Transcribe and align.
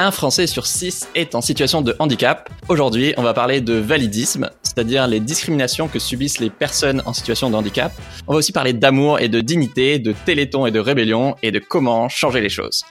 Un 0.00 0.12
Français 0.12 0.46
sur 0.46 0.68
six 0.68 1.08
est 1.16 1.34
en 1.34 1.40
situation 1.40 1.82
de 1.82 1.96
handicap. 1.98 2.48
Aujourd'hui, 2.68 3.14
on 3.16 3.24
va 3.24 3.34
parler 3.34 3.60
de 3.60 3.74
validisme, 3.74 4.48
c'est-à-dire 4.62 5.08
les 5.08 5.18
discriminations 5.18 5.88
que 5.88 5.98
subissent 5.98 6.38
les 6.38 6.50
personnes 6.50 7.02
en 7.04 7.12
situation 7.12 7.50
de 7.50 7.56
handicap. 7.56 7.92
On 8.28 8.32
va 8.32 8.38
aussi 8.38 8.52
parler 8.52 8.72
d'amour 8.72 9.18
et 9.18 9.28
de 9.28 9.40
dignité, 9.40 9.98
de 9.98 10.14
téléthon 10.24 10.66
et 10.66 10.70
de 10.70 10.78
rébellion, 10.78 11.34
et 11.42 11.50
de 11.50 11.58
comment 11.58 12.08
changer 12.08 12.40
les 12.40 12.48
choses. 12.48 12.84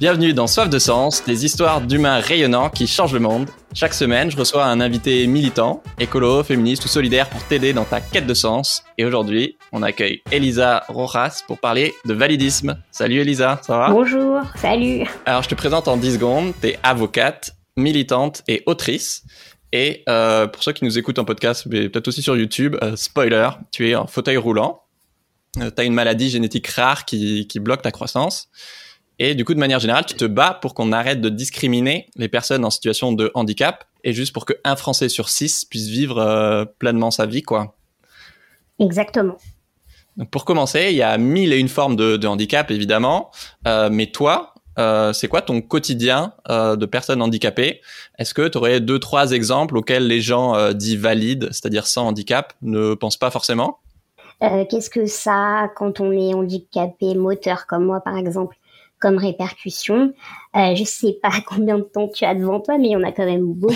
Bienvenue 0.00 0.32
dans 0.32 0.46
Soif 0.46 0.70
de 0.70 0.78
Sens, 0.78 1.22
des 1.24 1.44
histoires 1.44 1.82
d'humains 1.82 2.20
rayonnants 2.20 2.70
qui 2.70 2.86
changent 2.86 3.12
le 3.12 3.20
monde. 3.20 3.50
Chaque 3.74 3.92
semaine, 3.92 4.30
je 4.30 4.36
reçois 4.38 4.64
un 4.64 4.80
invité 4.80 5.26
militant, 5.26 5.82
écolo, 5.98 6.42
féministe 6.42 6.86
ou 6.86 6.88
solidaire 6.88 7.28
pour 7.28 7.44
t'aider 7.44 7.74
dans 7.74 7.84
ta 7.84 8.00
quête 8.00 8.26
de 8.26 8.32
sens. 8.32 8.82
Et 8.96 9.04
aujourd'hui, 9.04 9.58
on 9.72 9.82
accueille 9.82 10.22
Elisa 10.32 10.84
Rojas 10.88 11.42
pour 11.46 11.58
parler 11.58 11.92
de 12.06 12.14
validisme. 12.14 12.78
Salut 12.90 13.18
Elisa, 13.18 13.60
ça 13.62 13.76
va? 13.76 13.90
Bonjour, 13.90 14.40
salut. 14.56 15.04
Alors, 15.26 15.42
je 15.42 15.50
te 15.50 15.54
présente 15.54 15.86
en 15.86 15.98
10 15.98 16.14
secondes. 16.14 16.54
T'es 16.62 16.78
avocate, 16.82 17.54
militante 17.76 18.42
et 18.48 18.62
autrice. 18.64 19.24
Et 19.70 20.02
euh, 20.08 20.46
pour 20.46 20.62
ceux 20.62 20.72
qui 20.72 20.86
nous 20.86 20.98
écoutent 20.98 21.18
en 21.18 21.26
podcast, 21.26 21.66
mais 21.68 21.90
peut-être 21.90 22.08
aussi 22.08 22.22
sur 22.22 22.38
YouTube, 22.38 22.74
euh, 22.82 22.96
spoiler, 22.96 23.50
tu 23.70 23.90
es 23.90 23.96
en 23.96 24.06
fauteuil 24.06 24.38
roulant. 24.38 24.80
Euh, 25.58 25.68
T'as 25.68 25.84
une 25.84 25.92
maladie 25.92 26.30
génétique 26.30 26.68
rare 26.68 27.04
qui, 27.04 27.46
qui 27.46 27.60
bloque 27.60 27.82
ta 27.82 27.90
croissance. 27.90 28.48
Et 29.22 29.34
du 29.34 29.44
coup, 29.44 29.52
de 29.52 29.60
manière 29.60 29.80
générale, 29.80 30.06
tu 30.06 30.14
te 30.14 30.24
bats 30.24 30.58
pour 30.60 30.72
qu'on 30.72 30.92
arrête 30.92 31.20
de 31.20 31.28
discriminer 31.28 32.08
les 32.16 32.28
personnes 32.28 32.64
en 32.64 32.70
situation 32.70 33.12
de 33.12 33.30
handicap 33.34 33.84
et 34.02 34.14
juste 34.14 34.32
pour 34.32 34.46
qu'un 34.46 34.76
Français 34.76 35.10
sur 35.10 35.28
six 35.28 35.66
puisse 35.66 35.88
vivre 35.88 36.18
euh, 36.18 36.64
pleinement 36.64 37.10
sa 37.10 37.26
vie, 37.26 37.42
quoi. 37.42 37.76
Exactement. 38.78 39.36
Donc 40.16 40.30
pour 40.30 40.46
commencer, 40.46 40.88
il 40.90 40.96
y 40.96 41.02
a 41.02 41.18
mille 41.18 41.52
et 41.52 41.58
une 41.58 41.68
formes 41.68 41.96
de, 41.96 42.16
de 42.16 42.26
handicap, 42.26 42.70
évidemment. 42.70 43.30
Euh, 43.68 43.90
mais 43.92 44.06
toi, 44.06 44.54
euh, 44.78 45.12
c'est 45.12 45.28
quoi 45.28 45.42
ton 45.42 45.60
quotidien 45.60 46.32
euh, 46.48 46.76
de 46.76 46.86
personne 46.86 47.20
handicapée? 47.20 47.82
Est-ce 48.18 48.32
que 48.32 48.48
tu 48.48 48.56
aurais 48.56 48.80
deux, 48.80 48.98
trois 48.98 49.32
exemples 49.32 49.76
auxquels 49.76 50.06
les 50.06 50.22
gens 50.22 50.72
dits 50.72 50.96
valides, 50.96 51.48
c'est-à-dire 51.52 51.86
sans 51.86 52.06
handicap, 52.06 52.54
ne 52.62 52.94
pensent 52.94 53.18
pas 53.18 53.30
forcément? 53.30 53.80
Qu'est-ce 54.70 54.88
que 54.88 55.04
ça, 55.04 55.68
quand 55.76 56.00
on 56.00 56.10
est 56.12 56.32
handicapé 56.32 57.14
moteur 57.14 57.66
comme 57.66 57.84
moi 57.84 58.00
par 58.00 58.16
exemple, 58.16 58.56
comme 59.00 59.16
répercussion 59.16 60.12
euh, 60.56 60.74
Je 60.74 60.84
sais 60.84 61.18
pas 61.20 61.30
combien 61.46 61.78
de 61.78 61.84
temps 61.84 62.08
tu 62.08 62.24
as 62.24 62.34
devant 62.34 62.60
toi, 62.60 62.78
mais 62.78 62.88
il 62.88 62.92
y 62.92 62.96
en 62.96 63.02
a 63.02 63.12
quand 63.12 63.24
même 63.24 63.52
beaucoup. 63.52 63.74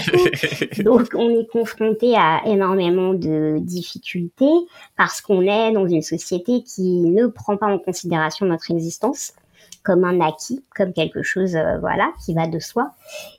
Donc 0.83 1.09
on 1.15 1.31
est 1.31 1.51
confronté 1.51 2.15
à 2.17 2.43
énormément 2.47 3.15
de 3.15 3.59
difficultés 3.61 4.55
parce 4.97 5.21
qu'on 5.21 5.43
est 5.43 5.73
dans 5.73 5.89
une 5.89 6.03
société 6.03 6.63
qui 6.63 7.01
ne 7.01 7.27
prend 7.27 7.57
pas 7.57 7.67
en 7.67 7.79
considération 7.79 8.47
notre 8.47 8.71
existence 8.71 9.33
comme 9.83 10.05
un 10.05 10.21
acquis, 10.21 10.65
comme 10.75 10.93
quelque 10.93 11.23
chose 11.23 11.57
euh, 11.57 11.79
voilà 11.79 12.13
qui 12.25 12.35
va 12.35 12.47
de 12.47 12.59
soi. 12.59 12.93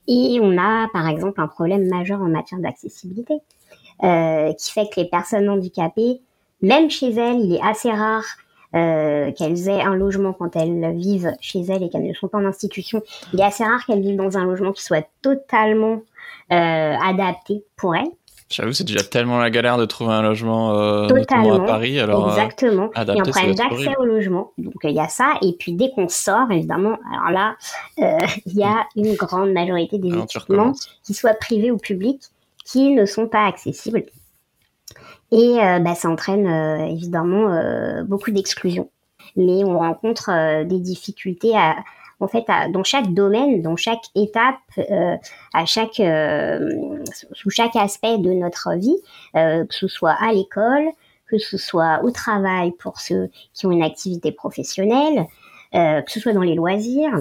Et 0.08 0.39
on 0.41 0.58
a 0.58 0.88
par 0.94 1.08
exemple 1.08 1.41
un 1.41 1.47
problème 1.47 1.88
majeur 1.88 2.22
en 2.22 2.30
matière 2.30 2.59
d'accessibilité 2.59 3.36
euh, 4.03 4.53
qui 4.53 4.72
fait 4.72 4.88
que 4.94 5.00
les 5.02 5.09
personnes 5.09 5.50
handicapées, 5.50 6.22
même 6.61 6.89
chez 6.89 7.11
elles, 7.11 7.41
il 7.41 7.56
est 7.56 7.61
assez 7.61 7.91
rare 7.91 8.25
euh, 8.76 9.31
qu'elles 9.31 9.70
aient 9.70 9.81
un 9.81 9.95
logement 9.95 10.34
quand 10.34 10.56
elles 10.56 10.95
vivent 10.95 11.34
chez 11.40 11.62
elles 11.62 11.84
et 11.84 11.90
qu'elles 11.90 12.08
ne 12.08 12.14
sont 12.14 12.28
pas 12.28 12.38
en 12.38 12.45
institution. 12.45 13.02
Il 13.34 13.40
est 13.40 13.44
assez 13.44 13.64
rare 13.64 13.86
qu'elles 13.86 14.02
vivent 14.02 14.18
dans 14.18 14.38
un 14.38 14.45
logement 14.45 14.72
qui 14.72 14.84
soit 14.84 15.08
totalement 15.22 16.02
euh, 16.52 16.96
adapté 17.02 17.64
pour 17.78 17.96
elles. 17.96 18.12
J'avoue, 18.50 18.73
c'est 18.73 18.84
déjà 18.84 19.03
tellement 19.03 19.40
la 19.40 19.50
galère 19.50 19.78
de 19.78 19.86
trouver 19.86 20.14
un 20.14 20.22
logement, 20.22 20.76
euh, 20.76 21.08
Totalement, 21.08 21.64
à 21.64 21.66
Paris. 21.66 22.00
Alors, 22.00 22.28
euh, 22.28 22.30
Exactement. 22.30 22.92
Il 22.94 22.98
y 22.98 23.00
a 23.00 23.00
un 23.00 23.02
adapté, 23.02 23.31
problème 23.31 23.56
d'accès 23.56 23.96
au 23.98 24.06
logement. 24.06 24.52
Donc 24.59 24.86
euh, 24.86 24.90
il 24.90 24.96
y 24.96 25.00
a 25.00 25.08
ça. 25.08 25.34
Et 25.42 25.53
puis 25.58 25.73
dès 25.73 25.90
qu'on 25.90 26.08
sort, 26.08 26.52
évidemment, 26.52 26.98
alors 27.12 27.31
là, 27.31 27.56
il 28.46 28.53
y 28.53 28.64
a 28.64 28.86
une 28.96 29.16
grande 29.16 29.52
majorité 29.52 29.98
des 29.98 30.12
alors, 30.12 30.26
équipements, 30.26 30.73
qu'ils 31.03 31.16
soient 31.16 31.34
privés 31.34 31.72
ou 31.72 31.78
publics, 31.78 32.22
qui 32.64 32.91
ne 32.91 33.06
sont 33.06 33.28
pas 33.28 33.47
accessibles. 33.47 34.06
Et 35.31 35.57
euh, 35.59 35.79
bah, 35.79 35.95
ça 35.95 36.09
entraîne 36.09 36.47
euh, 36.47 36.85
évidemment 36.85 37.51
euh, 37.51 38.03
beaucoup 38.03 38.31
d'exclusion. 38.31 38.89
Mais 39.35 39.63
on 39.63 39.79
rencontre 39.79 40.63
des 40.63 40.79
difficultés 40.79 41.57
à, 41.57 41.75
en 42.19 42.28
fait, 42.28 42.45
à- 42.47 42.69
dans 42.69 42.83
chaque 42.83 43.13
domaine, 43.13 43.61
dans 43.61 43.75
chaque 43.75 44.03
étape, 44.16 44.55
euh, 44.78 45.17
à 45.53 45.66
chaque, 45.66 46.00
euh, 46.00 46.97
sous 47.34 47.50
chaque 47.50 47.75
aspect 47.75 48.17
de 48.17 48.31
notre 48.31 48.75
vie, 48.75 48.95
euh, 49.35 49.66
que 49.66 49.73
ce 49.73 49.88
soit 49.88 50.16
à 50.22 50.31
l'école, 50.31 50.88
que 51.28 51.38
ce 51.38 51.57
soit 51.57 52.01
au 52.03 52.11
travail 52.11 52.72
pour 52.79 53.00
ceux 53.00 53.29
qui 53.53 53.66
ont 53.66 53.72
une 53.72 53.84
activité 53.84 54.31
professionnelle, 54.31 55.25
que 55.73 56.03
ce 56.11 56.19
soit 56.19 56.34
dans 56.34 56.41
les 56.41 56.55
loisirs. 56.55 57.19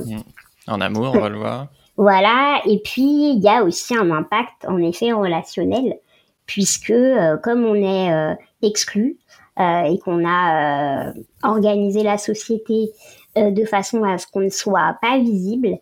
En 0.68 0.80
amour, 0.80 1.12
on 1.14 1.20
va 1.20 1.28
le 1.30 1.38
voir. 1.38 1.68
Voilà, 1.96 2.60
et 2.66 2.80
puis 2.80 3.30
il 3.32 3.40
y 3.42 3.48
a 3.48 3.64
aussi 3.64 3.96
un 3.96 4.10
impact 4.10 4.66
en 4.68 4.78
effet 4.78 5.12
relationnel, 5.12 5.98
puisque 6.46 6.90
euh, 6.90 7.36
comme 7.38 7.64
on 7.64 7.74
est 7.74 8.12
euh, 8.12 8.34
exclu 8.62 9.18
euh, 9.60 9.82
et 9.84 9.98
qu'on 9.98 10.24
a 10.26 11.08
euh, 11.08 11.12
organisé 11.42 12.02
la 12.02 12.18
société 12.18 12.90
euh, 13.38 13.50
de 13.50 13.64
façon 13.64 14.04
à 14.04 14.18
ce 14.18 14.26
qu'on 14.26 14.40
ne 14.40 14.48
soit 14.48 14.96
pas 15.00 15.18
visible, 15.18 15.78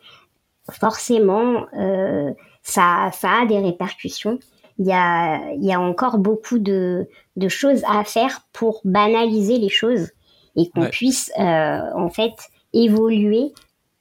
forcément 0.70 1.66
euh, 1.78 2.32
ça, 2.62 3.10
ça 3.12 3.42
a 3.42 3.46
des 3.46 3.58
répercussions. 3.58 4.38
Il 4.78 4.86
y 4.86 4.92
a, 4.92 5.38
il 5.54 5.64
y 5.64 5.72
a 5.72 5.80
encore 5.80 6.18
beaucoup 6.18 6.58
de, 6.58 7.08
de 7.36 7.48
choses 7.48 7.82
à 7.86 8.04
faire 8.04 8.42
pour 8.52 8.80
banaliser 8.84 9.58
les 9.58 9.68
choses 9.68 10.10
et 10.56 10.68
qu'on 10.70 10.82
Ouais. 10.82 10.90
puisse 10.90 11.30
euh, 11.38 11.80
en 11.94 12.08
fait 12.08 12.32
évoluer 12.72 13.52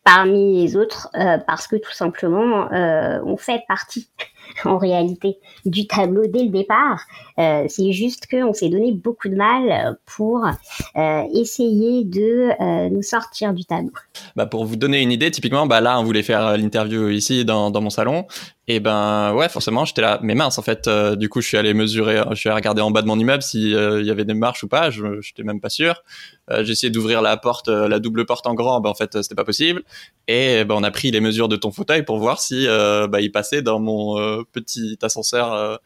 parmi 0.03 0.61
les 0.63 0.75
autres 0.75 1.09
euh, 1.15 1.37
parce 1.45 1.67
que 1.67 1.75
tout 1.75 1.91
simplement 1.91 2.71
euh, 2.71 3.19
on 3.25 3.37
fait 3.37 3.63
partie 3.67 4.09
en 4.65 4.77
réalité 4.77 5.37
du 5.65 5.87
tableau 5.87 6.25
dès 6.27 6.43
le 6.43 6.49
départ. 6.49 7.01
Euh, 7.39 7.65
c'est 7.67 7.91
juste 7.91 8.27
qu'on 8.29 8.53
s'est 8.53 8.69
donné 8.69 8.91
beaucoup 8.91 9.29
de 9.29 9.35
mal 9.35 9.97
pour 10.05 10.45
euh, 10.95 11.23
essayer 11.33 12.03
de 12.03 12.49
euh, 12.61 12.89
nous 12.89 13.01
sortir 13.01 13.53
du 13.53 13.65
tableau. 13.65 13.91
Bah, 14.35 14.45
pour 14.45 14.65
vous 14.65 14.75
donner 14.75 15.01
une 15.01 15.11
idée, 15.11 15.31
typiquement, 15.31 15.65
bah, 15.65 15.81
là, 15.81 15.99
on 15.99 16.03
voulait 16.03 16.23
faire 16.23 16.57
l'interview 16.57 17.09
ici 17.09 17.45
dans, 17.45 17.71
mon 17.81 17.89
salon. 17.89 18.25
Et 18.67 18.79
ben, 18.79 19.33
ouais, 19.33 19.49
forcément, 19.49 19.85
j'étais 19.85 20.01
là. 20.01 20.19
Mais 20.21 20.35
mince, 20.35 20.57
en 20.57 20.61
fait, 20.61 20.87
du 21.17 21.29
coup, 21.29 21.41
je 21.41 21.47
suis 21.47 21.57
allé 21.57 21.73
mesurer, 21.73 22.21
je 22.29 22.35
suis 22.35 22.49
allé 22.49 22.55
regarder 22.55 22.81
en 22.81 22.91
bas 22.91 23.01
de 23.01 23.07
mon 23.07 23.17
immeuble 23.17 23.41
s'il 23.41 23.69
y 23.69 24.11
avait 24.11 24.23
des 24.23 24.33
marches 24.33 24.63
ou 24.63 24.67
pas. 24.67 24.89
Je 24.89 25.19
j'étais 25.21 25.43
même 25.43 25.59
pas 25.59 25.69
sûr. 25.69 26.03
J'ai 26.49 26.71
essayé 26.71 26.89
d'ouvrir 26.91 27.21
la 27.21 27.37
porte, 27.37 27.69
la 27.69 27.99
double 27.99 28.25
porte 28.25 28.45
en 28.47 28.53
grand. 28.53 28.79
Ben, 28.79 28.89
en 28.89 28.93
fait, 28.93 29.21
c'était 29.21 29.35
pas 29.35 29.43
possible. 29.43 29.83
Et 30.27 30.63
ben, 30.63 30.75
on 30.75 30.83
a 30.83 30.91
pris 30.91 31.11
les 31.11 31.19
mesures 31.19 31.49
de 31.49 31.55
ton 31.55 31.71
fauteuil 31.71 32.03
pour 32.03 32.19
voir 32.19 32.39
si 32.39 32.67
bah, 32.67 33.19
il 33.19 33.31
passait 33.31 33.61
dans 33.61 33.79
mon 33.79 34.43
petit 34.51 34.97
ascenseur 35.01 35.53
euh, 35.53 35.77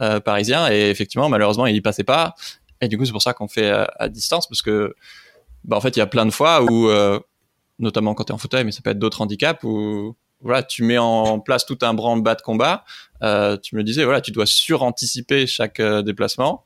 euh, 0.00 0.20
parisien. 0.20 0.70
Et 0.70 0.90
effectivement, 0.90 1.28
malheureusement, 1.28 1.66
il 1.66 1.76
y 1.76 1.80
passait 1.80 2.04
pas. 2.04 2.34
Et 2.80 2.88
du 2.88 2.98
coup, 2.98 3.04
c'est 3.04 3.12
pour 3.12 3.22
ça 3.22 3.34
qu'on 3.34 3.48
fait 3.48 3.70
euh, 3.70 3.84
à 3.98 4.08
distance 4.08 4.48
parce 4.48 4.62
que, 4.62 4.94
bah, 5.64 5.76
en 5.76 5.80
fait, 5.80 5.96
il 5.96 6.00
y 6.00 6.02
a 6.02 6.06
plein 6.06 6.26
de 6.26 6.30
fois 6.30 6.62
où 6.62 6.90
notamment 7.80 8.14
quand 8.14 8.24
tu 8.24 8.30
es 8.30 8.34
en 8.34 8.38
fauteuil, 8.38 8.64
mais 8.64 8.70
ça 8.70 8.82
peut 8.82 8.90
être 8.90 9.00
d'autres 9.00 9.20
handicaps 9.20 9.64
où 9.64 10.16
voilà, 10.40 10.62
tu 10.62 10.84
mets 10.84 10.98
en 10.98 11.40
place 11.40 11.66
tout 11.66 11.78
un 11.82 11.92
branle-bas 11.92 12.36
de 12.36 12.42
combat. 12.42 12.84
Tu 13.20 13.76
me 13.76 13.82
disais, 13.82 14.04
voilà, 14.04 14.20
tu 14.20 14.30
dois 14.30 14.46
suranticiper 14.46 15.46
chaque 15.46 15.80
déplacement 15.80 16.64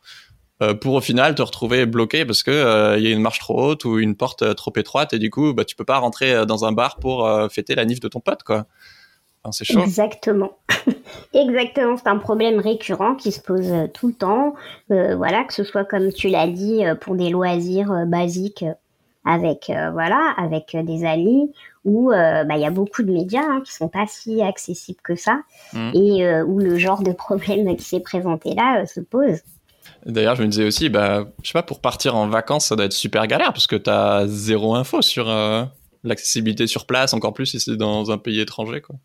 pour 0.80 0.94
au 0.94 1.00
final 1.00 1.34
te 1.34 1.40
retrouver 1.40 1.86
bloqué 1.86 2.26
parce 2.26 2.42
que 2.42 2.96
il 2.98 3.04
y 3.04 3.06
a 3.06 3.10
une 3.10 3.22
marche 3.22 3.38
trop 3.38 3.62
haute 3.62 3.84
ou 3.84 3.98
une 3.98 4.16
porte 4.16 4.54
trop 4.54 4.72
étroite 4.76 5.14
et 5.14 5.19
du 5.19 5.30
coup, 5.30 5.54
bah, 5.54 5.64
tu 5.64 5.76
peux 5.76 5.84
pas 5.84 5.98
rentrer 5.98 6.44
dans 6.44 6.66
un 6.66 6.72
bar 6.72 6.96
pour 6.96 7.26
fêter 7.50 7.75
la 7.75 7.86
nif 7.86 8.00
de 8.00 8.08
ton 8.08 8.20
pote, 8.20 8.42
quoi. 8.42 8.66
Enfin, 9.44 9.53
c'est 9.53 9.65
chaud. 9.65 9.81
Exactement. 9.81 10.53
Exactement, 11.34 11.97
c'est 11.97 12.09
un 12.09 12.19
problème 12.19 12.59
récurrent 12.59 13.15
qui 13.15 13.32
se 13.32 13.41
pose 13.41 13.71
euh, 13.71 13.87
tout 13.87 14.09
le 14.09 14.15
temps. 14.15 14.54
Euh, 14.91 15.16
voilà, 15.16 15.44
que 15.44 15.54
ce 15.54 15.65
soit 15.65 15.84
comme 15.84 16.12
tu 16.12 16.28
l'as 16.28 16.49
dit 16.49 16.84
euh, 16.84 16.94
pour 16.94 17.15
des 17.15 17.31
loisirs 17.31 18.04
basiques 18.06 18.65
avec 19.25 19.71
euh, 19.71 19.91
voilà, 19.91 20.34
avec 20.38 20.76
des 20.84 21.05
amis 21.05 21.52
où 21.85 22.11
euh, 22.12 22.44
bah, 22.44 22.56
il 22.56 22.62
y 22.62 22.67
a 22.67 22.70
beaucoup 22.70 23.02
de 23.02 23.12
médias 23.12 23.43
hein, 23.43 23.62
qui 23.64 23.73
sont 23.73 23.88
pas 23.88 24.06
si 24.06 24.43
accessibles 24.43 25.00
que 25.02 25.17
ça 25.17 25.40
Mm. 25.73 25.90
et 25.94 26.43
où 26.43 26.58
le 26.58 26.79
genre 26.79 27.02
de 27.02 27.12
problème 27.12 27.76
qui 27.76 27.85
s'est 27.85 28.00
présenté 28.00 28.55
là 28.55 28.87
se 28.87 29.00
pose. 29.00 29.40
D'ailleurs, 30.06 30.37
je 30.37 30.43
me 30.43 30.49
disais 30.49 30.64
aussi, 30.64 30.88
bah, 30.88 31.26
je 31.43 31.49
sais 31.49 31.52
pas, 31.52 31.62
pour 31.62 31.81
partir 31.81 32.17
en 32.17 32.29
vacances, 32.29 32.67
ça 32.67 32.76
doit 32.76 32.87
être 32.87 32.93
super 32.93 33.26
galère 33.26 33.52
parce 33.52 33.67
que 33.67 33.76
t'as 33.76 34.26
zéro 34.26 34.75
info 34.75 35.02
sur 35.02 35.26
l'accessibilité 36.05 36.67
sur 36.67 36.87
place, 36.87 37.12
encore 37.12 37.35
plus 37.35 37.46
si 37.46 37.61
c'est 37.61 37.76
dans 37.76 38.11
un 38.11 38.19
pays 38.19 38.40
étranger, 38.40 38.81
quoi. 38.81 38.96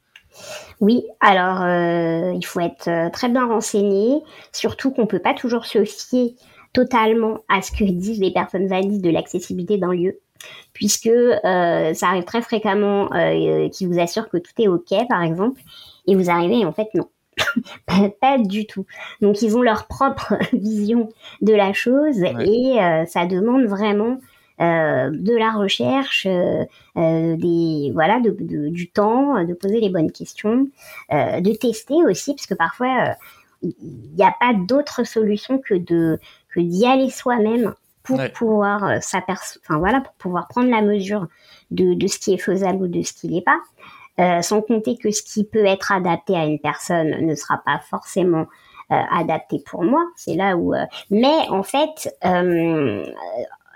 Oui, 0.81 1.03
alors 1.19 1.62
euh, 1.62 2.33
il 2.35 2.45
faut 2.45 2.59
être 2.59 2.88
euh, 2.89 3.09
très 3.09 3.30
bien 3.30 3.47
renseigné, 3.47 4.21
surtout 4.51 4.91
qu'on 4.91 5.06
peut 5.06 5.19
pas 5.19 5.33
toujours 5.33 5.65
se 5.65 5.83
fier 5.85 6.35
totalement 6.74 7.39
à 7.50 7.62
ce 7.62 7.71
que 7.71 7.83
disent 7.83 8.19
les 8.19 8.31
personnes 8.31 8.68
valides 8.68 9.01
de 9.01 9.09
l'accessibilité 9.09 9.77
d'un 9.77 9.94
lieu, 9.94 10.19
puisque 10.74 11.07
euh, 11.07 11.94
ça 11.94 12.07
arrive 12.07 12.24
très 12.24 12.41
fréquemment 12.41 13.13
euh, 13.13 13.69
qui 13.69 13.85
vous 13.85 14.00
assure 14.00 14.30
que 14.30 14.38
tout 14.38 14.53
est 14.57 14.68
ok, 14.68 15.07
par 15.07 15.21
exemple, 15.24 15.62
et 16.07 16.15
vous 16.15 16.30
arrivez 16.30 16.59
et 16.59 16.65
en 16.65 16.74
fait 16.74 16.89
non. 16.95 17.09
pas, 18.21 18.38
du 18.38 18.68
tout. 18.68 18.85
Donc 19.21 19.41
ils 19.41 19.57
ont 19.57 19.62
leur 19.62 19.88
propre 19.88 20.35
vision 20.53 21.09
de 21.41 21.53
la 21.53 21.74
chose 21.74 22.19
Ouais. 22.19 22.47
et 22.47 23.06
ça 23.07 23.25
demande 23.25 23.65
vraiment 23.65 24.18
de 24.63 25.38
la 25.38 25.51
recherche, 25.51 26.25
des 26.95 27.92
voilà, 27.94 28.19
du 28.21 28.89
temps, 28.89 29.44
de 29.44 29.54
poser 29.54 29.80
les 29.80 29.89
bonnes 29.89 30.12
questions, 30.12 30.68
de 31.12 31.56
tester 31.56 31.95
aussi, 32.07 32.33
parce 32.33 32.48
que 32.48 32.54
parfois 32.54 33.15
il 33.62 33.74
n'y 34.15 34.24
a 34.24 34.36
pas 34.39 34.54
d'autre 34.54 35.04
solution 35.06 35.57
que 35.57 35.75
de 35.75 36.19
que 36.54 36.60
d'y 36.60 36.86
aller 36.86 37.10
soi-même 37.10 37.74
pour 38.04 38.19
pouvoir 38.33 38.83
euh, 38.83 38.98
enfin 38.98 39.77
voilà, 39.80 40.01
pour 40.01 40.13
pouvoir 40.13 40.48
prendre 40.48 40.69
la 40.69 40.81
mesure 40.81 41.27
de, 41.71 41.94
de 41.94 42.07
ce 42.07 42.19
qui 42.19 42.33
est 42.33 42.38
faisable 42.38 42.83
ou 42.83 42.88
de 42.88 43.01
ce 43.01 43.13
qui 43.13 43.30
n'est 43.30 43.42
pas. 43.42 43.59
Euh, 44.19 44.42
sans 44.44 44.62
compter 44.62 44.95
que 44.95 45.09
ce 45.09 45.24
qui 45.24 45.44
peut 45.44 45.66
être 45.66 45.92
adapté 45.92 46.36
à 46.36 46.45
une 46.45 46.59
personne 46.59 47.25
ne 47.25 47.33
sera 47.33 47.57
pas 47.66 47.80
forcément 47.80 48.45
euh, 48.92 49.01
adapté 49.12 49.63
pour 49.66 49.83
moi. 49.83 50.04
C'est 50.16 50.36
là 50.36 50.56
où. 50.56 50.75
Euh, 50.75 50.86
mais 51.09 51.50
en 51.50 51.63
fait, 51.63 52.16
euh, 52.25 53.06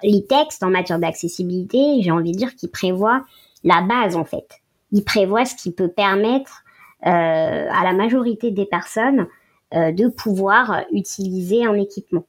les 0.04 0.26
textes 0.26 0.64
en 0.64 0.70
matière 0.70 1.00
d'accessibilité, 1.00 2.02
j'ai 2.02 2.12
envie 2.12 2.32
de 2.32 2.38
dire 2.38 2.56
qu'ils 2.56 2.72
prévoient 2.72 3.24
la 3.64 3.82
base 3.82 4.16
en 4.16 4.26
fait. 4.26 4.62
Ils 4.92 5.04
prévoient 5.04 5.46
ce 5.46 5.56
qui 5.56 5.72
peut 5.72 5.90
permettre 5.90 6.64
à 7.02 7.84
la 7.84 7.94
majorité 7.94 8.52
des 8.52 8.66
personnes 8.66 9.28
de 9.72 10.08
pouvoir 10.08 10.84
utiliser 10.92 11.66
un 11.66 11.76
équipement. 11.76 12.26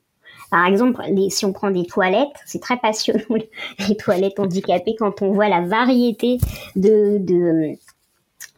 Par 0.51 0.67
exemple, 0.67 1.03
si 1.31 1.45
on 1.45 1.53
prend 1.53 1.71
des 1.71 1.85
toilettes, 1.85 2.37
c'est 2.47 2.61
très 2.61 2.79
passionnant 2.79 3.25
les 3.89 3.97
toilettes 3.97 4.39
handicapées 4.41 4.95
quand 4.99 5.23
on 5.23 5.33
voit 5.33 5.49
la 5.49 5.61
variété 5.61 6.39
de, 6.75 7.19
de 7.19 7.75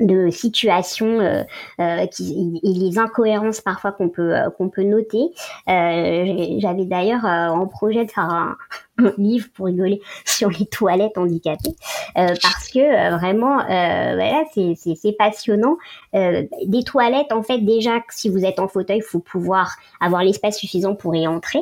de 0.01 0.31
situations 0.31 1.21
euh, 1.21 1.43
euh, 1.81 2.07
qui, 2.07 2.61
et 2.63 2.73
les 2.73 2.99
incohérences 2.99 3.61
parfois 3.61 3.93
qu'on 3.93 4.09
peut 4.09 4.35
euh, 4.35 4.51
qu'on 4.51 4.69
peut 4.69 4.83
noter. 4.83 5.31
Euh, 5.69 6.57
J'avais 6.59 6.87
d'ailleurs 6.87 7.25
euh, 7.25 7.49
en 7.49 7.67
projet 7.67 8.05
de 8.05 8.11
faire 8.11 8.25
un, 8.25 8.57
un, 8.99 9.13
livre 9.19 9.49
pour 9.55 9.67
rigoler 9.67 10.01
sur 10.25 10.51
les 10.51 10.67
toilettes 10.67 11.19
handicapées 11.19 11.77
parce 12.15 12.69
que 12.69 13.17
vraiment 13.17 13.59
voilà 13.59 14.45
c'est 14.53 15.13
passionnant. 15.19 15.77
des 16.13 16.83
toilettes 16.85 17.33
en 17.33 17.43
fait 17.43 17.59
déjà 17.59 18.01
si 18.11 18.29
vous 18.29 18.45
êtes 18.45 18.59
en 18.59 18.69
fauteuil, 18.69 18.99
il 18.99 19.03
faut 19.03 19.21
pouvoir 19.21 19.77
avoir 20.01 20.23
l'espace 20.23 20.59
suffisant 20.59 20.95
pour 20.95 21.15
y 21.15 21.27
entrer. 21.27 21.61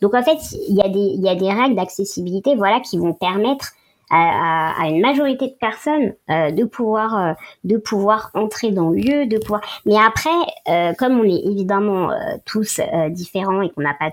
Donc 0.00 0.14
en 0.14 0.22
fait, 0.22 0.38
il 0.68 0.76
y 0.76 0.82
a 0.82 0.88
des, 0.88 0.98
il 0.98 1.22
y 1.22 1.28
a 1.28 1.34
des 1.34 1.50
règles 1.50 1.74
d'accessibilité, 1.74 2.56
voilà, 2.56 2.80
qui 2.80 2.98
vont 2.98 3.14
permettre 3.14 3.72
à, 4.10 4.82
à, 4.82 4.88
une 4.88 5.00
majorité 5.00 5.48
de 5.48 5.54
personnes 5.54 6.14
euh, 6.30 6.50
de 6.50 6.64
pouvoir, 6.64 7.16
euh, 7.16 7.32
de 7.64 7.76
pouvoir 7.76 8.30
entrer 8.34 8.72
dans 8.72 8.90
le 8.90 8.96
lieu, 8.96 9.26
de 9.26 9.38
pouvoir. 9.38 9.60
Mais 9.86 9.96
après, 9.96 10.30
euh, 10.68 10.92
comme 10.94 11.20
on 11.20 11.24
est 11.24 11.42
évidemment 11.44 12.10
euh, 12.10 12.16
tous 12.44 12.80
différents 13.10 13.62
et 13.62 13.70
qu'on 13.70 13.82
n'a 13.82 13.94
pas 13.94 14.10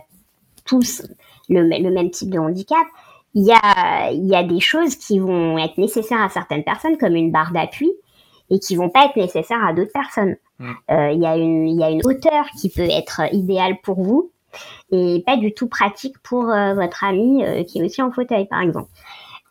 tous 0.66 1.04
le, 1.50 1.62
le, 1.62 1.92
même 1.92 2.12
type 2.12 2.30
de 2.30 2.40
handicap, 2.40 2.86
il 3.34 3.46
y 3.46 3.52
a, 3.52 4.12
il 4.12 4.26
y 4.26 4.36
a 4.36 4.44
des 4.44 4.60
choses 4.60 4.96
qui 4.96 5.20
vont 5.20 5.58
être 5.58 5.78
nécessaires 5.78 6.22
à 6.22 6.30
certaines 6.30 6.64
personnes, 6.64 6.98
comme 6.98 7.16
une 7.16 7.32
barre 7.32 7.52
d'appui, 7.52 7.92
et 8.50 8.60
qui 8.60 8.76
vont 8.76 8.90
pas 8.90 9.06
être 9.06 9.16
nécessaires 9.16 9.64
à 9.66 9.74
d'autres 9.74 9.94
personnes. 9.94 10.36
Mm. 10.60 10.72
Il 10.90 11.22
y 11.22 11.26
a 11.26 11.38
une, 11.38 11.68
il 11.68 11.80
y 11.80 11.84
a 11.84 11.90
une 11.90 12.02
hauteur 12.04 12.46
qui 12.60 12.70
peut 12.70 12.88
être 12.90 13.22
idéale 13.32 13.78
pour 13.82 14.02
vous 14.02 14.32
et 14.92 15.24
pas 15.26 15.38
du 15.38 15.54
tout 15.54 15.68
pratique 15.68 16.18
pour 16.24 16.50
euh, 16.50 16.74
votre 16.74 17.04
ami 17.04 17.44
euh, 17.44 17.64
qui 17.64 17.80
est 17.80 17.84
aussi 17.84 18.02
en 18.02 18.12
fauteuil, 18.12 18.46
par 18.46 18.62
exemple. 18.62 18.90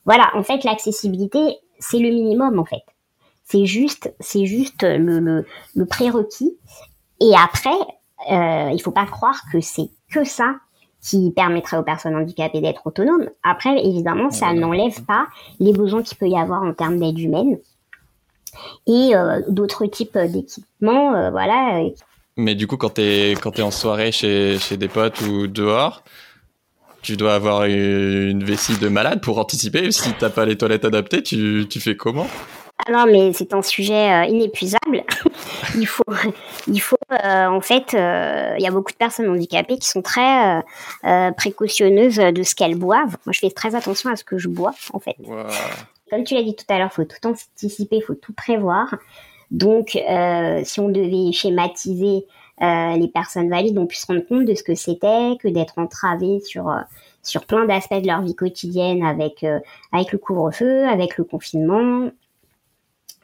Voilà, 0.06 0.30
en 0.34 0.42
fait, 0.42 0.64
l'accessibilité, 0.64 1.58
c'est 1.78 1.98
le 1.98 2.08
minimum, 2.08 2.58
en 2.58 2.64
fait. 2.64 2.82
C'est 3.44 3.66
juste, 3.66 4.12
c'est 4.20 4.46
juste 4.46 4.82
le, 4.82 5.20
le, 5.20 5.46
le, 5.74 5.86
prérequis. 5.86 6.56
Et 7.20 7.32
après, 7.36 7.78
euh, 8.32 8.70
il 8.72 8.80
faut 8.80 8.90
pas 8.90 9.06
croire 9.06 9.40
que 9.52 9.60
c'est 9.60 9.90
que 10.10 10.24
ça 10.24 10.56
qui 11.00 11.30
permettrait 11.30 11.76
aux 11.76 11.84
personnes 11.84 12.16
handicapées 12.16 12.60
d'être 12.60 12.86
autonomes. 12.86 13.28
Après, 13.44 13.84
évidemment, 13.84 14.30
ça 14.30 14.52
n'enlève 14.52 15.04
pas 15.04 15.26
les 15.60 15.72
besoins 15.72 16.02
qu'il 16.02 16.16
peut 16.18 16.28
y 16.28 16.36
avoir 16.36 16.62
en 16.62 16.72
termes 16.72 16.98
d'aide 16.98 17.18
humaine 17.18 17.58
et 18.86 19.14
euh, 19.14 19.42
d'autres 19.48 19.86
types 19.86 20.16
d'équipements, 20.18 21.14
euh, 21.14 21.30
voilà, 21.30 21.84
mais 22.36 22.54
du 22.54 22.66
coup, 22.66 22.76
quand 22.76 22.98
quand 22.98 23.58
es 23.58 23.62
en 23.62 23.70
soirée 23.70 24.12
chez, 24.12 24.58
chez 24.58 24.76
des 24.76 24.88
potes 24.88 25.22
ou 25.22 25.46
dehors, 25.46 26.04
tu 27.06 27.16
dois 27.16 27.34
avoir 27.36 27.64
une 27.66 28.42
vessie 28.42 28.76
de 28.78 28.88
malade 28.88 29.20
pour 29.20 29.38
anticiper. 29.38 29.92
Si 29.92 30.12
t'as 30.14 30.28
pas 30.28 30.44
les 30.44 30.58
toilettes 30.58 30.84
adaptées, 30.84 31.22
tu, 31.22 31.64
tu 31.70 31.78
fais 31.78 31.96
comment? 31.96 32.26
Alors, 32.88 33.06
mais 33.06 33.32
c'est 33.32 33.54
un 33.54 33.62
sujet 33.62 34.12
euh, 34.12 34.24
inépuisable. 34.24 35.04
il 35.76 35.86
faut, 35.86 36.04
il 36.66 36.80
faut 36.80 36.98
euh, 37.12 37.46
en 37.46 37.60
fait, 37.60 37.94
euh, 37.94 38.54
il 38.58 38.62
y 38.62 38.66
a 38.66 38.72
beaucoup 38.72 38.90
de 38.90 38.96
personnes 38.96 39.28
handicapées 39.28 39.78
qui 39.78 39.88
sont 39.88 40.02
très 40.02 40.62
précautionneuses 41.36 42.16
de 42.16 42.42
ce 42.42 42.56
qu'elles 42.56 42.76
boivent. 42.76 43.16
Moi, 43.24 43.32
je 43.32 43.38
fais 43.38 43.50
très 43.50 43.76
attention 43.76 44.10
à 44.10 44.16
ce 44.16 44.24
que 44.24 44.36
je 44.36 44.48
bois, 44.48 44.74
en 44.92 44.98
fait. 44.98 45.14
Comme 46.10 46.24
tu 46.24 46.34
l'as 46.34 46.42
dit 46.42 46.56
tout 46.56 46.64
à 46.68 46.78
l'heure, 46.78 46.90
il 46.92 46.94
faut 46.94 47.04
tout 47.04 47.24
anticiper, 47.24 47.96
il 47.96 48.02
faut 48.02 48.14
tout 48.14 48.32
prévoir. 48.32 48.96
Donc, 49.52 49.96
si 50.64 50.80
on 50.80 50.88
devait 50.88 51.32
schématiser 51.32 52.26
les 52.60 53.08
personnes 53.08 53.50
valides, 53.50 53.78
on 53.78 53.86
puisse 53.86 54.02
se 54.02 54.06
rendre 54.06 54.26
compte 54.26 54.44
de 54.44 54.54
ce 54.54 54.62
que 54.62 54.74
c'était 54.74 55.36
que 55.40 55.48
d'être 55.48 55.78
entravé 55.78 56.40
sur 56.40 56.68
euh, 56.68 56.80
sur 57.22 57.44
plein 57.44 57.66
d'aspects 57.66 58.00
de 58.00 58.06
leur 58.06 58.22
vie 58.22 58.34
quotidienne 58.34 59.04
avec 59.04 59.44
avec 59.92 60.12
le 60.12 60.18
couvre-feu, 60.18 60.86
avec 60.86 61.16
le 61.18 61.24
confinement. 61.24 62.10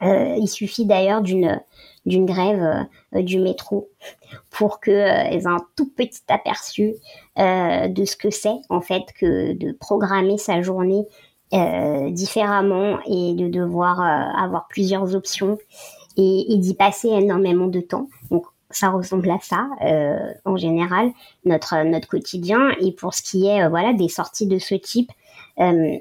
il 0.01 0.47
suffit 0.47 0.85
d'ailleurs 0.85 1.21
d'une 1.21 1.61
d'une 2.05 2.25
grève 2.25 2.85
du 3.13 3.39
métro 3.39 3.89
pour 4.49 4.81
que 4.81 4.91
aient 4.91 5.47
un 5.47 5.59
tout 5.77 5.89
petit 5.89 6.21
aperçu 6.27 6.95
de 7.37 8.05
ce 8.05 8.15
que 8.17 8.29
c'est 8.29 8.59
en 8.69 8.81
fait 8.81 9.03
que 9.17 9.53
de 9.53 9.71
programmer 9.71 10.37
sa 10.37 10.61
journée 10.61 11.05
différemment 12.11 12.99
et 13.05 13.35
de 13.35 13.47
devoir 13.47 14.01
avoir 14.01 14.67
plusieurs 14.67 15.15
options 15.15 15.57
et, 16.17 16.57
d'y 16.57 16.73
passer 16.73 17.09
énormément 17.09 17.67
de 17.67 17.81
temps. 17.81 18.07
Ça 18.73 18.89
ressemble 18.89 19.29
à 19.31 19.39
ça 19.41 19.67
euh, 19.85 20.33
en 20.45 20.57
général 20.57 21.11
notre 21.45 21.83
notre 21.83 22.07
quotidien. 22.07 22.71
Et 22.79 22.91
pour 22.91 23.13
ce 23.13 23.21
qui 23.21 23.47
est 23.47 23.63
euh, 23.63 23.69
voilà 23.69 23.93
des 23.93 24.09
sorties 24.09 24.47
de 24.47 24.59
ce 24.59 24.75
type 24.75 25.11
euh, 25.59 25.97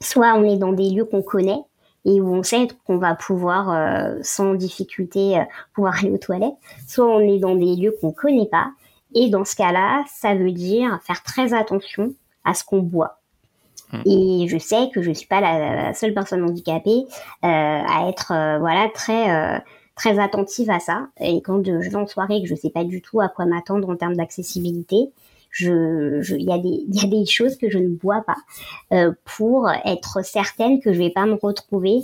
soit 0.00 0.34
on 0.34 0.44
est 0.44 0.56
dans 0.56 0.72
des 0.72 0.90
lieux 0.90 1.04
qu'on 1.04 1.22
connaît 1.22 1.62
et 2.04 2.20
où 2.20 2.34
on 2.34 2.42
sait 2.42 2.68
qu'on 2.86 2.98
va 2.98 3.14
pouvoir 3.14 3.70
euh, 3.70 4.18
sans 4.22 4.54
difficulté 4.54 5.38
euh, 5.38 5.44
pouvoir 5.74 5.98
aller 5.98 6.10
aux 6.10 6.18
toilettes 6.18 6.54
soit 6.86 7.06
on 7.06 7.20
est 7.20 7.38
dans 7.38 7.54
des 7.54 7.76
lieux 7.76 7.94
qu'on 8.00 8.12
connaît 8.12 8.48
pas. 8.50 8.70
Et 9.14 9.28
dans 9.30 9.44
ce 9.44 9.56
cas-là 9.56 10.04
ça 10.08 10.34
veut 10.34 10.52
dire 10.52 10.98
faire 11.02 11.22
très 11.22 11.54
attention 11.54 12.14
à 12.44 12.54
ce 12.54 12.64
qu'on 12.64 12.80
boit. 12.80 13.20
Mm. 13.92 14.02
Et 14.06 14.48
je 14.48 14.58
sais 14.58 14.90
que 14.92 15.02
je 15.02 15.12
suis 15.12 15.28
pas 15.28 15.40
la, 15.40 15.94
seule 15.94 16.14
personne 16.14 16.42
handicapée 16.42 17.04
euh, 17.44 17.46
à 17.46 18.08
être 18.08 18.58
voilà 18.58 18.88
très 18.92 19.62
très 19.94 20.18
attentive 20.18 20.70
à 20.70 20.80
ça. 20.80 21.08
Et 21.20 21.40
quand 21.42 21.64
je 21.64 21.72
vais 21.72 21.94
en 21.96 22.06
soirée 22.06 22.42
que 22.42 22.48
je 22.48 22.54
sais 22.54 22.70
pas 22.70 22.84
du 22.84 23.00
tout 23.00 23.20
à 23.20 23.28
quoi 23.28 23.46
m'attendre 23.46 23.88
en 23.88 23.96
termes 23.96 24.16
d'accessibilité, 24.16 25.10
je, 25.50 26.34
il 26.34 26.46
y 26.46 26.52
a 26.52 26.58
des, 26.58 26.84
y 26.88 27.04
a 27.04 27.08
des 27.08 27.26
choses 27.26 27.56
que 27.56 27.70
je 27.70 27.78
ne 27.78 27.88
bois 27.88 28.24
pas 28.26 28.36
euh, 28.92 29.12
pour 29.24 29.70
être 29.84 30.24
certaine 30.24 30.80
que 30.80 30.92
je 30.92 30.98
vais 30.98 31.10
pas 31.10 31.26
me 31.26 31.34
retrouver 31.34 32.00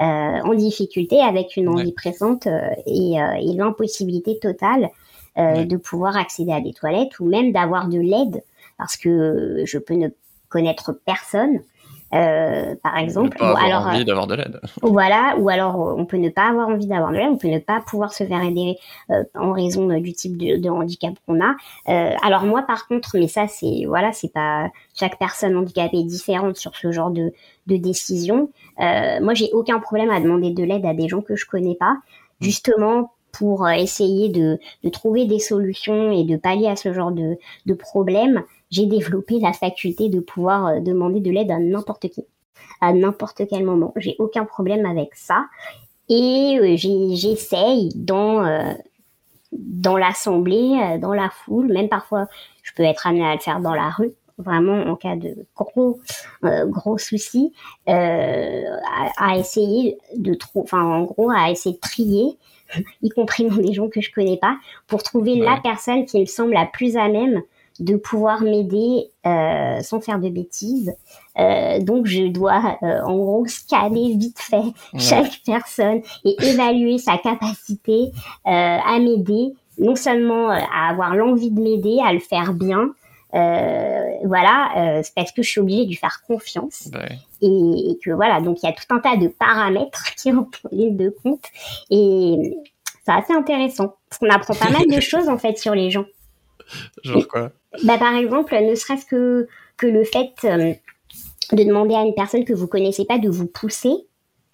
euh, 0.00 0.04
en 0.04 0.54
difficulté 0.54 1.20
avec 1.20 1.56
une 1.56 1.68
envie 1.68 1.92
présente 1.92 2.46
et, 2.86 3.14
et 3.14 3.52
l'impossibilité 3.54 4.38
totale 4.38 4.88
de 5.36 5.76
pouvoir 5.76 6.16
accéder 6.16 6.52
à 6.52 6.60
des 6.60 6.74
toilettes 6.74 7.18
ou 7.18 7.24
même 7.26 7.52
d'avoir 7.52 7.88
de 7.88 7.98
l'aide 7.98 8.42
parce 8.78 8.96
que 8.96 9.62
je 9.64 9.78
peux 9.78 9.94
ne 9.94 10.08
connaître 10.48 10.92
personne. 10.92 11.60
Euh, 12.14 12.74
par 12.82 12.98
exemple, 12.98 13.38
ou 13.40 13.44
alors 13.44 13.86
envie 13.86 14.04
d'avoir 14.04 14.26
de 14.26 14.34
l'aide. 14.34 14.60
Voilà, 14.82 15.34
ou 15.38 15.48
alors 15.48 15.94
on 15.96 16.04
peut 16.04 16.18
ne 16.18 16.28
pas 16.28 16.48
avoir 16.48 16.68
envie 16.68 16.86
d'avoir 16.86 17.10
de 17.10 17.16
l'aide, 17.16 17.30
on 17.30 17.38
peut 17.38 17.48
ne 17.48 17.58
pas 17.58 17.80
pouvoir 17.80 18.12
se 18.12 18.24
faire 18.24 18.42
aider 18.42 18.76
euh, 19.10 19.24
en 19.34 19.52
raison 19.52 19.86
du 19.98 20.12
type 20.12 20.36
de, 20.36 20.58
de 20.58 20.68
handicap 20.68 21.14
qu'on 21.26 21.40
a. 21.40 21.54
Euh, 21.88 22.14
alors 22.22 22.44
moi, 22.44 22.62
par 22.62 22.86
contre, 22.86 23.16
mais 23.16 23.28
ça 23.28 23.48
c'est 23.48 23.84
voilà, 23.86 24.12
c'est 24.12 24.32
pas 24.32 24.70
chaque 24.94 25.18
personne 25.18 25.56
handicapée 25.56 26.00
est 26.00 26.04
différente 26.04 26.56
sur 26.56 26.76
ce 26.76 26.92
genre 26.92 27.10
de, 27.10 27.32
de 27.66 27.76
décision. 27.78 28.50
Euh, 28.80 29.18
moi, 29.22 29.32
j'ai 29.32 29.50
aucun 29.54 29.80
problème 29.80 30.10
à 30.10 30.20
demander 30.20 30.50
de 30.50 30.64
l'aide 30.64 30.84
à 30.84 30.92
des 30.92 31.08
gens 31.08 31.22
que 31.22 31.34
je 31.34 31.46
connais 31.46 31.76
pas, 31.76 31.92
mmh. 31.92 32.44
justement 32.44 33.12
pour 33.32 33.66
essayer 33.70 34.28
de, 34.28 34.58
de 34.84 34.88
trouver 34.90 35.24
des 35.24 35.38
solutions 35.38 36.12
et 36.12 36.24
de 36.24 36.36
pallier 36.36 36.68
à 36.68 36.76
ce 36.76 36.92
genre 36.92 37.10
de, 37.10 37.38
de 37.64 37.72
problèmes 37.72 38.42
j'ai 38.72 38.86
développé 38.86 39.38
la 39.38 39.52
faculté 39.52 40.08
de 40.08 40.18
pouvoir 40.18 40.66
euh, 40.66 40.80
demander 40.80 41.20
de 41.20 41.30
l'aide 41.30 41.50
à 41.50 41.58
n'importe 41.58 42.08
qui, 42.08 42.24
à 42.80 42.92
n'importe 42.92 43.42
quel 43.48 43.64
moment. 43.64 43.92
J'ai 43.96 44.16
aucun 44.18 44.44
problème 44.44 44.86
avec 44.86 45.14
ça. 45.14 45.46
Et 46.08 46.58
euh, 46.58 46.76
j'essaye 46.76 47.90
dans, 47.94 48.44
euh, 48.44 48.72
dans 49.52 49.98
l'assemblée, 49.98 50.98
dans 51.00 51.12
la 51.12 51.28
foule, 51.30 51.70
même 51.70 51.88
parfois 51.88 52.26
je 52.62 52.72
peux 52.74 52.82
être 52.82 53.06
amenée 53.06 53.26
à 53.26 53.34
le 53.34 53.40
faire 53.40 53.60
dans 53.60 53.74
la 53.74 53.90
rue, 53.90 54.12
vraiment 54.38 54.82
en 54.84 54.96
cas 54.96 55.16
de 55.16 55.46
gros 55.54 56.00
gros 56.42 56.96
soucis, 56.96 57.52
à, 57.86 59.36
essayer 59.36 59.98
de 60.16 60.32
trouver, 60.32 60.64
enfin 60.64 60.82
en 60.82 61.02
gros 61.02 61.30
à 61.30 61.50
essayer 61.50 61.74
de 61.74 61.80
trier, 61.80 62.38
y 63.02 63.10
compris 63.10 63.44
dans 63.44 63.56
des 63.56 63.74
gens 63.74 63.88
que 63.88 64.00
je 64.00 64.10
connais 64.10 64.38
pas, 64.38 64.56
pour 64.86 65.02
trouver 65.02 65.36
la 65.36 65.60
personne 65.62 66.06
qui 66.06 66.18
me 66.18 66.24
semble 66.24 66.54
la 66.54 66.66
plus 66.66 66.96
à 66.96 67.08
même 67.08 67.42
de 67.80 67.96
pouvoir 67.96 68.42
m'aider 68.42 69.10
euh, 69.26 69.80
sans 69.80 70.00
faire 70.00 70.18
de 70.18 70.28
bêtises. 70.28 70.94
Euh, 71.38 71.80
donc 71.80 72.06
je 72.06 72.28
dois 72.28 72.78
euh, 72.82 73.00
en 73.02 73.16
gros 73.16 73.46
scanner 73.46 74.16
vite 74.16 74.38
fait 74.38 74.62
chaque 74.98 75.40
personne 75.46 76.02
et 76.24 76.36
évaluer 76.42 76.98
sa 76.98 77.18
capacité 77.18 78.10
à 78.44 78.98
m'aider, 78.98 79.52
non 79.78 79.96
seulement 79.96 80.50
à 80.50 80.90
avoir 80.90 81.16
l'envie 81.16 81.50
de 81.50 81.60
m'aider, 81.60 81.98
à 82.04 82.12
le 82.12 82.20
faire 82.20 82.52
bien. 82.52 82.90
voilà, 83.32 85.00
c'est 85.02 85.14
parce 85.14 85.32
que 85.32 85.42
je 85.42 85.50
suis 85.50 85.60
obligée 85.60 85.84
de 85.84 85.88
lui 85.88 85.96
faire 85.96 86.22
confiance 86.26 86.90
et, 87.40 87.98
que 88.04 88.10
voilà, 88.10 88.40
donc 88.40 88.62
il 88.62 88.66
y 88.66 88.68
a 88.68 88.72
tout 88.72 88.84
un 88.90 88.98
tas 88.98 89.16
de 89.16 89.28
paramètres 89.28 90.14
qui 90.16 90.32
rentrent 90.32 90.60
en 90.70 90.76
ligne 90.76 90.96
de 90.96 91.14
compte 91.22 91.44
et 91.90 92.56
c'est 93.04 93.12
assez 93.12 93.32
intéressant 93.32 93.96
parce 94.08 94.18
qu'on 94.18 94.30
apprend 94.30 94.54
pas 94.54 94.70
mal 94.70 94.86
de 94.86 95.00
choses 95.00 95.28
en 95.28 95.38
fait 95.38 95.58
sur 95.58 95.74
les 95.74 95.90
gens. 95.90 96.04
Genre 97.04 97.26
quoi 97.28 97.50
bah, 97.84 97.98
Par 97.98 98.14
exemple, 98.14 98.54
ne 98.54 98.74
serait-ce 98.74 99.06
que, 99.06 99.48
que 99.76 99.86
le 99.86 100.04
fait 100.04 100.32
euh, 100.44 100.72
de 101.52 101.64
demander 101.64 101.94
à 101.94 102.02
une 102.02 102.14
personne 102.14 102.44
que 102.44 102.52
vous 102.52 102.66
connaissez 102.66 103.04
pas 103.04 103.18
de 103.18 103.28
vous 103.28 103.46
pousser, 103.46 103.94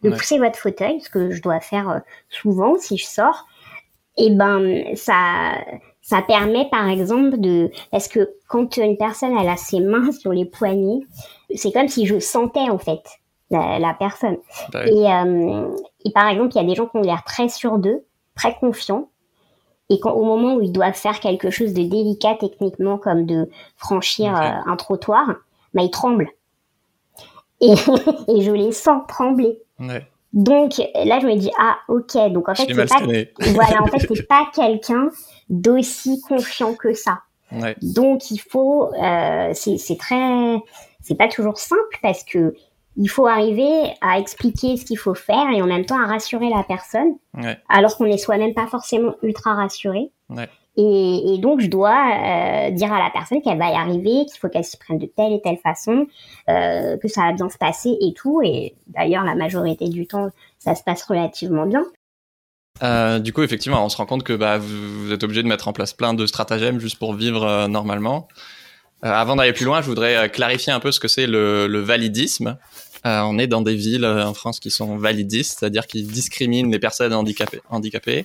de 0.02 0.10
pousser 0.10 0.38
votre 0.38 0.58
fauteuil, 0.58 1.00
ce 1.00 1.10
que 1.10 1.30
je 1.30 1.42
dois 1.42 1.60
faire 1.60 1.88
euh, 1.90 1.98
souvent 2.28 2.76
si 2.78 2.96
je 2.96 3.06
sors, 3.06 3.46
et 4.16 4.26
eh 4.26 4.30
ben 4.30 4.82
ça 4.96 5.52
ça 6.02 6.22
permet 6.22 6.68
par 6.70 6.88
exemple 6.88 7.38
de 7.38 7.70
parce 7.92 8.08
que 8.08 8.30
quand 8.48 8.76
une 8.78 8.96
personne 8.96 9.36
elle 9.38 9.48
a 9.48 9.56
ses 9.56 9.80
mains 9.80 10.10
sur 10.10 10.32
les 10.32 10.44
poignets, 10.44 11.00
c'est 11.54 11.70
comme 11.70 11.88
si 11.88 12.06
je 12.06 12.18
sentais 12.18 12.68
en 12.68 12.78
fait 12.78 13.02
la, 13.50 13.94
personne. 13.98 14.36
Et, 14.74 15.10
euh, 15.10 15.74
et 16.04 16.10
par 16.12 16.28
exemple, 16.28 16.52
il 16.54 16.56
y 16.56 16.64
a 16.64 16.68
des 16.68 16.74
gens 16.74 16.86
qui 16.86 16.96
ont 16.96 17.02
l'air 17.02 17.24
très 17.24 17.48
sûrs 17.48 17.78
d'eux, 17.78 18.04
très 18.34 18.54
confiants, 18.56 19.08
et 19.90 20.00
quand, 20.00 20.12
au 20.12 20.24
moment 20.24 20.54
où 20.54 20.62
ils 20.62 20.72
doivent 20.72 20.94
faire 20.94 21.20
quelque 21.20 21.50
chose 21.50 21.72
de 21.72 21.82
délicat 21.82 22.36
techniquement, 22.38 22.98
comme 22.98 23.24
de 23.26 23.48
franchir 23.76 24.36
euh, 24.36 24.50
un 24.66 24.76
trottoir, 24.76 25.36
bah, 25.74 25.82
ils 25.82 25.90
tremblent. 25.90 26.30
Et, 27.60 27.72
et 28.28 28.42
je 28.42 28.52
les 28.52 28.72
sens 28.72 29.02
trembler. 29.08 29.58
Donc 30.34 30.76
là, 30.78 31.20
je 31.20 31.26
me 31.26 31.36
dis 31.36 31.50
ah 31.58 31.78
ok, 31.88 32.32
donc 32.32 32.48
en 32.50 32.54
fait 32.54 32.66
c'est 32.68 32.88
pas 32.88 33.00
voilà 33.52 33.82
en 33.82 33.86
fait 33.86 34.22
pas 34.28 34.46
quelqu'un 34.54 35.08
d'aussi 35.48 36.20
confiant 36.20 36.74
que 36.74 36.92
ça. 36.92 37.20
Donc 37.80 38.30
il 38.30 38.38
faut 38.38 38.92
euh, 38.94 39.52
c'est 39.54 39.96
très 39.98 40.62
c'est 41.00 41.14
pas 41.14 41.28
toujours 41.28 41.58
simple 41.58 41.98
parce 42.02 42.24
que 42.24 42.54
il 42.98 43.08
faut 43.08 43.26
arriver 43.26 43.94
à 44.00 44.18
expliquer 44.18 44.76
ce 44.76 44.84
qu'il 44.84 44.98
faut 44.98 45.14
faire 45.14 45.48
et 45.54 45.62
en 45.62 45.66
même 45.66 45.86
temps 45.86 46.02
à 46.02 46.06
rassurer 46.06 46.50
la 46.50 46.64
personne, 46.64 47.16
alors 47.68 47.96
qu'on 47.96 48.06
n'est 48.06 48.18
soi-même 48.18 48.54
pas 48.54 48.66
forcément 48.66 49.14
ultra 49.22 49.54
rassuré. 49.54 50.10
Et, 50.80 51.38
donc, 51.38 51.60
je 51.60 51.66
dois 51.66 51.90
euh, 51.90 52.70
dire 52.70 52.92
à 52.92 53.00
la 53.00 53.10
personne 53.10 53.42
qu'elle 53.42 53.58
va 53.58 53.68
y 53.70 53.74
arriver, 53.74 54.26
qu'il 54.26 54.38
faut 54.40 54.48
qu'elle 54.48 54.64
s'y 54.64 54.76
prenne 54.76 54.98
de 54.98 55.06
telle 55.06 55.32
et 55.32 55.40
telle 55.42 55.58
façon, 55.58 56.06
euh, 56.48 56.96
que 56.98 57.08
ça 57.08 57.22
va 57.22 57.32
bien 57.32 57.48
se 57.48 57.58
passer 57.58 57.96
et 58.00 58.12
tout. 58.12 58.40
Et 58.44 58.76
d'ailleurs, 58.86 59.24
la 59.24 59.34
majorité 59.34 59.88
du 59.88 60.06
temps, 60.06 60.30
ça 60.60 60.76
se 60.76 60.84
passe 60.84 61.02
relativement 61.02 61.66
bien. 61.66 61.84
Euh, 62.84 63.18
du 63.18 63.32
coup, 63.32 63.42
effectivement, 63.42 63.84
on 63.84 63.88
se 63.88 63.96
rend 63.96 64.06
compte 64.06 64.22
que 64.22 64.34
bah, 64.34 64.58
vous, 64.58 65.12
êtes 65.12 65.24
obligé 65.24 65.42
de 65.42 65.48
mettre 65.48 65.66
en 65.66 65.72
place 65.72 65.92
plein 65.92 66.14
de 66.14 66.26
stratagèmes 66.26 66.78
juste 66.78 66.96
pour 67.00 67.12
vivre 67.12 67.66
normalement. 67.66 68.28
avant 69.02 69.34
d'aller 69.34 69.52
plus 69.52 69.64
loin, 69.64 69.82
je 69.82 69.86
voudrais 69.86 70.30
clarifier 70.30 70.72
un 70.72 70.78
peu 70.78 70.92
ce 70.92 71.00
que 71.00 71.08
c'est 71.08 71.26
le, 71.26 71.66
le 71.66 71.80
validisme. 71.80 72.56
Euh, 73.06 73.20
on 73.20 73.38
est 73.38 73.46
dans 73.46 73.62
des 73.62 73.74
villes 73.74 74.04
euh, 74.04 74.26
en 74.26 74.34
France 74.34 74.60
qui 74.60 74.70
sont 74.70 74.96
validistes, 74.96 75.58
c'est-à-dire 75.58 75.86
qui 75.86 76.02
discriminent 76.02 76.70
les 76.70 76.78
personnes 76.78 77.12
handicapées. 77.12 77.60
handicapées. 77.68 78.24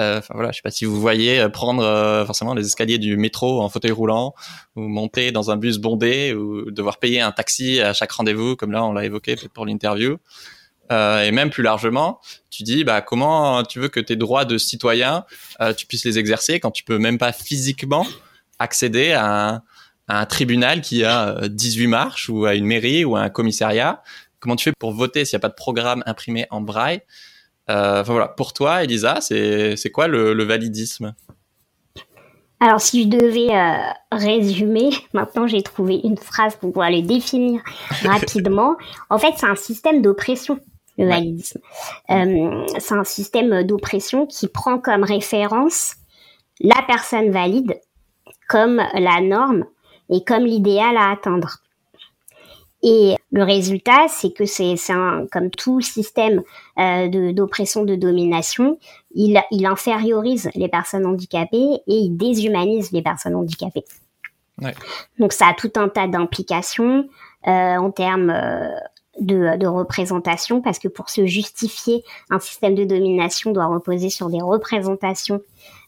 Euh, 0.00 0.18
enfin 0.18 0.32
voilà, 0.34 0.50
je 0.52 0.56
sais 0.56 0.62
pas 0.62 0.70
si 0.70 0.86
vous 0.86 0.98
voyez 0.98 1.46
prendre 1.50 1.82
forcément 2.24 2.54
les 2.54 2.64
escaliers 2.64 2.98
du 2.98 3.18
métro 3.18 3.60
en 3.60 3.68
fauteuil 3.68 3.90
roulant, 3.90 4.34
ou 4.74 4.88
monter 4.88 5.32
dans 5.32 5.50
un 5.50 5.56
bus 5.56 5.76
bondé, 5.78 6.32
ou 6.32 6.70
devoir 6.70 6.98
payer 6.98 7.20
un 7.20 7.30
taxi 7.30 7.78
à 7.80 7.92
chaque 7.92 8.12
rendez-vous, 8.12 8.56
comme 8.56 8.72
là 8.72 8.84
on 8.84 8.94
l'a 8.94 9.04
évoqué 9.04 9.36
pour 9.52 9.66
l'interview. 9.66 10.16
et 10.90 11.30
même 11.30 11.50
plus 11.50 11.62
largement, 11.62 12.20
tu 12.48 12.62
dis 12.62 12.84
bah 12.84 13.02
comment 13.02 13.62
tu 13.64 13.80
veux 13.80 13.88
que 13.88 14.00
tes 14.00 14.16
droits 14.16 14.46
de 14.46 14.56
citoyen 14.56 15.26
tu 15.76 15.84
puisses 15.84 16.06
les 16.06 16.18
exercer 16.18 16.58
quand 16.58 16.70
tu 16.70 16.84
peux 16.84 16.98
même 16.98 17.18
pas 17.18 17.32
physiquement 17.32 18.06
accéder 18.58 19.12
à 19.12 19.56
un, 19.56 19.62
un 20.08 20.26
tribunal 20.26 20.80
qui 20.80 21.04
a 21.04 21.48
18 21.48 21.84
euh, 21.84 21.88
marches 21.88 22.28
ou 22.28 22.44
à 22.44 22.54
une 22.54 22.66
mairie 22.66 23.04
ou 23.04 23.16
à 23.16 23.20
un 23.20 23.30
commissariat. 23.30 24.02
Comment 24.40 24.56
tu 24.56 24.64
fais 24.64 24.72
pour 24.78 24.92
voter 24.92 25.24
s'il 25.24 25.36
n'y 25.36 25.40
a 25.40 25.42
pas 25.42 25.48
de 25.48 25.54
programme 25.54 26.02
imprimé 26.06 26.46
en 26.50 26.60
braille? 26.60 27.00
Euh, 27.70 28.02
voilà, 28.02 28.28
Pour 28.28 28.52
toi, 28.52 28.82
Elisa, 28.82 29.20
c'est 29.20 29.90
quoi 29.92 30.08
le, 30.08 30.44
validisme? 30.44 31.14
Alors, 32.60 32.80
si 32.80 33.04
je 33.04 33.08
devais 33.08 33.54
euh, 33.54 33.92
résumer, 34.12 34.90
maintenant 35.12 35.46
j'ai 35.46 35.62
trouvé 35.62 36.00
une 36.04 36.16
phrase 36.16 36.54
pour 36.56 36.72
pouvoir 36.72 36.90
le 36.90 37.02
définir 37.02 37.60
rapidement. 38.04 38.76
en 39.10 39.18
fait, 39.18 39.34
c'est 39.36 39.46
un 39.46 39.56
système 39.56 40.02
d'oppression, 40.02 40.58
le 40.98 41.08
validisme. 41.08 41.60
c'est 42.08 42.92
un 42.92 43.04
système 43.04 43.62
d'oppression 43.64 44.26
qui 44.26 44.46
prend 44.48 44.78
comme 44.78 45.04
référence 45.04 45.94
la 46.60 46.82
personne 46.86 47.30
valide 47.30 47.80
comme 48.48 48.82
la 48.94 49.20
norme 49.20 49.64
et 50.12 50.22
comme 50.22 50.44
l'idéal 50.44 50.96
à 50.96 51.10
atteindre. 51.10 51.58
Et 52.84 53.14
le 53.30 53.44
résultat, 53.44 54.08
c'est 54.08 54.32
que 54.32 54.44
c'est 54.44 54.74
comme 55.30 55.50
tout 55.50 55.80
système 55.80 56.42
euh, 56.78 57.32
d'oppression, 57.32 57.84
de, 57.84 57.94
domination, 57.94 58.78
il, 59.14 59.40
il 59.52 59.66
infériorise 59.66 60.50
les 60.54 60.68
personnes 60.68 61.06
handicapées 61.06 61.80
et 61.86 61.94
il 61.94 62.16
déshumanise 62.16 62.90
les 62.90 63.02
personnes 63.02 63.36
handicapées. 63.36 63.84
Donc 65.18 65.32
ça 65.32 65.48
a 65.48 65.54
tout 65.54 65.72
un 65.76 65.88
tas 65.88 66.06
d'implications 66.06 67.08
euh, 67.46 67.76
en 67.76 67.90
termes 67.90 68.30
euh, 68.30 68.68
de, 69.20 69.56
de, 69.58 69.66
représentation, 69.66 70.60
parce 70.62 70.78
que 70.78 70.88
pour 70.88 71.10
se 71.10 71.26
justifier, 71.26 72.02
un 72.30 72.40
système 72.40 72.74
de 72.74 72.84
domination 72.84 73.52
doit 73.52 73.66
reposer 73.66 74.08
sur 74.08 74.30
des 74.30 74.40
représentations 74.40 75.40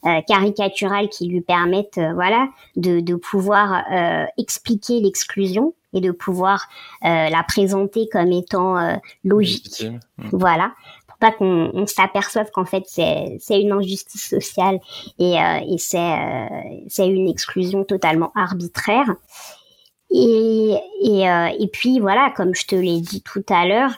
euh, 0.05 0.21
caricaturales 0.27 1.09
qui 1.09 1.27
lui 1.27 1.41
permettent, 1.41 1.97
euh, 1.97 2.13
voilà, 2.13 2.47
de, 2.75 2.99
de 2.99 3.15
pouvoir 3.15 3.83
euh, 3.91 4.25
expliquer 4.37 4.99
l'exclusion 4.99 5.73
et 5.93 6.01
de 6.01 6.11
pouvoir 6.11 6.67
la 7.01 7.41
présenter 7.47 8.09
comme 8.11 8.33
étant 8.33 8.99
logique. 9.23 9.85
Hmm. 10.17 10.27
Voilà 10.33 10.73
pour 11.07 11.17
pas 11.17 11.31
qu'on 11.31 11.71
on, 11.73 11.87
s'aperçoive 11.87 12.51
qu'en 12.51 12.65
fait 12.65 12.83
c'est 12.85 13.37
c'est 13.39 13.61
une 13.61 13.71
injustice 13.71 14.27
sociale 14.27 14.79
et, 15.19 15.35
et 15.35 15.77
c'est 15.77 16.49
c'est 16.89 17.07
une 17.07 17.29
exclusion 17.29 17.85
totalement 17.85 18.33
arbitraire 18.35 19.15
et, 20.11 20.75
et, 21.01 21.29
euh, 21.29 21.47
et 21.59 21.67
puis 21.67 21.99
voilà, 21.99 22.31
comme 22.35 22.55
je 22.55 22.65
te 22.65 22.75
l'ai 22.75 23.01
dit 23.01 23.21
tout 23.21 23.45
à 23.49 23.65
l'heure, 23.65 23.91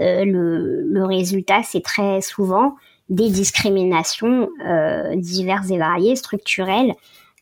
euh, 0.00 0.24
le, 0.24 0.82
le, 0.82 1.04
résultat, 1.04 1.62
c'est 1.62 1.82
très 1.82 2.20
souvent 2.20 2.76
des 3.08 3.30
discriminations 3.30 4.48
euh, 4.66 5.14
diverses 5.16 5.70
et 5.70 5.78
variées, 5.78 6.16
structurelles, 6.16 6.94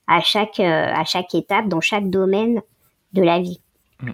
à 0.06 0.20
chaque, 0.20 0.58
euh, 0.58 0.92
à 0.92 1.04
chaque 1.04 1.34
étape, 1.34 1.68
dans 1.68 1.80
chaque 1.80 2.10
domaine 2.10 2.60
de 3.12 3.22
la 3.22 3.40
vie. 3.40 3.60
Mmh. 4.00 4.10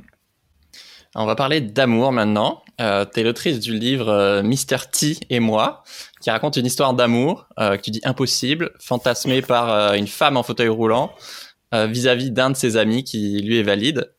On 1.14 1.24
va 1.24 1.34
parler 1.34 1.62
d'amour 1.62 2.12
maintenant. 2.12 2.62
Euh, 2.78 3.06
tu 3.10 3.20
es 3.20 3.22
l'autrice 3.22 3.58
du 3.58 3.78
livre 3.78 4.08
euh, 4.08 4.42
Mister 4.42 4.76
T 4.92 5.16
et 5.30 5.40
moi, 5.40 5.82
qui 6.20 6.30
raconte 6.30 6.56
une 6.56 6.66
histoire 6.66 6.92
d'amour 6.92 7.46
que 7.56 7.80
tu 7.80 7.90
dis 7.90 8.02
impossible, 8.04 8.72
fantasmée 8.78 9.40
par 9.40 9.94
une 9.94 10.08
femme 10.08 10.36
en 10.36 10.42
fauteuil 10.42 10.68
roulant, 10.68 11.10
euh, 11.14 11.45
vis-à-vis 11.72 12.30
d'un 12.30 12.50
de 12.50 12.56
ses 12.56 12.76
amis 12.76 13.04
qui 13.04 13.40
lui 13.42 13.58
est 13.58 13.62
valide. 13.62 14.10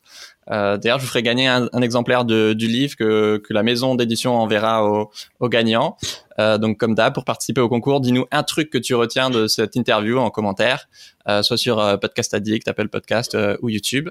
Euh, 0.51 0.77
D'ailleurs, 0.77 0.99
je 0.99 1.03
vous 1.03 1.09
ferai 1.09 1.23
gagner 1.23 1.47
un, 1.47 1.81
exemplaire 1.81 2.25
de, 2.25 2.53
du 2.53 2.67
livre 2.67 2.95
que, 2.95 3.37
que 3.37 3.53
la 3.53 3.63
maison 3.63 3.95
d'édition 3.95 4.35
enverra 4.35 4.85
aux 4.85 5.11
au 5.39 5.49
gagnants. 5.49 5.97
Euh, 6.39 6.57
donc, 6.57 6.77
comme 6.77 6.95
d'hab, 6.95 7.13
pour 7.13 7.25
participer 7.25 7.61
au 7.61 7.69
concours, 7.69 7.99
dis-nous 7.99 8.25
un 8.31 8.43
truc 8.43 8.69
que 8.69 8.77
tu 8.77 8.95
retiens 8.95 9.29
de 9.29 9.47
cette 9.47 9.75
interview 9.75 10.17
en 10.19 10.29
commentaire, 10.29 10.87
euh, 11.27 11.41
soit 11.41 11.57
sur 11.57 11.79
euh, 11.79 11.97
Podcast 11.97 12.33
Addict, 12.33 12.67
Apple 12.67 12.87
Podcast 12.89 13.35
euh, 13.35 13.57
ou 13.61 13.69
YouTube. 13.69 14.09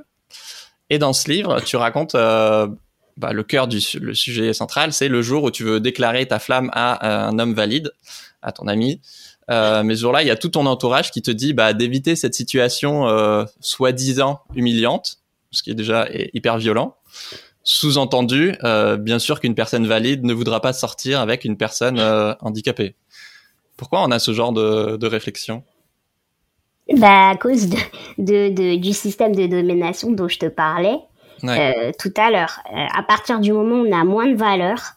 Et 0.90 0.99
dans 0.99 1.12
ce 1.12 1.31
livre, 1.31 1.61
tu 1.61 1.76
racontes 1.76 2.14
bah, 2.14 3.33
le 3.33 3.43
cœur 3.43 3.66
du 3.66 3.81
le 3.99 4.14
sujet 4.14 4.52
central, 4.52 4.93
c'est 4.93 5.09
le 5.09 5.21
jour 5.21 5.43
où 5.43 5.50
tu 5.50 5.64
veux 5.64 5.81
déclarer 5.81 6.26
ta 6.26 6.38
flamme 6.38 6.71
à 6.73 7.26
un 7.26 7.38
homme 7.40 7.55
valide, 7.55 7.90
à 8.43 8.52
ton 8.52 8.69
ami. 8.69 9.00
Euh, 9.50 9.83
mais 9.83 9.95
ce 9.95 10.00
jour-là, 10.00 10.23
il 10.23 10.29
y 10.29 10.31
a 10.31 10.37
tout 10.37 10.49
ton 10.49 10.67
entourage 10.67 11.11
qui 11.11 11.23
te 11.23 11.31
dit 11.31 11.53
bah, 11.53 11.73
d'éviter 11.73 12.17
cette 12.17 12.35
situation 12.35 13.07
euh, 13.09 13.45
soi-disant 13.61 14.41
humiliante, 14.55 15.19
ce 15.53 15.62
qui 15.62 15.71
est 15.71 15.75
déjà 15.75 16.09
hyper 16.33 16.59
violent. 16.59 16.97
Sous-entendu, 17.69 18.55
euh, 18.62 18.97
bien 18.97 19.19
sûr 19.19 19.41
qu'une 19.41 19.57
personne 19.57 19.88
valide 19.88 20.25
ne 20.25 20.33
voudra 20.33 20.61
pas 20.61 20.73
sortir 20.73 21.21
avec 21.21 21.45
une 21.45 21.57
personne 21.57 21.99
euh, 21.99 22.33
handicapée. 22.41 22.95
Pourquoi 23.76 24.05
on 24.05 24.12
a 24.12 24.21
ce 24.21 24.33
genre 24.33 24.53
de, 24.53 24.97
de 24.97 25.07
réflexion? 25.09 25.65
Bah, 26.97 27.31
À 27.31 27.37
cause 27.37 27.69
de, 27.69 27.76
de, 28.19 28.76
du 28.76 28.93
système 28.93 29.35
de 29.35 29.49
domination 29.49 30.12
dont 30.12 30.29
je 30.29 30.38
te 30.38 30.47
parlais 30.47 30.97
euh, 31.43 31.91
tout 31.99 32.15
à 32.17 32.31
l'heure. 32.31 32.61
à 32.73 33.03
partir 33.03 33.41
du 33.41 33.53
moment 33.53 33.81
où 33.81 33.87
on 33.88 33.93
a 33.93 34.05
moins 34.05 34.29
de 34.29 34.37
valeur 34.37 34.93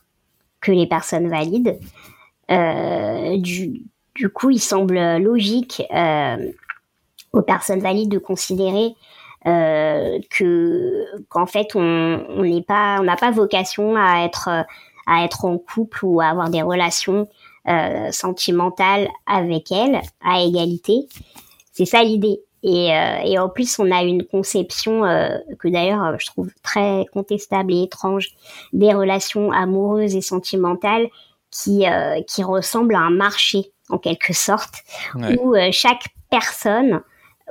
que 0.61 0.71
les 0.71 0.85
personnes 0.85 1.27
valides, 1.27 1.79
du, 2.47 3.81
du 4.19 4.27
coup, 4.29 4.49
il 4.49 4.59
semble 4.59 4.99
logique 5.17 5.81
euh, 5.95 6.51
aux 7.31 7.41
personnes 7.41 7.79
valides 7.79 8.11
de 8.11 8.17
considérer 8.17 8.93
euh, 9.47 10.19
que 10.29 11.05
qu'en 11.29 11.45
fait 11.45 11.73
on 11.73 12.43
n'est 12.43 12.61
pas 12.61 12.97
on 12.99 13.03
n'a 13.03 13.15
pas 13.15 13.31
vocation 13.31 13.95
à 13.95 14.25
être 14.25 14.49
à 15.07 15.23
être 15.23 15.45
en 15.45 15.57
couple 15.57 16.03
ou 16.03 16.19
à 16.19 16.25
avoir 16.25 16.49
des 16.49 16.61
relations 16.61 17.29
euh, 17.69 18.11
sentimentales 18.11 19.07
avec 19.25 19.71
elle 19.71 20.01
à 20.21 20.41
égalité. 20.41 21.07
C'est 21.71 21.85
ça 21.85 22.03
l'idée. 22.03 22.41
Et, 22.61 22.93
euh, 22.93 23.19
et, 23.23 23.39
en 23.39 23.47
plus, 23.47 23.79
on 23.79 23.89
a 23.89 24.03
une 24.03 24.25
conception 24.25 25.05
euh, 25.05 25.29
que 25.59 25.69
d'ailleurs 25.69 26.19
je 26.19 26.25
trouve 26.25 26.49
très 26.61 27.05
contestable 27.13 27.73
et 27.73 27.83
étrange 27.83 28.31
des 28.73 28.93
relations 28.93 29.53
amoureuses 29.53 30.13
et 30.17 30.21
sentimentales 30.21 31.07
qui, 31.51 31.87
euh, 31.87 32.21
qui 32.27 32.43
ressemble 32.43 32.95
à 32.95 32.99
un 32.99 33.11
marché 33.11 33.71
en 33.89 33.97
quelque 33.97 34.33
sorte, 34.33 34.83
où 35.15 35.55
chaque 35.71 36.05
personne 36.29 37.01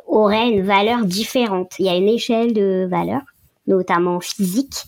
aurait 0.07 0.49
une 0.49 0.63
valeur 0.63 1.05
différente. 1.05 1.75
Il 1.79 1.87
y 1.87 1.89
a 1.89 1.97
une 1.97 2.09
échelle 2.09 2.53
de 2.53 2.87
valeur, 2.91 3.21
notamment 3.67 4.21
physique, 4.21 4.85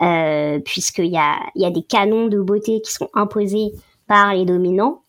euh, 0.00 0.58
puisqu'il 0.60 1.06
y 1.06 1.18
a, 1.18 1.38
il 1.54 1.62
y 1.62 1.66
a 1.66 1.70
des 1.70 1.82
canons 1.82 2.26
de 2.28 2.40
beauté 2.40 2.80
qui 2.80 2.92
sont 2.92 3.10
imposés 3.14 3.72
par 4.06 4.34
les 4.34 4.44
dominants. 4.44 5.02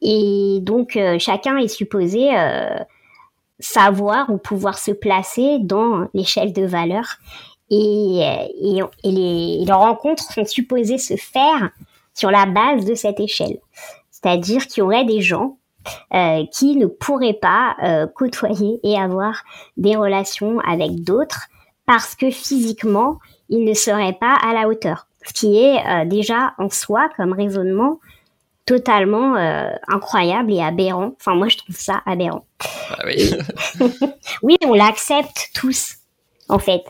Et 0.00 0.58
donc, 0.62 0.96
euh, 0.96 1.18
chacun 1.18 1.58
est 1.58 1.68
supposé 1.68 2.36
euh, 2.36 2.78
savoir 3.60 4.30
ou 4.30 4.38
pouvoir 4.38 4.78
se 4.78 4.90
placer 4.90 5.58
dans 5.60 6.08
l'échelle 6.14 6.52
de 6.52 6.66
valeur. 6.66 7.04
Et, 7.70 8.18
et, 8.60 8.80
et, 9.04 9.10
les, 9.10 9.64
les 9.64 9.72
rencontres 9.72 10.24
sont 10.24 10.44
supposées 10.44 10.98
se 10.98 11.16
faire 11.16 11.70
sur 12.14 12.30
la 12.30 12.46
base 12.46 12.84
de 12.84 12.94
cette 12.94 13.20
échelle. 13.20 13.58
C'est-à-dire 14.22 14.66
qu'il 14.66 14.80
y 14.80 14.82
aurait 14.82 15.04
des 15.04 15.20
gens 15.20 15.58
euh, 16.14 16.44
qui 16.52 16.76
ne 16.76 16.86
pourraient 16.86 17.32
pas 17.32 17.74
euh, 17.82 18.06
côtoyer 18.06 18.78
et 18.84 18.96
avoir 18.96 19.42
des 19.76 19.96
relations 19.96 20.60
avec 20.60 21.02
d'autres 21.02 21.48
parce 21.86 22.14
que 22.14 22.30
physiquement, 22.30 23.18
ils 23.48 23.64
ne 23.64 23.74
seraient 23.74 24.12
pas 24.12 24.34
à 24.34 24.52
la 24.54 24.68
hauteur. 24.68 25.08
Ce 25.26 25.32
qui 25.32 25.58
est 25.58 25.84
euh, 25.84 26.04
déjà 26.04 26.54
en 26.58 26.70
soi 26.70 27.08
comme 27.16 27.32
raisonnement 27.32 27.98
totalement 28.64 29.34
incroyable 29.88 30.52
et 30.52 30.62
aberrant. 30.62 31.14
Enfin, 31.18 31.34
moi, 31.34 31.48
je 31.48 31.58
trouve 31.58 31.74
ça 31.74 32.00
aberrant. 32.06 32.44
Ah 32.90 33.02
oui. 33.04 33.34
oui, 34.42 34.56
on 34.64 34.72
l'accepte 34.72 35.50
tous, 35.52 35.96
en 36.48 36.60
fait. 36.60 36.84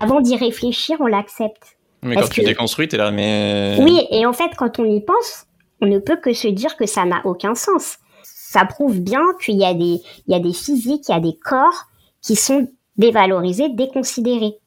Avant 0.00 0.20
d'y 0.20 0.36
réfléchir, 0.36 0.98
on 1.00 1.06
l'accepte. 1.06 1.76
Mais 2.02 2.14
quand 2.14 2.28
tu 2.28 2.42
déconstruis, 2.42 2.86
t'es 2.86 2.98
là, 2.98 3.10
mais... 3.10 3.78
Oui, 3.80 4.06
et 4.12 4.24
en 4.26 4.32
fait, 4.32 4.50
quand 4.56 4.78
on 4.78 4.84
y 4.84 5.00
pense, 5.00 5.46
on 5.82 5.86
ne 5.86 5.98
peut 5.98 6.16
que 6.16 6.32
se 6.32 6.48
dire 6.48 6.76
que 6.76 6.86
ça 6.86 7.04
n'a 7.04 7.20
aucun 7.24 7.54
sens 7.54 7.98
ça 8.52 8.66
prouve 8.66 9.00
bien 9.00 9.22
qu'il 9.42 9.56
y 9.56 9.64
a 9.64 9.72
des, 9.72 10.02
il 10.26 10.28
y 10.28 10.34
a 10.34 10.38
des 10.38 10.52
physiques, 10.52 11.08
il 11.08 11.12
y 11.12 11.14
a 11.14 11.20
des 11.20 11.38
corps 11.42 11.86
qui 12.20 12.36
sont 12.36 12.68
dévalorisés, 12.98 13.70
déconsidérés 13.70 14.58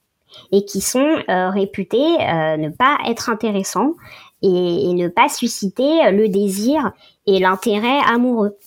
et 0.51 0.65
qui 0.65 0.81
sont 0.81 1.22
euh, 1.29 1.50
réputés 1.51 2.15
euh, 2.19 2.57
ne 2.57 2.69
pas 2.69 2.98
être 3.07 3.29
intéressants 3.29 3.93
et, 4.41 4.91
ne 4.93 5.07
pas 5.07 5.29
susciter 5.29 6.12
le 6.12 6.27
désir 6.29 6.93
et 7.27 7.38
l'intérêt 7.39 8.00
amoureux 8.07 8.57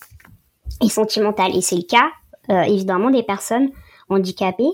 et 0.84 0.88
sentimental. 0.88 1.54
Et 1.56 1.62
c'est 1.62 1.76
le 1.76 1.82
cas 1.82 2.10
euh, 2.50 2.62
évidemment 2.62 3.10
des 3.10 3.24
personnes 3.24 3.70
handicapées. 4.08 4.70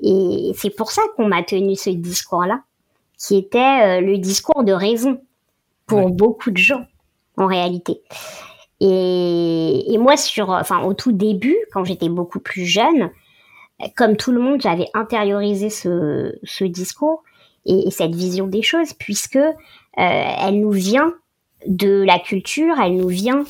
Et 0.00 0.52
c'est 0.56 0.70
pour 0.70 0.92
ça 0.92 1.02
qu'on 1.16 1.26
m'a 1.26 1.42
tenu 1.42 1.74
ce 1.74 1.90
discours-là, 1.90 2.60
qui 3.18 3.36
était 3.36 4.00
le 4.00 4.16
discours 4.18 4.62
de 4.62 4.72
raison 4.72 5.20
pour 5.86 6.08
beaucoup 6.10 6.52
de 6.52 6.56
gens 6.56 6.84
en 7.38 7.46
réalité. 7.46 8.02
Et, 8.80 9.96
moi, 9.98 10.16
sur, 10.16 10.50
enfin, 10.50 10.82
au 10.82 10.94
tout 10.94 11.12
début, 11.12 11.56
quand 11.72 11.84
j'étais 11.84 12.08
beaucoup 12.08 12.40
plus 12.40 12.64
jeune, 12.64 13.10
comme 13.96 14.16
tout 14.16 14.32
le 14.32 14.40
monde, 14.40 14.60
j'avais 14.60 14.88
intériorisé 14.94 15.70
ce, 15.70 16.34
ce 16.44 16.64
discours 16.64 17.22
et, 17.64 17.90
cette 17.90 18.14
vision 18.14 18.46
des 18.46 18.62
choses, 18.62 18.92
puisque 18.92 19.36
euh, 19.36 19.50
elle 19.96 20.60
nous 20.60 20.70
vient 20.70 21.14
de 21.66 22.02
la 22.04 22.18
culture, 22.18 22.78
elle 22.80 22.96
nous 22.96 23.08
vient 23.08 23.44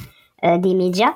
euh, 0.44 0.58
des 0.58 0.74
médias, 0.74 1.14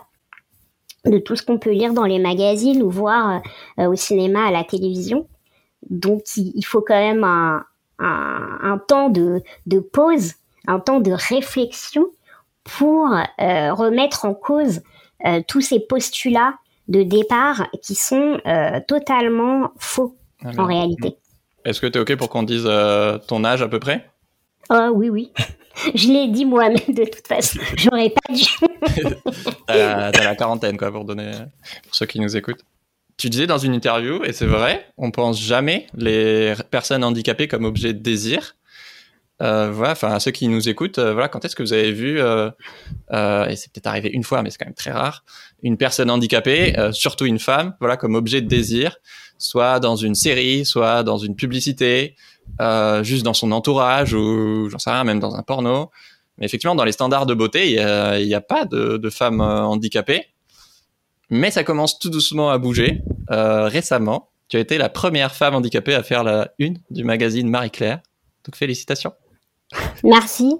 de 1.04 1.18
tout 1.18 1.34
ce 1.34 1.42
qu'on 1.42 1.58
peut 1.58 1.72
lire 1.72 1.94
dans 1.94 2.04
les 2.04 2.18
magazines 2.18 2.82
ou 2.82 2.90
voir 2.90 3.42
euh, 3.78 3.86
au 3.86 3.96
cinéma, 3.96 4.46
à 4.46 4.50
la 4.50 4.64
télévision. 4.64 5.26
Donc, 5.90 6.22
il, 6.36 6.62
faut 6.64 6.80
quand 6.80 6.94
même 6.94 7.24
un, 7.24 8.78
temps 8.86 9.08
de 9.10 9.42
pause, 9.80 10.34
un 10.68 10.78
temps 10.78 11.00
de 11.00 11.12
réflexion 11.12 12.06
pour 12.64 13.12
euh, 13.12 13.74
remettre 13.74 14.24
en 14.24 14.34
cause 14.34 14.82
euh, 15.26 15.40
tous 15.46 15.60
ces 15.60 15.80
postulats 15.80 16.54
de 16.88 17.02
départ 17.02 17.68
qui 17.82 17.94
sont 17.94 18.38
euh, 18.46 18.80
totalement 18.86 19.72
faux 19.78 20.16
en 20.44 20.64
réalité. 20.64 21.16
Est-ce 21.64 21.80
que 21.80 21.86
tu 21.86 21.98
es 21.98 22.00
OK 22.00 22.16
pour 22.16 22.28
qu'on 22.28 22.42
dise 22.42 22.68
ton 23.28 23.44
âge 23.44 23.62
à 23.62 23.68
peu 23.68 23.78
près? 23.78 24.08
Oh 24.70 24.90
oui, 24.94 25.08
oui. 25.10 25.32
Je 25.94 26.08
l'ai 26.08 26.28
dit 26.28 26.44
moi-même 26.44 26.76
de 26.88 27.04
toute 27.04 27.26
façon. 27.26 27.60
J'aurais 27.76 28.10
pas 28.10 28.34
dû. 28.34 28.44
t'as, 29.66 30.10
la 30.10 30.36
quarantaine, 30.36 30.76
quoi, 30.76 30.90
pour 30.90 31.04
donner, 31.04 31.32
pour 31.84 31.94
ceux 31.94 32.06
qui 32.06 32.20
nous 32.20 32.36
écoutent. 32.36 32.62
Tu 33.16 33.30
disais 33.30 33.46
dans 33.46 33.58
une 33.58 33.74
interview, 33.74 34.24
et 34.24 34.32
c'est 34.32 34.46
vrai, 34.46 34.86
on 34.98 35.10
pense 35.10 35.40
jamais 35.40 35.86
les 35.94 36.54
personnes 36.70 37.04
handicapées 37.04 37.46
comme 37.46 37.64
objet 37.64 37.92
de 37.92 38.00
désir. 38.00 38.56
Euh, 39.42 39.72
voilà, 39.72 39.92
enfin, 39.92 40.18
ceux 40.20 40.30
qui 40.30 40.46
nous 40.46 40.68
écoutent, 40.68 40.98
euh, 40.98 41.12
voilà, 41.12 41.28
quand 41.28 41.44
est-ce 41.44 41.56
que 41.56 41.62
vous 41.62 41.72
avez 41.72 41.90
vu, 41.90 42.20
euh, 42.20 42.50
et 43.10 43.56
c'est 43.56 43.72
peut-être 43.72 43.88
arrivé 43.88 44.08
une 44.12 44.22
fois, 44.22 44.42
mais 44.42 44.50
c'est 44.50 44.58
quand 44.58 44.66
même 44.66 44.74
très 44.74 44.92
rare, 44.92 45.24
une 45.62 45.76
personne 45.76 46.10
handicapée, 46.10 46.74
surtout 46.92 47.26
une 47.26 47.38
femme, 47.38 47.74
voilà, 47.80 47.96
comme 47.96 48.14
objet 48.14 48.40
de 48.40 48.48
désir, 48.48 48.96
soit 49.38 49.80
dans 49.80 49.96
une 49.96 50.14
série, 50.14 50.64
soit 50.64 51.02
dans 51.02 51.18
une 51.18 51.34
publicité, 51.34 52.16
juste 53.02 53.24
dans 53.24 53.34
son 53.34 53.52
entourage 53.52 54.14
ou 54.14 54.68
j'en 54.70 54.78
sais 54.78 54.90
rien, 54.90 55.04
même 55.04 55.20
dans 55.20 55.34
un 55.34 55.42
porno. 55.42 55.90
Mais 56.38 56.46
effectivement, 56.46 56.74
dans 56.74 56.84
les 56.84 56.92
standards 56.92 57.26
de 57.26 57.34
beauté, 57.34 57.70
il 57.70 58.26
n'y 58.26 58.34
a, 58.34 58.40
pas 58.40 58.64
de, 58.64 58.96
de 58.96 59.10
femmes 59.10 59.40
handicapées. 59.40 60.26
Mais 61.30 61.50
ça 61.50 61.64
commence 61.64 61.98
tout 61.98 62.10
doucement 62.10 62.50
à 62.50 62.58
bouger. 62.58 63.02
récemment, 63.28 64.30
tu 64.48 64.56
as 64.56 64.60
été 64.60 64.78
la 64.78 64.88
première 64.88 65.34
femme 65.34 65.54
handicapée 65.54 65.94
à 65.94 66.02
faire 66.02 66.24
la 66.24 66.52
une 66.58 66.78
du 66.90 67.04
magazine 67.04 67.48
Marie-Claire. 67.48 68.00
Donc 68.44 68.56
félicitations. 68.56 69.12
Merci. 70.04 70.58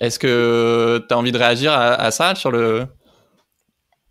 Est-ce 0.00 0.18
que 0.18 1.04
tu 1.08 1.14
as 1.14 1.18
envie 1.18 1.32
de 1.32 1.38
réagir 1.38 1.72
à, 1.72 2.10
ça 2.10 2.34
sur 2.34 2.50
le... 2.50 2.86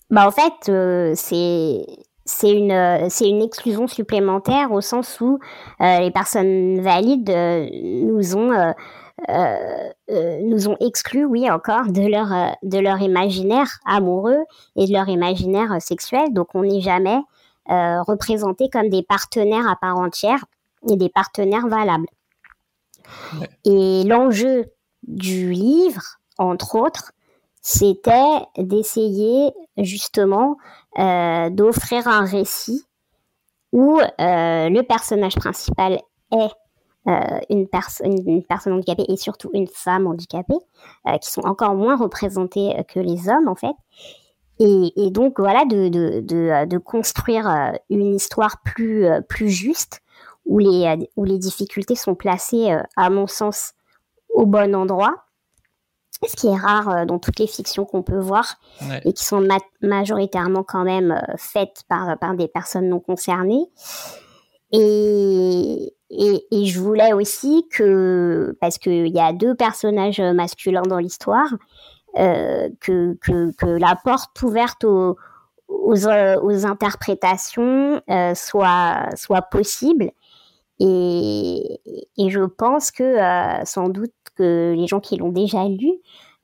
Bah 0.10 0.28
en 0.28 0.32
fait, 0.32 0.70
euh, 0.70 1.14
c'est 1.16 1.86
c'est 2.24 2.52
une 2.52 3.42
exclusion 3.42 3.88
supplémentaire 3.88 4.72
au 4.72 4.80
sens 4.80 5.20
où 5.20 5.40
euh, 5.82 6.00
les 6.00 6.12
personnes 6.12 6.80
valides 6.80 7.30
euh, 7.30 7.68
nous 7.74 8.36
ont 8.38 8.74
nous 9.30 10.70
ont 10.70 10.78
exclus, 10.80 11.26
oui 11.26 11.50
encore, 11.50 11.88
de 11.88 12.08
leur 12.08 12.56
de 12.64 12.80
leur 12.80 13.02
imaginaire 13.02 13.80
amoureux 13.86 14.40
et 14.78 14.88
de 14.88 14.94
leur 14.94 15.10
imaginaire 15.10 15.82
sexuel. 15.82 16.32
Donc 16.32 16.56
on 16.56 16.64
n'est 16.64 16.82
jamais 16.82 17.20
représenté 17.68 18.70
comme 18.70 18.90
des 18.90 19.04
partenaires 19.04 19.68
à 19.70 19.76
part 19.76 19.98
entière 19.98 20.44
et 20.90 20.96
des 20.96 21.10
partenaires 21.10 21.68
valables. 21.68 22.08
Et 23.66 24.04
l'enjeu 24.04 24.66
du 25.04 25.52
livre, 25.52 26.02
entre 26.38 26.76
autres, 26.76 27.12
c'était 27.62 28.40
d'essayer 28.58 29.52
justement 29.78 30.58
euh, 31.00 31.50
d'offrir 31.50 32.08
un 32.08 32.26
récit 32.26 32.84
où 33.72 34.00
euh, 34.00 34.70
le 34.70 34.82
personnage 34.82 35.36
principal 35.36 36.00
est 36.32 36.52
euh, 37.08 37.40
une, 37.50 37.68
personne 37.68 38.74
handicapée 38.74 39.06
et 39.08 39.18
surtout 39.18 39.50
une 39.54 39.68
femme 39.68 40.08
handicapée, 40.08 40.60
qui 41.22 41.32
sont 41.32 41.42
encore 41.42 41.76
moins 41.76 41.96
représentées 41.96 42.76
que 42.88 43.00
les 43.00 43.30
hommes 43.30 43.48
en 43.48 43.56
fait. 43.56 43.76
Et, 44.60 45.10
donc 45.10 45.40
voilà, 45.40 45.66
de, 45.66 46.78
construire 46.78 47.74
une 47.90 48.14
histoire 48.14 48.58
plus 48.62 49.50
juste 49.50 50.02
où 50.52 50.60
les, 50.60 50.86
euh, 50.86 51.06
où 51.16 51.24
les 51.24 51.38
difficultés 51.38 51.96
sont 51.96 52.14
placées, 52.14 52.74
euh, 52.74 52.84
à 52.98 53.10
mon 53.10 53.26
sens, 53.26 53.74
au 54.34 54.46
bon 54.46 54.76
endroit, 54.76 55.24
ce 56.28 56.36
qui 56.36 56.48
est 56.48 56.56
rare 56.56 56.90
euh, 56.90 57.06
dans 57.06 57.20
toutes 57.20 57.40
les 57.40 57.48
fictions 57.48 57.86
qu'on 57.86 58.04
peut 58.04 58.20
voir 58.20 58.58
et 59.06 59.14
qui 59.14 59.24
sont 59.24 59.46
majoritairement 59.82 60.64
quand 60.64 60.84
même 60.84 61.20
faites 61.38 61.84
par, 61.88 62.20
par 62.20 62.36
des 62.36 62.50
personnes 62.50 62.90
non 62.90 63.00
concernées. 63.00 63.66
Et, 64.74 65.94
et, 66.10 66.46
et 66.52 66.66
je 66.66 66.80
voulais 66.80 67.14
aussi 67.14 67.66
que, 67.72 68.56
parce 68.60 68.78
qu'il 68.78 69.08
y 69.08 69.20
a 69.20 69.34
deux 69.34 69.56
personnages 69.56 70.22
masculins 70.22 70.84
dans 70.84 71.00
l'histoire, 71.00 71.50
euh, 72.18 72.68
que, 72.82 73.18
que, 73.22 73.56
que, 73.56 73.66
la 73.66 73.96
porte 74.04 74.42
ouverte 74.42 74.84
aux, 74.84 75.16
aux, 75.70 75.96
aux 75.96 76.66
interprétations 76.66 78.02
euh, 78.10 78.36
soit, 78.36 79.06
soit 79.16 79.44
possible 79.44 80.12
et, 80.84 82.30
je 82.30 82.42
pense 82.46 82.92
que 82.92 83.04
euh, 83.04 83.66
sans 83.66 83.90
doute 83.90 84.14
que 84.36 84.74
les 84.76 84.88
gens 84.88 85.00
qui 85.00 85.18
l'ont 85.18 85.32
déjà 85.32 85.66
lu 85.66 85.92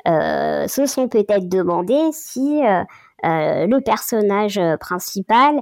euh, 0.08 0.68
se 0.68 0.86
sont 0.86 1.08
peut-être 1.08 1.50
demandé 1.50 1.98
si 2.12 2.62
euh, 2.64 2.84
le 3.24 3.80
personnage 3.80 4.60
principal, 4.80 5.62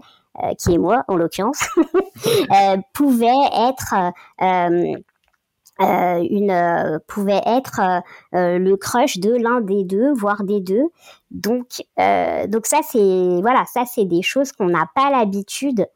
qui 0.58 0.74
est 0.74 0.78
moi 0.78 1.04
en 1.08 1.16
l'occurrence, 1.16 1.70
pouvait 2.94 3.28
être 3.54 3.96
une 5.80 7.00
pouvait 7.08 7.42
être 7.46 8.02
le 8.34 8.76
crush 8.76 9.18
de 9.20 9.32
l'un 9.36 9.62
des 9.62 9.86
deux, 9.86 10.12
voire 10.12 10.44
des 10.44 10.60
deux. 10.60 10.84
Donc 11.32 11.82
donc 12.50 12.66
ça 12.66 12.82
c'est 12.86 13.40
voilà 13.42 13.64
des 13.98 14.22
choses 14.22 14.52
qu'on 14.52 14.68
n'a 14.68 14.90
pas 14.94 15.10
l'habitude 15.10 15.88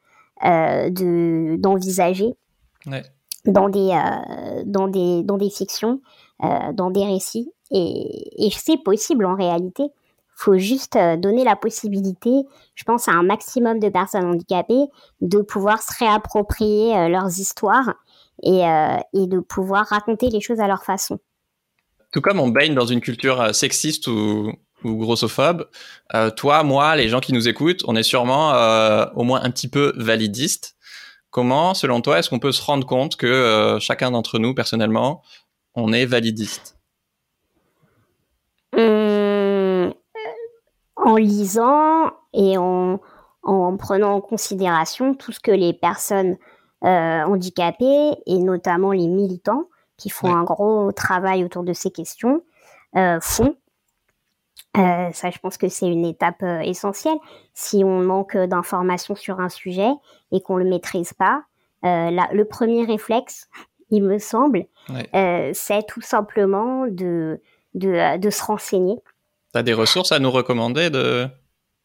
de 0.42 1.58
d'envisager. 1.58 2.38
Ouais 2.86 3.04
dans 3.46 3.70
des, 3.70 3.92
euh, 3.92 4.64
dans 4.66 4.88
des, 4.88 5.24
dans 5.24 5.38
des 5.38 5.50
fictions, 5.50 6.02
euh, 6.44 6.74
dans 6.74 6.92
des 6.92 7.06
récits. 7.06 7.52
Et, 7.72 8.48
et 8.48 8.52
c'est 8.52 8.78
possible 8.78 9.26
en 9.26 9.36
réalité. 9.36 9.84
faut 10.36 10.58
juste 10.58 10.96
euh, 10.96 11.18
donner 11.18 11.44
la 11.44 11.56
possibilité, 11.56 12.32
je 12.76 12.84
pense, 12.84 13.08
à 13.08 13.12
un 13.12 13.24
maximum 13.24 13.80
de 13.80 13.90
personnes 13.90 14.26
handicapées 14.26 14.86
de 15.22 15.42
pouvoir 15.42 15.82
se 15.82 15.98
réapproprier 16.00 17.10
leurs 17.10 17.40
histoires 17.40 17.94
et, 18.42 18.62
et 18.62 19.28
de 19.28 19.40
pouvoir 19.42 19.88
raconter 19.88 20.30
les 20.30 20.40
choses 20.40 20.62
à 20.62 20.68
leur 20.68 20.84
façon. 20.86 21.20
Tout 22.14 22.22
comme 22.22 22.40
on 22.40 22.48
baigne 22.48 22.74
dans 22.74 22.86
une 22.86 23.02
culture 23.02 23.54
sexiste 23.54 24.08
ou, 24.08 24.54
ou 24.86 24.96
grossophobe, 24.96 25.68
toi, 26.38 26.64
moi, 26.64 26.96
les 26.96 27.10
gens 27.10 27.20
qui 27.20 27.34
nous 27.34 27.50
écoutent, 27.50 27.84
on 27.86 27.98
est 27.98 28.04
sûrement 28.04 28.52
au 29.14 29.24
moins 29.24 29.42
un 29.44 29.52
petit 29.52 29.68
peu 29.68 29.92
validiste. 29.98 30.78
Comment, 31.32 31.74
selon 31.74 32.02
toi, 32.02 32.20
est-ce 32.20 32.30
qu'on 32.30 32.40
peut 32.40 32.52
se 32.52 32.64
rendre 32.64 32.88
compte 32.88 33.16
que 33.16 33.28
euh, 33.28 33.80
chacun 33.80 34.12
d'entre 34.12 34.40
nous, 34.40 34.56
personnellement, 34.56 35.22
on 35.76 35.94
est 35.94 36.06
validiste? 36.06 36.80
Hum, 38.76 39.94
En 40.96 41.16
lisant 41.16 42.12
et 42.34 42.58
en, 42.58 43.00
prenant 43.78 44.16
en 44.16 44.22
considération 44.22 45.14
tout 45.14 45.32
ce 45.32 45.40
que 45.40 45.52
les 45.52 45.74
personnes 45.74 46.38
euh, 46.84 47.24
handicapées, 47.24 48.12
et 48.26 48.40
notamment 48.40 48.92
les 48.92 49.08
militants, 49.08 49.66
qui 49.98 50.10
font 50.10 50.34
un 50.34 50.44
gros 50.44 50.92
travail 50.92 51.44
autour 51.44 51.64
de 51.64 51.74
ces 51.74 51.92
questions, 51.92 52.42
euh, 52.96 53.20
font. 53.22 53.56
Ça, 54.76 55.30
je 55.32 55.40
pense 55.40 55.58
que 55.58 55.68
c'est 55.68 55.88
une 55.88 56.06
étape 56.06 56.44
essentielle. 56.64 57.18
Si 57.54 57.84
on 57.84 58.00
manque 58.00 58.38
d'informations 58.38 59.16
sur 59.16 59.40
un 59.40 59.50
sujet, 59.50 59.90
et 60.32 60.42
qu'on 60.42 60.58
le 60.58 60.66
maîtrise 60.66 61.14
pas, 61.14 61.44
euh, 61.86 62.12
le 62.32 62.46
premier 62.46 62.86
réflexe, 62.86 63.50
il 63.92 64.04
me 64.04 64.20
semble, 64.20 64.66
euh, 65.16 65.52
c'est 65.54 65.86
tout 65.88 66.02
simplement 66.02 66.86
de, 66.88 67.42
de, 67.74 67.90
euh, 67.90 68.18
de 68.18 68.30
se 68.30 68.44
renseigner. 68.44 68.96
Tu 69.54 69.60
as 69.60 69.64
des 69.64 69.74
ressources 69.74 70.12
à 70.12 70.20
nous 70.20 70.32
recommander 70.32 70.90
de... 70.90 71.28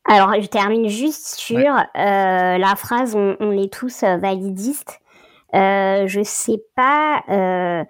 Alors, 0.07 0.35
je 0.39 0.47
termine 0.47 0.89
juste 0.89 1.37
sur 1.37 1.73
la 1.95 2.75
phrase 2.77 3.17
on, 3.17 3.53
est 3.53 3.73
tous 3.73 4.03
validistes. 4.03 5.01
je 5.55 6.21
sais 6.23 6.63
pas. 6.77 7.87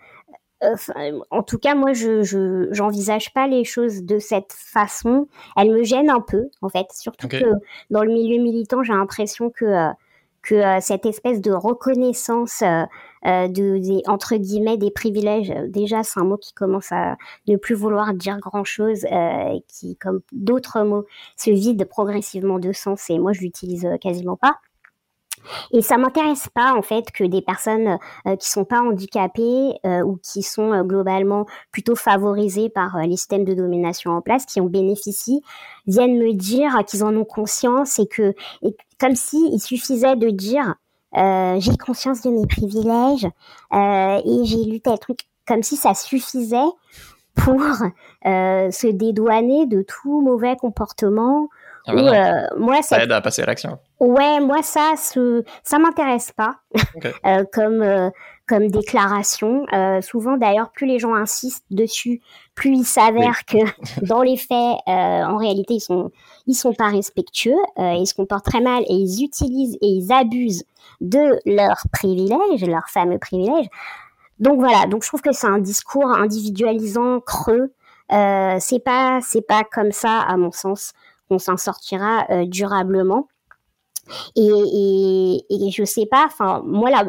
En 1.30 1.42
tout 1.42 1.58
cas, 1.58 1.74
moi, 1.74 1.92
je 1.92 2.68
j'envisage 2.72 3.32
pas 3.32 3.46
les 3.46 3.64
choses 3.64 4.02
de 4.02 4.18
cette 4.18 4.52
façon. 4.52 5.28
Elle 5.56 5.70
me 5.70 5.82
gêne 5.82 6.10
un 6.10 6.20
peu, 6.20 6.48
en 6.62 6.68
fait, 6.68 6.86
surtout 6.92 7.28
que 7.28 7.44
dans 7.90 8.02
le 8.02 8.12
milieu 8.12 8.42
militant, 8.42 8.82
j'ai 8.82 8.92
l'impression 8.92 9.50
que 9.50 9.92
que 10.44 10.54
euh, 10.54 10.78
cette 10.80 11.06
espèce 11.06 11.40
de 11.40 11.50
reconnaissance 11.52 12.62
euh, 12.62 12.84
euh, 13.26 13.48
de 13.48 13.78
des, 13.78 14.02
entre 14.06 14.36
guillemets 14.36 14.76
des 14.76 14.90
privilèges 14.90 15.52
déjà 15.68 16.02
c'est 16.02 16.20
un 16.20 16.24
mot 16.24 16.36
qui 16.36 16.52
commence 16.52 16.92
à 16.92 17.16
ne 17.48 17.56
plus 17.56 17.74
vouloir 17.74 18.12
dire 18.12 18.38
grand 18.38 18.64
chose 18.64 19.06
qui 19.66 19.96
comme 19.96 20.20
d'autres 20.32 20.82
mots 20.82 21.06
se 21.36 21.50
vide 21.50 21.86
progressivement 21.86 22.58
de 22.58 22.72
sens 22.72 23.08
et 23.08 23.18
moi 23.18 23.32
je 23.32 23.40
l'utilise 23.40 23.88
quasiment 24.00 24.36
pas 24.36 24.58
et 25.72 25.82
ça 25.82 25.98
m'intéresse 25.98 26.48
pas 26.54 26.74
en 26.74 26.82
fait 26.82 27.10
que 27.10 27.24
des 27.24 27.42
personnes 27.42 27.98
euh, 28.26 28.36
qui 28.36 28.48
sont 28.48 28.64
pas 28.64 28.80
handicapées 28.80 29.74
euh, 29.84 30.02
ou 30.02 30.18
qui 30.22 30.42
sont 30.42 30.72
euh, 30.72 30.82
globalement 30.82 31.46
plutôt 31.70 31.96
favorisées 31.96 32.68
par 32.68 32.98
les 32.98 33.16
systèmes 33.16 33.44
de 33.44 33.54
domination 33.54 34.12
en 34.12 34.20
place, 34.20 34.46
qui 34.46 34.60
en 34.60 34.66
bénéficient, 34.66 35.42
viennent 35.86 36.18
me 36.18 36.32
dire 36.32 36.84
qu'ils 36.86 37.04
en 37.04 37.14
ont 37.16 37.24
conscience 37.24 37.98
et 37.98 38.06
que, 38.06 38.34
comme 38.98 39.14
si 39.14 39.50
il 39.52 39.60
suffisait 39.60 40.16
de 40.16 40.30
dire 40.30 40.74
j'ai 41.16 41.76
conscience 41.76 42.22
de 42.22 42.30
mes 42.30 42.46
privilèges 42.46 43.28
et 43.72 44.44
j'ai 44.44 44.64
lu 44.64 44.80
tel 44.80 44.98
truc, 44.98 45.20
comme 45.46 45.62
si 45.62 45.76
ça 45.76 45.94
suffisait 45.94 46.56
pour 47.36 47.60
se 48.24 48.90
dédouaner 48.90 49.66
de 49.66 49.82
tout 49.82 50.22
mauvais 50.22 50.56
comportement 50.56 51.48
ah 51.86 51.94
bah 51.94 52.48
moi, 52.56 52.82
ça 52.82 53.02
aide 53.02 53.12
à 53.12 53.20
passer 53.20 53.42
à 53.42 53.46
l'action. 53.46 53.78
Ouais, 54.00 54.40
moi 54.40 54.62
ça, 54.62 54.94
ça 54.96 55.78
m'intéresse 55.78 56.32
pas 56.32 56.56
euh, 57.26 57.44
comme 57.52 57.82
euh, 57.82 58.10
comme 58.48 58.68
déclaration. 58.68 59.66
Euh, 59.72 60.00
souvent 60.00 60.38
d'ailleurs, 60.38 60.70
plus 60.70 60.86
les 60.86 60.98
gens 60.98 61.14
insistent 61.14 61.66
dessus, 61.70 62.22
plus 62.54 62.70
il 62.70 62.84
s'avère 62.84 63.44
que 63.44 63.58
dans 64.06 64.22
les 64.22 64.38
faits, 64.38 64.78
en 64.86 65.36
réalité, 65.36 65.74
ils 65.74 65.80
sont 65.80 66.10
ils 66.46 66.54
sont 66.54 66.72
pas 66.72 66.88
respectueux, 66.88 67.52
ils 67.76 68.06
se 68.06 68.14
comportent 68.14 68.46
très 68.46 68.60
mal 68.60 68.82
et 68.84 68.94
ils 68.94 69.22
utilisent 69.22 69.76
et 69.82 69.86
ils 69.86 70.10
abusent 70.10 70.64
de 71.00 71.38
leurs 71.44 71.82
privilèges, 71.92 72.64
leurs 72.66 72.88
fameux 72.88 73.18
privilèges. 73.18 73.68
Donc 74.38 74.58
voilà, 74.58 74.86
donc 74.86 75.02
je 75.02 75.08
trouve 75.08 75.22
que 75.22 75.32
c'est 75.32 75.46
un 75.46 75.58
discours 75.58 76.08
individualisant, 76.08 77.20
creux. 77.20 77.72
c'est 78.08 78.82
pas 78.82 79.20
c'est 79.22 79.46
pas 79.46 79.64
comme 79.70 79.92
ça 79.92 80.20
à 80.20 80.38
mon 80.38 80.50
sens 80.50 80.94
qu'on 81.28 81.38
s'en 81.38 81.56
sortira 81.56 82.26
durablement. 82.46 83.28
Et, 84.36 84.42
et, 84.46 85.44
et 85.48 85.70
je 85.70 85.84
sais 85.84 86.06
pas, 86.06 86.24
enfin, 86.26 86.62
moi 86.66 86.90
là, 86.90 87.06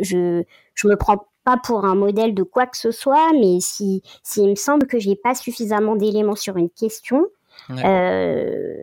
je, 0.00 0.42
je 0.74 0.88
me 0.88 0.96
prends 0.96 1.28
pas 1.44 1.56
pour 1.56 1.84
un 1.84 1.94
modèle 1.94 2.34
de 2.34 2.42
quoi 2.42 2.66
que 2.66 2.76
ce 2.76 2.90
soit, 2.90 3.32
mais 3.32 3.60
si, 3.60 4.02
s'il 4.24 4.50
me 4.50 4.56
semble 4.56 4.86
que 4.88 4.98
j'ai 4.98 5.14
pas 5.14 5.34
suffisamment 5.34 5.94
d'éléments 5.94 6.34
sur 6.34 6.56
une 6.56 6.70
question, 6.70 7.24
euh, 7.70 8.74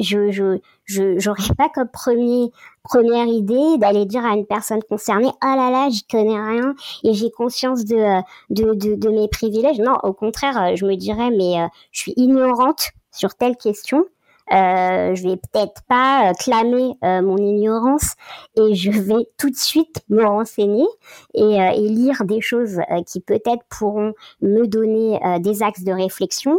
je, 0.00 0.30
je, 0.30 0.58
je, 0.84 1.18
j'aurais 1.18 1.54
pas 1.56 1.68
comme 1.68 1.88
premier, 1.88 2.50
première 2.82 3.26
idée 3.26 3.78
d'aller 3.78 4.04
dire 4.04 4.24
à 4.24 4.34
une 4.34 4.46
personne 4.46 4.82
concernée, 4.82 5.30
ah 5.40 5.56
là 5.56 5.70
là, 5.70 5.88
j'y 5.90 6.04
connais 6.04 6.40
rien 6.40 6.74
et 7.04 7.14
j'ai 7.14 7.30
conscience 7.30 7.84
de, 7.84 8.20
de, 8.50 8.74
de, 8.74 8.94
de, 8.96 9.08
mes 9.08 9.28
privilèges. 9.28 9.78
Non, 9.78 9.96
au 10.02 10.12
contraire, 10.12 10.76
je 10.76 10.84
me 10.84 10.96
dirais, 10.96 11.30
mais 11.30 11.60
euh, 11.60 11.66
je 11.92 12.00
suis 12.00 12.14
ignorante 12.16 12.90
sur 13.10 13.34
telle 13.34 13.56
question. 13.56 14.04
Euh, 14.52 15.14
je 15.14 15.28
vais 15.28 15.36
peut-être 15.36 15.82
pas 15.88 16.30
euh, 16.30 16.32
clamer 16.32 16.94
euh, 17.04 17.20
mon 17.20 17.36
ignorance 17.36 18.14
et 18.56 18.74
je 18.74 18.90
vais 18.90 19.28
tout 19.36 19.50
de 19.50 19.56
suite 19.56 20.02
me 20.08 20.24
renseigner 20.24 20.86
et, 21.34 21.56
et 21.56 21.88
lire 21.88 22.24
des 22.24 22.40
choses 22.40 22.78
qui 23.06 23.20
peut-être 23.20 23.62
pourront 23.68 24.14
me 24.40 24.66
donner 24.66 25.20
des 25.40 25.62
axes 25.62 25.84
de 25.84 25.92
réflexion. 25.92 26.56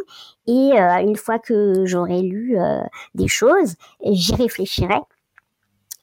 Et 0.48 0.72
une 0.74 1.16
fois 1.16 1.40
que 1.40 1.86
j'aurai 1.86 2.22
lu 2.22 2.58
des 3.16 3.28
choses, 3.28 3.76
j'y 4.04 4.36
réfléchirai 4.36 5.00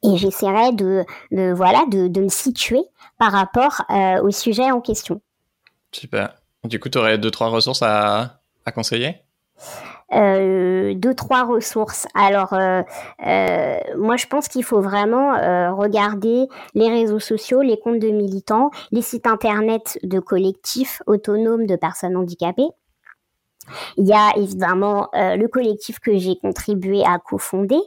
et 0.02 0.16
j'essaierai 0.16 0.72
de, 0.72 1.04
voilà 1.52 1.84
de, 1.90 2.08
de, 2.08 2.20
me 2.20 2.28
situer 2.28 2.82
par 3.18 3.32
rapport 3.32 3.82
au 4.22 4.30
sujet 4.30 4.70
en 4.70 4.80
question. 4.80 5.20
Super. 5.92 6.34
Du 6.64 6.78
coup, 6.78 6.88
tu 6.88 6.98
aurais 6.98 7.18
deux 7.18 7.30
trois 7.30 7.48
ressources 7.48 7.82
à 7.82 8.40
conseiller? 8.74 9.16
Euh, 10.14 10.94
deux 10.94 11.14
trois 11.14 11.44
ressources. 11.44 12.06
Alors 12.14 12.52
euh, 12.52 12.82
euh, 13.26 13.78
moi 13.98 14.16
je 14.16 14.26
pense 14.26 14.48
qu'il 14.48 14.64
faut 14.64 14.80
vraiment 14.80 15.34
euh, 15.34 15.72
regarder 15.72 16.46
les 16.74 16.88
réseaux 16.88 17.18
sociaux, 17.18 17.62
les 17.62 17.78
comptes 17.78 17.98
de 17.98 18.10
militants, 18.10 18.70
les 18.92 19.02
sites 19.02 19.26
internet 19.26 19.98
de 20.02 20.20
collectifs 20.20 21.02
autonomes 21.06 21.66
de 21.66 21.76
personnes 21.76 22.16
handicapées. 22.16 22.68
Il 23.96 24.06
y 24.06 24.12
a 24.12 24.30
évidemment 24.36 25.08
le 25.12 25.44
collectif 25.48 25.98
que 25.98 26.16
j'ai 26.16 26.36
contribué 26.36 27.02
à 27.04 27.18
cofonder, 27.18 27.80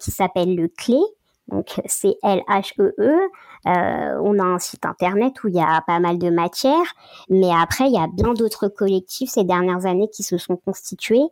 qui 0.00 0.10
s'appelle 0.10 0.56
le 0.56 0.66
Clé, 0.66 0.98
donc 1.46 1.80
c'est 1.86 2.16
L-H-E-E. 2.24 2.92
-E. 2.98 3.28
Euh, 3.66 4.18
on 4.22 4.38
a 4.38 4.44
un 4.44 4.58
site 4.58 4.86
internet 4.86 5.34
où 5.44 5.48
il 5.48 5.54
y 5.54 5.60
a 5.60 5.82
pas 5.86 6.00
mal 6.00 6.18
de 6.18 6.30
matières, 6.30 6.94
mais 7.28 7.50
après 7.52 7.84
il 7.86 7.92
y 7.92 7.98
a 7.98 8.06
bien 8.12 8.32
d'autres 8.32 8.68
collectifs 8.68 9.30
ces 9.30 9.44
dernières 9.44 9.86
années 9.86 10.08
qui 10.12 10.22
se 10.22 10.38
sont 10.38 10.56
constitués. 10.56 11.22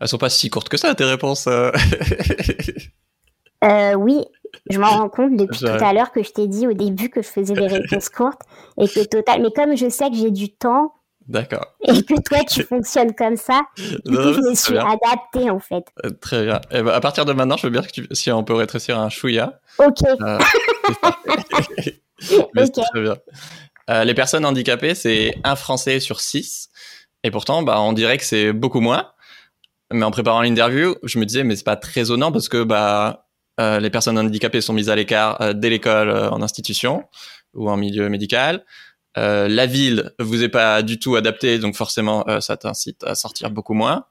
Elles 0.00 0.08
sont 0.08 0.18
pas 0.18 0.30
si 0.30 0.48
courtes 0.48 0.70
que 0.70 0.78
ça 0.78 0.94
tes 0.94 1.04
réponses. 1.04 1.46
Euh. 1.46 1.70
euh, 3.64 3.94
oui, 3.94 4.24
je 4.70 4.78
m'en 4.78 4.88
rends 4.88 5.10
compte 5.10 5.36
depuis 5.36 5.60
tout 5.60 5.66
à 5.66 5.92
l'heure 5.92 6.12
que 6.12 6.22
je 6.22 6.30
t'ai 6.30 6.46
dit 6.46 6.66
au 6.66 6.72
début 6.72 7.10
que 7.10 7.20
je 7.20 7.28
faisais 7.28 7.54
des 7.54 7.66
réponses 7.66 8.08
courtes 8.10 8.42
et 8.78 8.88
que 8.88 9.04
total. 9.06 9.42
Mais 9.42 9.50
comme 9.50 9.76
je 9.76 9.90
sais 9.90 10.08
que 10.08 10.16
j'ai 10.16 10.30
du 10.30 10.50
temps, 10.50 10.94
D'accord. 11.30 11.76
Et 11.86 12.02
que 12.02 12.20
toi, 12.22 12.38
tu 12.42 12.64
fonctionnes 12.64 13.14
comme 13.14 13.36
ça. 13.36 13.60
Du 13.76 14.16
coup, 14.16 14.32
je 14.32 14.40
me 14.40 14.54
suis 14.54 14.76
adapté, 14.76 15.48
en 15.48 15.60
fait. 15.60 15.84
Euh, 16.04 16.10
très 16.20 16.44
bien. 16.44 16.56
Et 16.72 16.78
eh 16.78 16.82
ben, 16.82 16.90
à 16.90 17.00
partir 17.00 17.24
de 17.24 17.32
maintenant, 17.32 17.56
je 17.56 17.68
veux 17.68 17.72
bien 17.72 17.82
que 17.82 17.92
tu... 17.92 18.08
si 18.10 18.32
on 18.32 18.42
peut 18.42 18.54
rétrécir 18.54 18.98
un 18.98 19.08
chouïa. 19.10 19.60
Ok. 19.78 20.02
Euh, 20.04 20.38
Très 22.22 23.02
bien. 23.02 23.16
Euh, 23.90 24.04
les 24.04 24.14
personnes 24.14 24.44
handicapées, 24.44 24.94
c'est 24.94 25.34
un 25.44 25.56
Français 25.56 26.00
sur 26.00 26.20
six. 26.20 26.68
Et 27.24 27.30
pourtant, 27.30 27.62
bah, 27.62 27.80
on 27.80 27.92
dirait 27.92 28.18
que 28.18 28.24
c'est 28.24 28.52
beaucoup 28.52 28.80
moins. 28.80 29.10
mais 29.92 30.04
en 30.04 30.10
préparant 30.10 30.42
l'interview, 30.42 30.94
je 31.02 31.18
me 31.18 31.26
disais 31.26 31.44
mais 31.44 31.56
c'est 31.56 31.64
pas 31.64 31.76
très 31.76 32.02
étonnant 32.02 32.32
parce 32.32 32.48
que 32.48 32.62
bah 32.62 33.26
les 33.58 33.90
personnes 33.90 34.16
handicapées 34.16 34.62
sont 34.62 34.72
mises 34.72 34.88
à 34.88 34.96
l'écart 34.96 35.54
dès 35.54 35.68
l'école 35.68 36.10
en 36.10 36.40
institution 36.40 37.04
ou 37.52 37.68
en 37.68 37.76
milieu 37.76 38.08
médical. 38.08 38.64
la 39.16 39.66
ville 39.66 40.14
vous 40.18 40.42
est 40.42 40.48
pas 40.48 40.80
du 40.80 40.98
tout 40.98 41.14
adaptée, 41.14 41.58
donc 41.58 41.74
forcément 41.74 42.24
ça 42.40 42.56
t'incite 42.56 43.04
à 43.04 43.14
sortir 43.14 43.50
beaucoup 43.50 43.74
moins. 43.74 44.06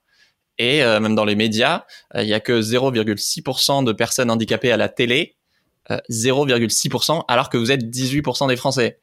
Et 0.60 0.84
même 0.84 1.16
dans 1.16 1.26
les 1.26 1.34
médias, 1.34 1.86
il 2.14 2.28
y 2.28 2.36
a 2.36 2.40
que 2.40 2.62
0,6% 2.62 3.84
de 3.84 3.92
personnes 3.92 4.30
handicapées 4.30 4.72
à 4.72 4.78
la 4.78 4.88
télé 4.88 5.39
0,6% 6.10 7.24
alors 7.28 7.50
que 7.50 7.58
vous 7.58 7.72
êtes 7.72 7.84
18% 7.84 8.48
des 8.48 8.56
Français. 8.56 9.00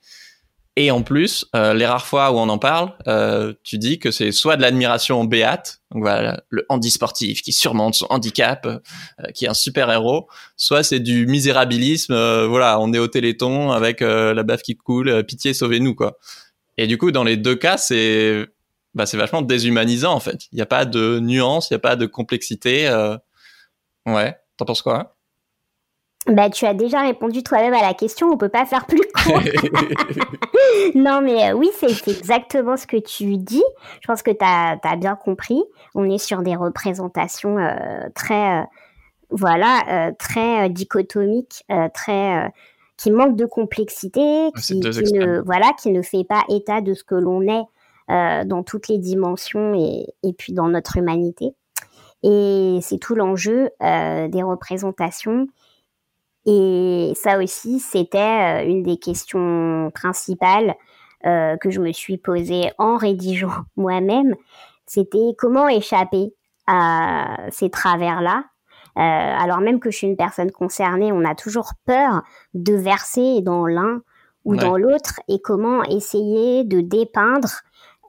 Et 0.78 0.90
en 0.90 1.02
plus, 1.02 1.46
euh, 1.56 1.72
les 1.72 1.86
rares 1.86 2.04
fois 2.04 2.30
où 2.32 2.34
on 2.34 2.50
en 2.50 2.58
parle, 2.58 2.92
euh, 3.08 3.54
tu 3.64 3.78
dis 3.78 3.98
que 3.98 4.10
c'est 4.10 4.30
soit 4.30 4.56
de 4.56 4.62
l'admiration 4.62 5.24
béate, 5.24 5.80
donc 5.90 6.02
voilà, 6.02 6.42
le 6.50 6.66
handisportif 6.68 7.40
qui 7.40 7.54
surmonte 7.54 7.94
son 7.94 8.06
handicap, 8.10 8.66
euh, 8.66 8.78
qui 9.34 9.46
est 9.46 9.48
un 9.48 9.54
super 9.54 9.90
héros, 9.90 10.28
soit 10.58 10.82
c'est 10.82 11.00
du 11.00 11.26
misérabilisme, 11.26 12.14
voilà, 12.44 12.78
on 12.78 12.92
est 12.92 12.98
au 12.98 13.08
téléthon 13.08 13.72
avec 13.72 14.00
la 14.02 14.42
baffe 14.42 14.62
qui 14.62 14.76
coule, 14.76 15.24
pitié, 15.24 15.54
sauvez-nous 15.54 15.94
quoi. 15.94 16.18
Et 16.76 16.86
du 16.86 16.98
coup, 16.98 17.10
dans 17.10 17.24
les 17.24 17.38
deux 17.38 17.56
cas, 17.56 17.78
c'est 17.78 18.46
bah, 18.92 19.06
c'est 19.06 19.16
vachement 19.16 19.40
déshumanisant 19.40 20.12
en 20.12 20.20
fait. 20.20 20.46
Il 20.52 20.56
n'y 20.56 20.62
a 20.62 20.66
pas 20.66 20.84
de 20.84 21.20
nuance, 21.20 21.70
il 21.70 21.74
n'y 21.74 21.76
a 21.76 21.80
pas 21.80 21.96
de 21.96 22.04
complexité. 22.04 22.90
Ouais, 24.06 24.36
t'en 24.58 24.66
penses 24.66 24.82
quoi 24.82 24.98
hein? 25.00 25.15
Bah, 26.28 26.50
tu 26.50 26.66
as 26.66 26.74
déjà 26.74 27.02
répondu 27.02 27.42
toi-même 27.42 27.74
à 27.74 27.82
la 27.82 27.94
question, 27.94 28.28
on 28.28 28.36
peut 28.36 28.48
pas 28.48 28.66
faire 28.66 28.86
plus 28.86 29.00
court. 29.14 29.40
non, 30.94 31.20
mais 31.22 31.50
euh, 31.50 31.54
oui, 31.54 31.70
c'est 31.78 32.08
exactement 32.08 32.76
ce 32.76 32.86
que 32.86 32.96
tu 32.96 33.36
dis. 33.36 33.64
Je 34.00 34.06
pense 34.06 34.22
que 34.22 34.32
tu 34.32 34.44
as, 34.44 34.96
bien 34.96 35.14
compris. 35.14 35.62
On 35.94 36.08
est 36.10 36.18
sur 36.18 36.42
des 36.42 36.56
représentations 36.56 37.58
euh, 37.58 38.08
très, 38.14 38.60
euh, 38.60 38.64
voilà, 39.30 40.12
très 40.18 40.68
dichotomiques, 40.70 41.64
très 41.94 42.52
qui 42.96 43.10
manquent 43.10 43.36
de 43.36 43.44
complexité, 43.44 44.50
qui, 44.64 44.80
ne, 44.80 45.40
voilà, 45.44 45.72
qui 45.78 45.90
ne 45.90 46.00
fait 46.00 46.24
pas 46.24 46.44
état 46.48 46.80
de 46.80 46.94
ce 46.94 47.04
que 47.04 47.14
l'on 47.14 47.42
est 47.42 48.44
dans 48.46 48.62
toutes 48.62 48.88
les 48.88 48.98
dimensions 48.98 49.74
et, 49.74 50.06
et 50.22 50.32
puis 50.32 50.52
dans 50.52 50.68
notre 50.68 50.96
humanité. 50.96 51.54
Et 52.22 52.78
c'est 52.82 52.98
tout 52.98 53.16
l'enjeu 53.16 53.68
des 53.80 54.42
représentations 54.42 55.48
et 56.46 57.12
ça 57.16 57.38
aussi, 57.38 57.80
c'était 57.80 58.18
euh, 58.18 58.64
une 58.64 58.84
des 58.84 58.98
questions 58.98 59.90
principales 59.92 60.76
euh, 61.26 61.56
que 61.56 61.70
je 61.70 61.80
me 61.80 61.92
suis 61.92 62.18
posée 62.18 62.70
en 62.78 62.96
rédigeant 62.96 63.64
moi-même. 63.76 64.34
C'était 64.86 65.34
comment 65.36 65.68
échapper 65.68 66.32
à 66.68 67.38
ces 67.50 67.68
travers-là? 67.68 68.44
Euh, 68.96 69.00
alors 69.00 69.58
même 69.58 69.80
que 69.80 69.90
je 69.90 69.98
suis 69.98 70.06
une 70.06 70.16
personne 70.16 70.52
concernée, 70.52 71.12
on 71.12 71.24
a 71.24 71.34
toujours 71.34 71.72
peur 71.84 72.22
de 72.54 72.74
verser 72.74 73.42
dans 73.42 73.66
l'un 73.66 74.00
ou 74.44 74.56
dans 74.56 74.76
l'autre 74.76 75.20
et 75.28 75.40
comment 75.42 75.82
essayer 75.82 76.62
de 76.64 76.80
dépeindre 76.80 77.48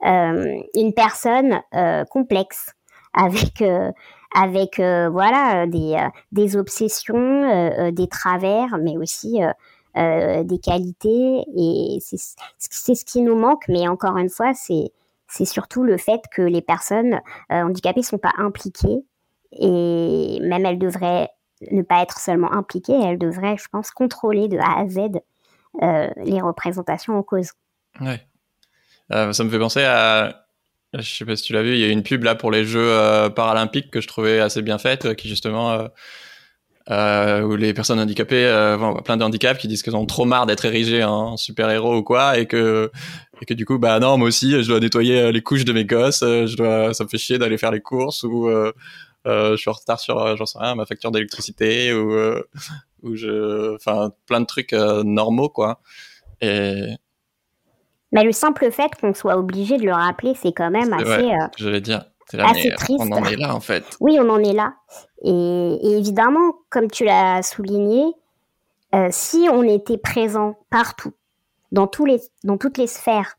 une 0.02 0.94
personne 0.94 1.60
complexe 2.10 2.70
avec 3.12 3.62
avec 4.38 4.78
euh, 4.78 5.08
voilà 5.08 5.66
des, 5.66 5.94
euh, 5.94 6.08
des 6.30 6.56
obsessions, 6.56 7.16
euh, 7.16 7.90
des 7.90 8.06
travers, 8.06 8.78
mais 8.78 8.96
aussi 8.96 9.40
des 9.94 10.58
qualités. 10.62 11.42
Et 11.56 11.98
c'est 12.00 12.94
ce 12.94 13.04
qui 13.04 13.20
nous 13.20 13.36
manque. 13.36 13.64
Mais 13.66 13.88
encore 13.88 14.16
une 14.16 14.28
fois, 14.28 14.52
c'est 14.54 15.44
surtout 15.44 15.82
le 15.82 15.96
fait 15.96 16.20
que 16.30 16.42
les 16.42 16.62
personnes 16.62 17.20
handicapées 17.50 18.04
sont 18.04 18.18
pas 18.18 18.32
impliquées 18.38 19.04
et 19.52 20.38
même 20.40 20.64
elles 20.66 20.78
devraient 20.78 21.30
ne 21.72 21.82
pas 21.82 22.02
être 22.02 22.20
seulement 22.20 22.52
impliquées, 22.52 22.96
elles 23.02 23.18
devraient, 23.18 23.56
je 23.56 23.66
pense, 23.72 23.90
contrôler 23.90 24.46
de 24.46 24.58
A 24.58 24.82
à 24.82 24.88
Z 24.88 25.20
les 25.80 26.40
représentations 26.40 27.18
en 27.18 27.24
cause. 27.24 27.50
Ça 29.10 29.26
me 29.42 29.50
fait 29.50 29.58
penser 29.58 29.82
à 29.82 30.47
je 30.94 31.02
sais 31.02 31.24
pas 31.24 31.36
si 31.36 31.42
tu 31.42 31.52
l'as 31.52 31.62
vu, 31.62 31.74
il 31.74 31.80
y 31.80 31.84
a 31.84 31.88
une 31.88 32.02
pub 32.02 32.24
là 32.24 32.34
pour 32.34 32.50
les 32.50 32.64
Jeux 32.64 32.80
euh, 32.80 33.28
paralympiques 33.28 33.90
que 33.90 34.00
je 34.00 34.08
trouvais 34.08 34.40
assez 34.40 34.62
bien 34.62 34.78
faite, 34.78 35.04
euh, 35.04 35.14
qui 35.14 35.28
justement 35.28 35.72
euh, 35.72 35.88
euh, 36.90 37.42
où 37.42 37.56
les 37.56 37.74
personnes 37.74 38.00
handicapées, 38.00 38.46
euh, 38.46 38.94
plein 39.04 39.18
de 39.18 39.24
handicaps 39.24 39.60
qui 39.60 39.68
disent 39.68 39.82
qu'elles 39.82 39.96
ont 39.96 40.06
trop 40.06 40.24
marre 40.24 40.46
d'être 40.46 40.64
érigées 40.64 41.04
en 41.04 41.36
super 41.36 41.68
héros 41.70 41.96
ou 41.96 42.02
quoi, 42.02 42.38
et 42.38 42.46
que 42.46 42.90
et 43.42 43.44
que 43.44 43.54
du 43.54 43.66
coup 43.66 43.78
bah 43.78 44.00
non 44.00 44.16
moi 44.16 44.28
aussi 44.28 44.62
je 44.62 44.68
dois 44.68 44.80
nettoyer 44.80 45.30
les 45.30 45.42
couches 45.42 45.66
de 45.66 45.72
mes 45.72 45.84
gosses, 45.84 46.20
je 46.20 46.56
dois, 46.56 46.94
ça 46.94 47.04
me 47.04 47.08
fait 47.08 47.18
chier 47.18 47.38
d'aller 47.38 47.58
faire 47.58 47.70
les 47.70 47.80
courses 47.80 48.22
ou 48.22 48.50
je 49.26 49.56
suis 49.56 49.68
en 49.68 49.74
retard 49.74 50.00
sur 50.00 50.36
j'en 50.36 50.46
sais 50.46 50.58
rien 50.58 50.74
ma 50.74 50.86
facture 50.86 51.10
d'électricité 51.10 51.92
ou 51.92 52.14
ou 53.02 53.14
je, 53.14 53.74
enfin 53.76 54.10
plein 54.26 54.40
de 54.40 54.46
trucs 54.46 54.72
normaux 54.72 55.50
quoi. 55.50 55.80
Et 56.40 56.86
mais 58.12 58.24
le 58.24 58.32
simple 58.32 58.70
fait 58.70 58.90
qu'on 59.00 59.14
soit 59.14 59.36
obligé 59.36 59.76
de 59.76 59.84
le 59.84 59.92
rappeler, 59.92 60.34
c'est 60.34 60.52
quand 60.52 60.70
même 60.70 60.92
assez. 60.92 61.32
Euh, 61.32 61.46
je 61.56 61.68
vais 61.68 61.80
dire. 61.80 62.06
assez 62.38 62.70
triste. 62.70 63.00
On 63.00 63.12
en 63.12 63.24
est 63.24 63.36
là 63.36 63.54
en 63.54 63.60
fait. 63.60 63.84
Oui, 64.00 64.18
on 64.20 64.28
en 64.30 64.38
est 64.38 64.52
là. 64.52 64.74
Et, 65.22 65.78
évidemment, 65.82 66.54
comme 66.70 66.90
tu 66.90 67.04
l'as 67.04 67.42
souligné, 67.42 68.04
euh, 68.94 69.08
si 69.10 69.48
on 69.52 69.62
était 69.62 69.98
présent 69.98 70.58
partout, 70.70 71.12
dans, 71.72 71.86
tous 71.86 72.06
les, 72.06 72.20
dans 72.44 72.56
toutes 72.56 72.78
les 72.78 72.86
sphères 72.86 73.36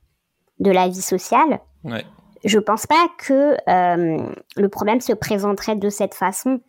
de 0.60 0.70
la 0.70 0.88
vie 0.88 1.02
sociale, 1.02 1.62
ouais. 1.84 2.06
je 2.44 2.60
pense 2.60 2.86
pas 2.86 3.08
que 3.18 3.56
euh, 3.68 4.18
le 4.56 4.70
problème 4.70 5.02
se 5.02 5.14
présenterait 5.14 5.76
de 5.76 5.90
cette 5.90 6.14
façon. 6.14 6.62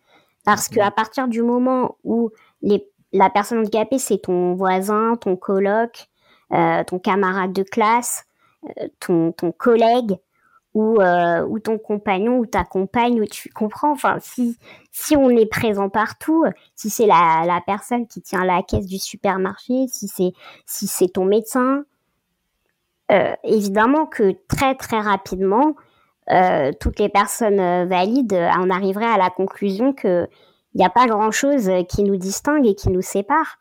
Parce 0.43 0.69
qu'à 0.69 0.89
partir 0.89 1.27
du 1.27 1.43
moment 1.43 1.97
où 2.03 2.31
les, 2.63 2.89
la 3.13 3.29
personne 3.29 3.59
handicapée, 3.59 3.99
c'est 3.99 4.23
ton 4.23 4.55
voisin, 4.55 5.15
ton 5.17 5.35
coloc, 5.35 6.07
ton 6.51 6.99
camarade 6.99 7.53
de 7.53 7.63
classe, 7.63 8.25
euh, 8.65 8.87
ton, 8.99 9.31
ton 9.31 9.51
collègue 9.51 10.17
ou, 10.75 11.01
euh, 11.01 11.43
ou 11.47 11.57
ton 11.59 11.79
compagnon 11.79 12.37
ou 12.37 12.45
ta 12.45 12.63
compagne, 12.63 13.19
ou 13.19 13.25
tu 13.25 13.49
comprends, 13.49 13.91
enfin, 13.91 14.17
si, 14.21 14.55
si 14.91 15.17
on 15.17 15.29
est 15.31 15.47
présent 15.47 15.89
partout, 15.89 16.45
si 16.75 16.91
c'est 16.91 17.07
la, 17.07 17.43
la 17.47 17.59
personne 17.65 18.07
qui 18.07 18.21
tient 18.21 18.45
la 18.45 18.61
caisse 18.61 18.85
du 18.85 18.99
supermarché, 18.99 19.87
si 19.87 20.07
c'est 20.07 20.33
si 20.67 20.85
c'est 20.85 21.09
ton 21.09 21.25
médecin, 21.25 21.85
euh, 23.11 23.33
évidemment 23.43 24.05
que 24.05 24.35
très 24.47 24.75
très 24.75 24.99
rapidement, 24.99 25.75
euh, 26.29 26.71
toutes 26.79 26.99
les 26.99 27.09
personnes 27.09 27.87
valides 27.87 28.33
en 28.33 28.69
arriveraient 28.69 29.05
à 29.05 29.17
la 29.17 29.31
conclusion 29.31 29.91
que 29.91 30.27
il 30.75 30.77
n'y 30.77 30.85
a 30.85 30.89
pas 30.89 31.07
grand 31.07 31.31
chose 31.31 31.69
qui 31.89 32.03
nous 32.03 32.15
distingue 32.15 32.65
et 32.67 32.75
qui 32.75 32.89
nous 32.89 33.01
sépare. 33.01 33.60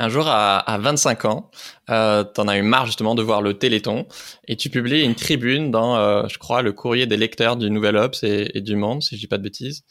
Un 0.00 0.08
jour, 0.08 0.26
à, 0.28 0.78
25 0.80 1.24
ans, 1.24 1.50
euh, 1.90 2.22
t'en 2.22 2.46
as 2.46 2.56
eu 2.56 2.62
marre 2.62 2.86
justement 2.86 3.14
de 3.14 3.22
voir 3.22 3.42
le 3.42 3.54
Téléthon 3.54 4.06
et 4.46 4.56
tu 4.56 4.70
publies 4.70 5.02
une 5.02 5.14
tribune 5.16 5.70
dans, 5.70 5.96
euh, 5.96 6.22
je 6.28 6.38
crois, 6.38 6.62
le 6.62 6.72
courrier 6.72 7.06
des 7.06 7.16
lecteurs 7.16 7.56
du 7.56 7.70
Nouvel 7.70 7.96
Obs 7.96 8.22
et, 8.22 8.60
du 8.60 8.76
Monde, 8.76 9.02
si 9.02 9.16
je 9.16 9.20
dis 9.20 9.26
pas 9.26 9.38
de 9.38 9.42
bêtises, 9.42 9.84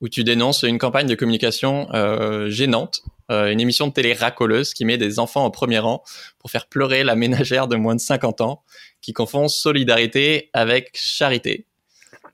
où 0.00 0.08
tu 0.08 0.22
dénonces 0.22 0.62
une 0.62 0.78
campagne 0.78 1.08
de 1.08 1.16
communication 1.16 1.88
euh, 1.92 2.48
gênante, 2.48 3.02
euh, 3.32 3.50
une 3.50 3.60
émission 3.60 3.88
de 3.88 3.92
télé 3.92 4.12
racoleuse 4.12 4.74
qui 4.74 4.84
met 4.84 4.96
des 4.96 5.18
enfants 5.18 5.44
au 5.44 5.50
premier 5.50 5.80
rang 5.80 6.04
pour 6.38 6.52
faire 6.52 6.66
pleurer 6.66 7.02
la 7.02 7.16
ménagère 7.16 7.66
de 7.66 7.74
moins 7.74 7.96
de 7.96 8.00
50 8.00 8.40
ans, 8.40 8.62
qui 9.00 9.12
confond 9.12 9.48
solidarité 9.48 10.50
avec 10.52 10.90
charité. 10.94 11.66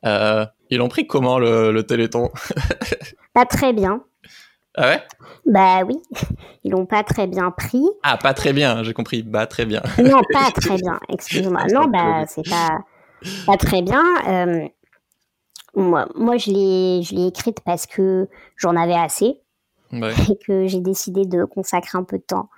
Ils 0.05 0.79
l'ont 0.79 0.89
pris 0.89 1.07
comment 1.07 1.39
le 1.39 1.83
Téléthon? 1.83 2.31
Pas 3.33 3.47
très 3.47 3.73
bien. 3.73 4.05
Ah 4.77 4.89
ouais? 4.89 5.03
Bah 5.47 5.83
oui, 5.87 6.01
ils 6.65 6.73
l'ont 6.73 6.87
pas 6.87 7.05
très 7.05 7.27
bien 7.27 7.51
pris. 7.51 7.85
Ah, 8.03 8.17
pas 8.17 8.35
très 8.35 8.53
bien, 8.53 8.83
j'ai 8.83 8.93
compris. 8.93 9.23
Bah 9.23 9.47
très 9.47 9.67
bien. 9.67 9.83
Non, 9.99 10.21
pas 10.33 10.51
très 10.51 10.77
bien, 10.77 10.99
excuse-moi. 11.09 11.65
Non, 11.73 11.87
bah 11.87 12.25
c'est 12.27 12.49
pas, 12.49 12.81
pas 13.47 13.57
très 13.57 13.83
bien. 13.83 14.03
Euh, 14.27 14.67
moi, 15.77 16.09
moi, 16.15 16.37
je 16.37 16.51
l'ai 16.51 17.27
écrite 17.27 17.61
parce 17.61 17.87
que 17.87 18.29
j'en 18.57 18.77
avais 18.77 18.95
assez. 18.95 19.41
Et 19.93 20.37
que 20.45 20.67
j'ai 20.67 20.81
décidé 20.81 21.25
de 21.25 21.45
consacrer 21.45 21.97
un 21.97 22.03
peu 22.03 22.19
de 22.19 22.25
temps 22.25 22.49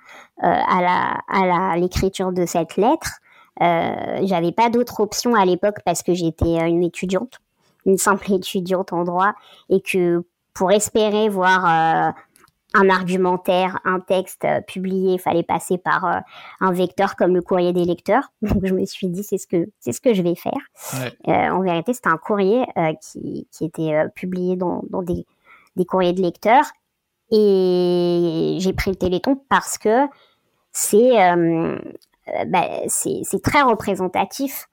euh, 0.43 0.47
à 0.47 0.81
la 0.81 1.19
à 1.27 1.77
l'écriture 1.77 2.31
de 2.31 2.47
cette 2.47 2.77
lettre. 2.77 3.19
Euh, 3.61 4.21
J'avais 4.23 4.51
pas 4.51 4.71
d'autre 4.71 5.01
option 5.01 5.35
à 5.35 5.45
l'époque 5.45 5.77
parce 5.85 6.01
que 6.01 6.15
j'étais 6.15 6.57
une 6.67 6.83
étudiante, 6.83 7.39
une 7.85 7.97
simple 7.97 8.33
étudiante 8.33 8.91
en 8.91 9.03
droit, 9.03 9.33
et 9.69 9.81
que 9.81 10.25
pour 10.57 10.71
espérer 10.71 11.29
voir 11.29 11.65
euh, 11.65 12.11
un 12.73 12.89
argumentaire, 12.89 13.79
un 13.85 13.99
texte 13.99 14.43
euh, 14.43 14.59
publié, 14.61 15.13
il 15.13 15.19
fallait 15.19 15.43
passer 15.43 15.77
par 15.77 16.05
euh, 16.05 16.19
un 16.59 16.71
vecteur 16.71 17.15
comme 17.15 17.35
le 17.35 17.41
courrier 17.41 17.73
des 17.73 17.85
lecteurs. 17.85 18.31
Donc 18.41 18.65
je 18.65 18.73
me 18.73 18.83
suis 18.85 19.07
dit 19.07 19.23
c'est 19.23 19.37
ce 19.37 19.45
que 19.45 19.67
c'est 19.79 19.91
ce 19.91 20.01
que 20.01 20.15
je 20.15 20.23
vais 20.23 20.35
faire. 20.35 21.51
en 21.51 21.61
vérité, 21.61 21.93
c'était 21.93 22.09
un 22.09 22.17
courrier 22.17 22.65
qui, 23.01 23.47
qui, 23.51 23.65
était 23.65 23.93
publié 24.15 24.55
dans, 24.55 24.81
dans 24.89 25.03
des, 25.03 25.25
des, 25.75 25.85
courriers 25.85 26.13
de 26.13 26.21
lecteurs 26.21 26.65
et 27.29 28.57
j'ai 28.59 28.73
pris 28.73 28.89
le 28.89 28.95
Téléthon 28.95 29.39
parce 29.49 29.77
que 29.77 30.07
c'est 30.71 31.11
bah, 32.47 32.67
c'est 32.87 33.41
très 33.43 33.61
représentatif 33.61 34.67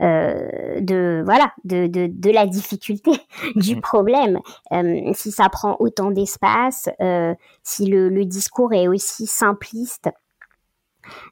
euh, 0.00 0.80
de 0.80 1.20
voilà 1.26 1.52
de, 1.64 1.86
de, 1.86 2.06
de, 2.10 2.30
la 2.30 2.46
difficulté 2.46 3.10
du 3.56 3.76
mmh. 3.76 3.80
problème. 3.82 4.38
Euh, 4.72 5.12
si 5.12 5.30
ça 5.30 5.48
prend 5.50 5.76
autant 5.78 6.10
d'espace, 6.10 6.88
euh, 7.02 7.34
si 7.62 7.86
le, 7.86 8.08
le, 8.08 8.24
discours 8.24 8.72
est 8.72 8.88
aussi 8.88 9.26
simpliste, 9.26 10.08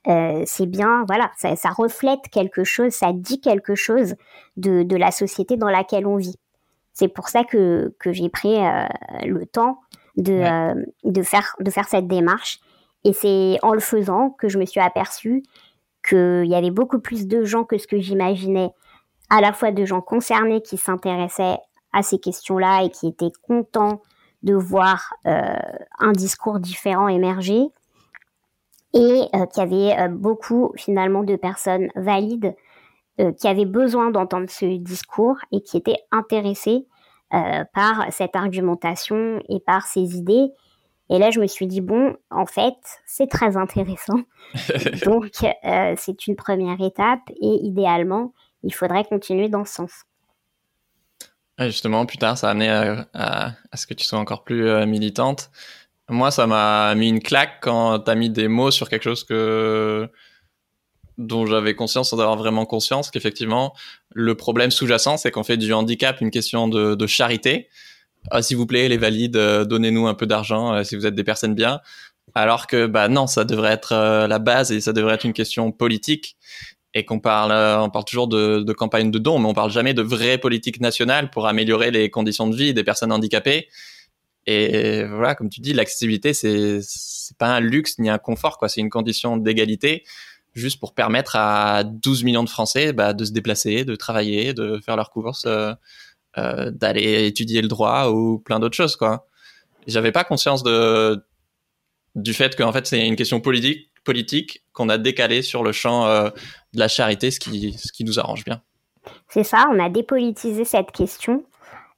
c'est 0.05 0.67
bien, 0.67 1.05
voilà, 1.07 1.31
ça, 1.37 1.55
ça, 1.55 1.69
reflète 1.71 2.29
quelque 2.33 2.65
chose, 2.65 2.93
ça 2.93 3.13
dit 3.13 3.41
quelque 3.41 3.75
chose 3.75 4.17
de, 4.57 4.83
de 4.83 4.97
la 4.97 5.13
société 5.13 5.57
dans 5.57 5.69
laquelle 5.69 6.07
on 6.07 6.17
vit. 6.17 6.37
C'est 6.93 7.09
pour 7.09 7.29
ça 7.29 7.45
que, 7.45 7.95
que 8.01 8.13
j'ai 8.13 8.29
pris 8.29 8.57
le 9.25 9.47
temps 9.47 9.81
de, 10.17 10.75
de, 11.05 11.23
faire, 11.23 11.55
de 11.61 11.71
faire 11.71 11.87
cette 11.87 12.09
démarche. 12.09 12.59
Et 13.05 13.13
c'est 13.13 13.59
en 13.63 13.73
le 13.73 13.81
faisant 13.81 14.31
que 14.31 14.49
je 14.49 14.59
me 14.59 14.67
suis 14.67 14.81
aperçue 14.81 15.45
qu'il 16.09 16.47
y 16.47 16.55
avait 16.55 16.71
beaucoup 16.71 17.01
plus 17.01 17.27
de 17.27 17.45
gens 17.45 17.65
que 17.65 17.79
ce 17.79 17.87
que 17.87 17.99
j'imaginais, 17.99 18.71
à 19.31 19.41
la 19.41 19.53
fois 19.53 19.73
de 19.73 19.85
gens 19.85 20.01
concernés 20.01 20.63
qui 20.63 20.77
s'intéressaient 20.77 21.59
à 21.93 22.03
ces 22.03 22.19
questions-là 22.19 22.85
et 22.85 22.91
qui 22.91 23.09
étaient 23.09 23.33
contents 23.43 24.03
de 24.43 24.55
voir 24.55 25.15
euh, 25.27 25.57
un 25.99 26.13
discours 26.13 26.61
différent 26.61 27.09
émerger, 27.09 27.67
et 28.95 29.29
euh, 29.35 29.47
qu'il 29.47 29.63
y 29.63 29.67
avait 29.67 30.01
euh, 30.01 30.09
beaucoup 30.09 30.73
finalement 30.77 31.23
de 31.23 31.37
personnes 31.37 31.89
valides 31.95 32.55
qui 33.41 33.49
avaient 33.49 33.65
besoin 33.65 34.13
d'entendre 34.13 34.49
ce 34.49 34.65
discours 34.79 35.39
et 35.51 35.61
qui 35.61 35.77
étaient 35.77 35.99
intéressées 36.13 36.87
par 37.31 38.07
cette 38.13 38.37
argumentation 38.37 39.43
et 39.49 39.59
par 39.59 39.89
ces 39.89 40.17
idées 40.17 40.53
et 41.11 41.19
là, 41.19 41.31
je 41.31 41.41
me 41.41 41.47
suis 41.47 41.67
dit, 41.67 41.81
bon, 41.81 42.17
en 42.31 42.45
fait, 42.45 42.77
c'est 43.07 43.29
très 43.29 43.57
intéressant. 43.57 44.21
Donc, 45.07 45.33
euh, 45.43 45.95
c'est 45.97 46.27
une 46.27 46.37
première 46.37 46.81
étape 46.81 47.23
et 47.31 47.61
idéalement, 47.63 48.35
il 48.63 48.75
faudrait 48.75 49.05
continuer 49.05 49.49
dans 49.49 49.65
ce 49.65 49.75
sens. 49.75 49.93
justement, 51.61 52.05
plus 52.05 52.19
tard, 52.19 52.37
ça 52.37 52.49
a 52.49 52.51
amené 52.51 52.69
à, 53.15 53.55
ce 53.75 53.87
que 53.87 53.95
tu 53.95 54.05
sois 54.05 54.19
encore 54.19 54.45
plus 54.45 54.69
euh, 54.69 54.85
militante. 54.85 55.51
Moi, 56.11 56.31
ça 56.31 56.47
m'a 56.47 56.95
mis 56.95 57.09
une 57.09 57.23
claque 57.23 57.61
quand 57.63 58.01
tu 58.01 58.11
as 58.11 58.15
mis 58.15 58.31
des 58.31 58.49
mots 58.49 58.71
sur 58.71 58.89
quelque 58.89 59.05
chose 59.05 59.25
que 59.25 60.11
dont 61.17 61.47
j'avais 61.47 61.75
conscience 61.75 62.11
sans 62.11 62.21
avoir 62.21 62.37
vraiment 62.37 62.65
conscience 62.65 63.11
qu'effectivement, 63.11 63.75
le 64.13 64.37
problème 64.37 64.71
sous-jacent, 64.71 65.17
c'est 65.17 65.33
qu'on 65.33 65.43
fait 65.43 65.57
du 65.57 65.73
handicap 65.73 66.21
une 66.21 66.31
question 66.31 66.69
de, 66.69 66.95
de 66.95 67.07
charité 67.07 67.69
ah, 68.31 68.43
s'il 68.43 68.57
vous 68.57 68.67
plaît, 68.67 68.89
les 68.89 68.97
valides, 68.97 69.37
euh, 69.37 69.65
donnez-nous 69.65 70.07
un 70.07 70.15
peu 70.15 70.27
d'argent 70.27 70.75
euh, 70.75 70.83
si 70.85 70.97
vous 70.97 71.07
êtes 71.07 71.15
des 71.15 71.25
personnes 71.25 71.55
bien. 71.55 71.81
Alors 72.35 72.67
que 72.67 72.87
bah 72.87 73.09
non, 73.09 73.27
ça 73.27 73.45
devrait 73.45 73.73
être 73.73 73.93
euh, 73.93 74.27
la 74.27 74.39
base 74.39 74.71
et 74.71 74.81
ça 74.81 74.93
devrait 74.93 75.15
être 75.15 75.25
une 75.25 75.33
question 75.33 75.73
politique 75.73 76.37
et 76.95 77.05
qu'on 77.05 77.21
parle, 77.21 77.53
on 77.83 77.91
parle 77.91 78.05
toujours 78.05 78.29
de, 78.29 78.73
campagne 78.73 79.11
de 79.11 79.19
dons, 79.19 79.39
mais 79.39 79.49
on 79.49 79.55
parle 79.55 79.71
jamais 79.71 79.95
de 79.95 80.03
vraie 80.03 80.39
politique 80.39 80.81
nationale 80.81 81.31
pour 81.31 81.47
améliorer 81.47 81.91
les 81.91 82.11
conditions 82.11 82.47
de 82.49 82.57
vie 82.57 82.75
des 82.75 82.85
personnes 82.85 83.13
handicapées. 83.13 83.69
Et 84.47 85.05
voilà, 85.05 85.35
comme 85.35 85.51
tu 85.51 85.61
dis, 85.61 85.75
l'accessibilité, 85.75 86.33
c'est 86.33 86.81
c'est 86.81 87.37
pas 87.37 87.49
un 87.49 87.61
luxe 87.61 87.99
ni 87.99 88.09
un 88.09 88.17
confort, 88.17 88.57
quoi. 88.57 88.71
C'est 88.71 88.81
une 88.81 88.89
condition 88.89 89.37
d'égalité, 89.37 90.05
juste 90.55 90.81
pour 90.81 90.95
permettre 90.95 91.37
à 91.37 91.85
12 91.85 92.25
millions 92.25 92.45
de 92.45 92.49
Français 92.49 92.95
bah, 92.95 93.13
de 93.13 93.25
se 93.27 93.33
déplacer, 93.33 93.85
de 93.85 93.95
travailler, 93.95 94.55
de 94.55 94.81
faire 94.83 94.97
leurs 94.97 95.11
courses. 95.11 95.47
Euh, 96.37 96.71
d'aller 96.71 97.27
étudier 97.27 97.63
le 97.63 97.69
droit 97.69 98.11
ou 98.11 98.39
plein 98.39 98.61
d'autres 98.61 98.77
choses 98.77 98.97
quoi. 98.97 99.27
J'avais 99.87 100.13
pas 100.13 100.25
conscience 100.25 100.63
de 100.63 101.25
du 102.15 102.35
fait 102.35 102.55
qu'en 102.55 102.71
fait 102.71 102.87
c'est 102.87 103.07
une 103.07 103.17
question 103.17 103.41
politique 103.41 103.91
politique 104.05 104.63
qu'on 104.75 104.91
a 104.91 104.99
décalé 104.99 105.41
sur 105.41 105.65
le 105.65 105.73
champ 105.73 106.07
euh, 106.07 106.29
de 106.75 106.79
la 106.79 106.87
charité, 106.87 107.31
ce 107.31 107.41
qui 107.41 107.73
ce 107.73 107.91
qui 107.93 108.05
nous 108.05 108.21
arrange 108.21 108.45
bien. 108.45 108.61
C'est 109.29 109.43
ça, 109.43 109.69
on 109.73 109.81
a 109.81 109.89
dépolitisé 109.89 110.67
cette 110.67 110.93
question. 110.93 111.45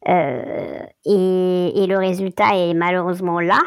Euh, 0.09 0.79
et, 1.05 1.83
et, 1.83 1.87
le 1.87 1.99
résultat 1.99 2.57
est 2.57 2.73
malheureusement 2.73 3.38
là. 3.40 3.61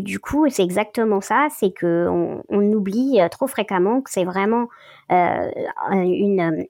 Du 0.00 0.18
coup, 0.18 0.48
c'est 0.48 0.64
exactement 0.64 1.20
ça, 1.20 1.46
c'est 1.56 1.70
que 1.70 2.08
on, 2.08 2.42
on, 2.48 2.72
oublie 2.72 3.20
trop 3.30 3.46
fréquemment 3.46 4.00
que 4.00 4.10
c'est 4.10 4.24
vraiment 4.24 4.66
une, 5.10 6.66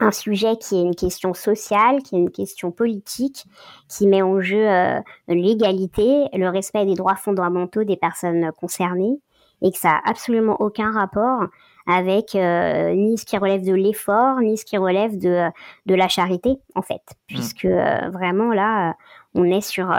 un 0.00 0.10
sujet 0.10 0.56
qui 0.56 0.76
est 0.76 0.82
une 0.82 0.94
question 0.94 1.34
sociale, 1.34 2.02
qui 2.02 2.16
est 2.16 2.18
une 2.18 2.30
question 2.30 2.70
politique, 2.70 3.44
qui 3.88 4.06
met 4.06 4.22
en 4.22 4.40
jeu 4.40 4.68
euh, 4.68 4.98
l'égalité, 5.28 6.24
le 6.32 6.48
respect 6.48 6.86
des 6.86 6.94
droits 6.94 7.16
fondamentaux 7.16 7.84
des 7.84 7.96
personnes 7.96 8.50
concernées, 8.58 9.20
et 9.62 9.70
que 9.70 9.78
ça 9.78 9.90
a 9.90 10.10
absolument 10.10 10.56
aucun 10.60 10.90
rapport 10.90 11.44
avec 11.86 12.34
euh, 12.34 12.94
ni 12.94 13.18
ce 13.18 13.26
qui 13.26 13.36
relève 13.36 13.64
de 13.64 13.74
l'effort, 13.74 14.40
ni 14.40 14.56
ce 14.56 14.64
qui 14.64 14.78
relève 14.78 15.18
de, 15.18 15.48
de 15.86 15.94
la 15.94 16.08
charité, 16.08 16.58
en 16.74 16.82
fait, 16.82 16.94
mmh. 16.94 17.14
puisque 17.26 17.64
euh, 17.66 18.08
vraiment 18.10 18.52
là, 18.52 18.96
on 19.34 19.44
est 19.44 19.60
sur, 19.60 19.94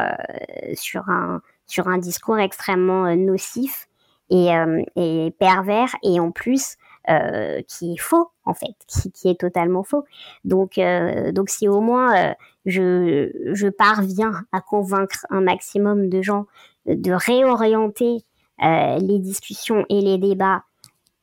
sur, 0.74 1.08
un, 1.10 1.42
sur 1.68 1.88
un 1.88 2.00
discours 2.00 2.40
extrêmement 2.40 3.16
nocif 3.16 3.88
et, 4.30 4.50
et 4.96 5.34
pervers, 5.40 5.94
et 6.04 6.20
en 6.20 6.32
plus, 6.32 6.76
euh, 7.10 7.62
qui 7.68 7.94
est 7.94 7.98
faux 7.98 8.30
en 8.46 8.54
fait, 8.54 8.76
qui, 8.88 9.28
est 9.28 9.40
totalement 9.40 9.82
faux. 9.82 10.06
Donc, 10.46 10.78
euh, 10.78 11.32
donc 11.32 11.50
si 11.50 11.68
au 11.68 11.82
moins 11.82 12.16
euh, 12.16 12.34
je, 12.66 13.32
je 13.54 13.68
parviens 13.70 14.46
à 14.52 14.62
convaincre 14.62 15.26
un 15.32 15.42
maximum 15.42 16.10
de 16.10 16.22
gens 16.22 16.46
de 16.86 17.12
réorienter 17.12 18.18
les 18.60 19.18
discussions 19.18 19.84
et 19.90 20.02
les 20.02 20.20
débats 20.20 20.64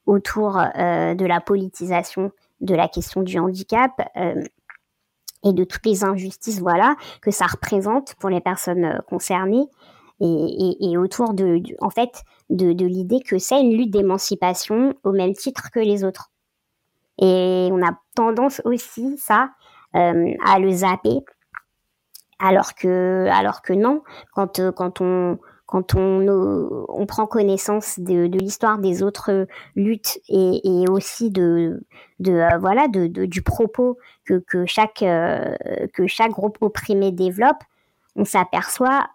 autour 0.07 0.55
de 0.55 1.25
la 1.25 1.41
politisation 1.41 2.33
de 2.61 2.75
la 2.75 2.89
question 2.89 3.23
du 3.23 3.39
handicap 3.39 3.93
et 4.17 5.53
de 5.53 5.63
toutes 5.63 5.87
les 5.87 6.03
injustices 6.03 6.59
voilà 6.59 6.97
que 7.23 7.31
ça 7.31 7.47
représente 7.47 8.17
pour 8.17 8.31
les 8.31 8.41
personnes 8.41 9.01
concernées 9.09 9.69
et, 10.21 10.97
autour 10.97 11.35
de, 11.35 11.61
en 11.81 11.91
fait 11.91 12.23
de, 12.51 12.85
l'idée 12.85 13.21
que 13.21 13.39
c'est 13.39 13.61
une 13.61 13.77
lutte 13.77 13.91
d'émancipation 13.91 14.95
au 15.05 15.13
même 15.13 15.35
titre 15.35 15.71
que 15.71 15.81
les 15.81 16.05
autres. 16.05 16.31
Et 17.21 17.69
on 17.73 17.83
a 17.83 17.99
tendance 18.15 18.61
aussi 18.65 19.17
ça 19.19 19.51
euh, 19.97 20.33
à 20.45 20.59
le 20.59 20.71
zapper, 20.71 21.21
alors 22.39 22.75
que 22.75 23.27
alors 23.31 23.63
que 23.63 23.73
non, 23.73 24.03
quand 24.33 24.61
quand 24.73 25.01
on 25.01 25.39
quand 25.69 25.95
on, 25.97 26.87
on 26.89 27.05
prend 27.05 27.27
connaissance 27.27 28.01
de, 28.01 28.25
l'histoire 28.25 28.79
des 28.79 29.03
autres 29.03 29.47
luttes 29.77 30.19
et, 30.31 30.87
aussi 30.89 31.31
de, 31.31 31.85
de 32.21 32.33
euh, 32.33 32.57
voilà 32.59 32.89
de, 32.89 33.07
du 33.07 33.43
propos 33.43 33.99
que, 34.25 34.43
que 34.49 34.65
chaque 34.65 35.03
euh, 35.03 35.55
que 35.93 36.07
chaque 36.07 36.31
groupe 36.31 36.57
opprimé 36.63 37.13
développe, 37.13 37.63
on 38.17 38.25
s'aperçoit 38.25 39.11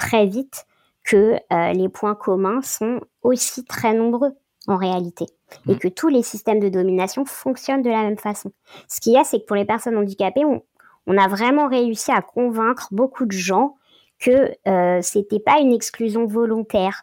très 0.00 0.26
vite 0.26 0.66
que 1.04 1.36
euh, 1.52 1.72
les 1.72 1.88
points 1.88 2.14
communs 2.14 2.62
sont 2.62 3.00
aussi 3.22 3.64
très 3.64 3.94
nombreux 3.94 4.32
en 4.66 4.76
réalité 4.76 5.26
et 5.68 5.74
mmh. 5.74 5.78
que 5.78 5.88
tous 5.88 6.08
les 6.08 6.22
systèmes 6.22 6.60
de 6.60 6.68
domination 6.68 7.24
fonctionnent 7.24 7.82
de 7.82 7.90
la 7.90 8.02
même 8.02 8.18
façon. 8.18 8.52
Ce 8.88 9.00
qu'il 9.00 9.12
y 9.12 9.16
a, 9.16 9.24
c'est 9.24 9.40
que 9.40 9.44
pour 9.44 9.56
les 9.56 9.64
personnes 9.64 9.96
handicapées, 9.96 10.44
on, 10.44 10.62
on, 11.06 11.18
a 11.18 11.28
vraiment 11.28 11.68
réussi 11.68 12.10
à 12.12 12.22
convaincre 12.22 12.88
beaucoup 12.92 13.26
de 13.26 13.32
gens 13.32 13.76
que 14.18 14.52
euh, 14.68 15.00
c'était 15.02 15.40
pas 15.40 15.58
une 15.60 15.72
exclusion 15.72 16.26
volontaire, 16.26 17.02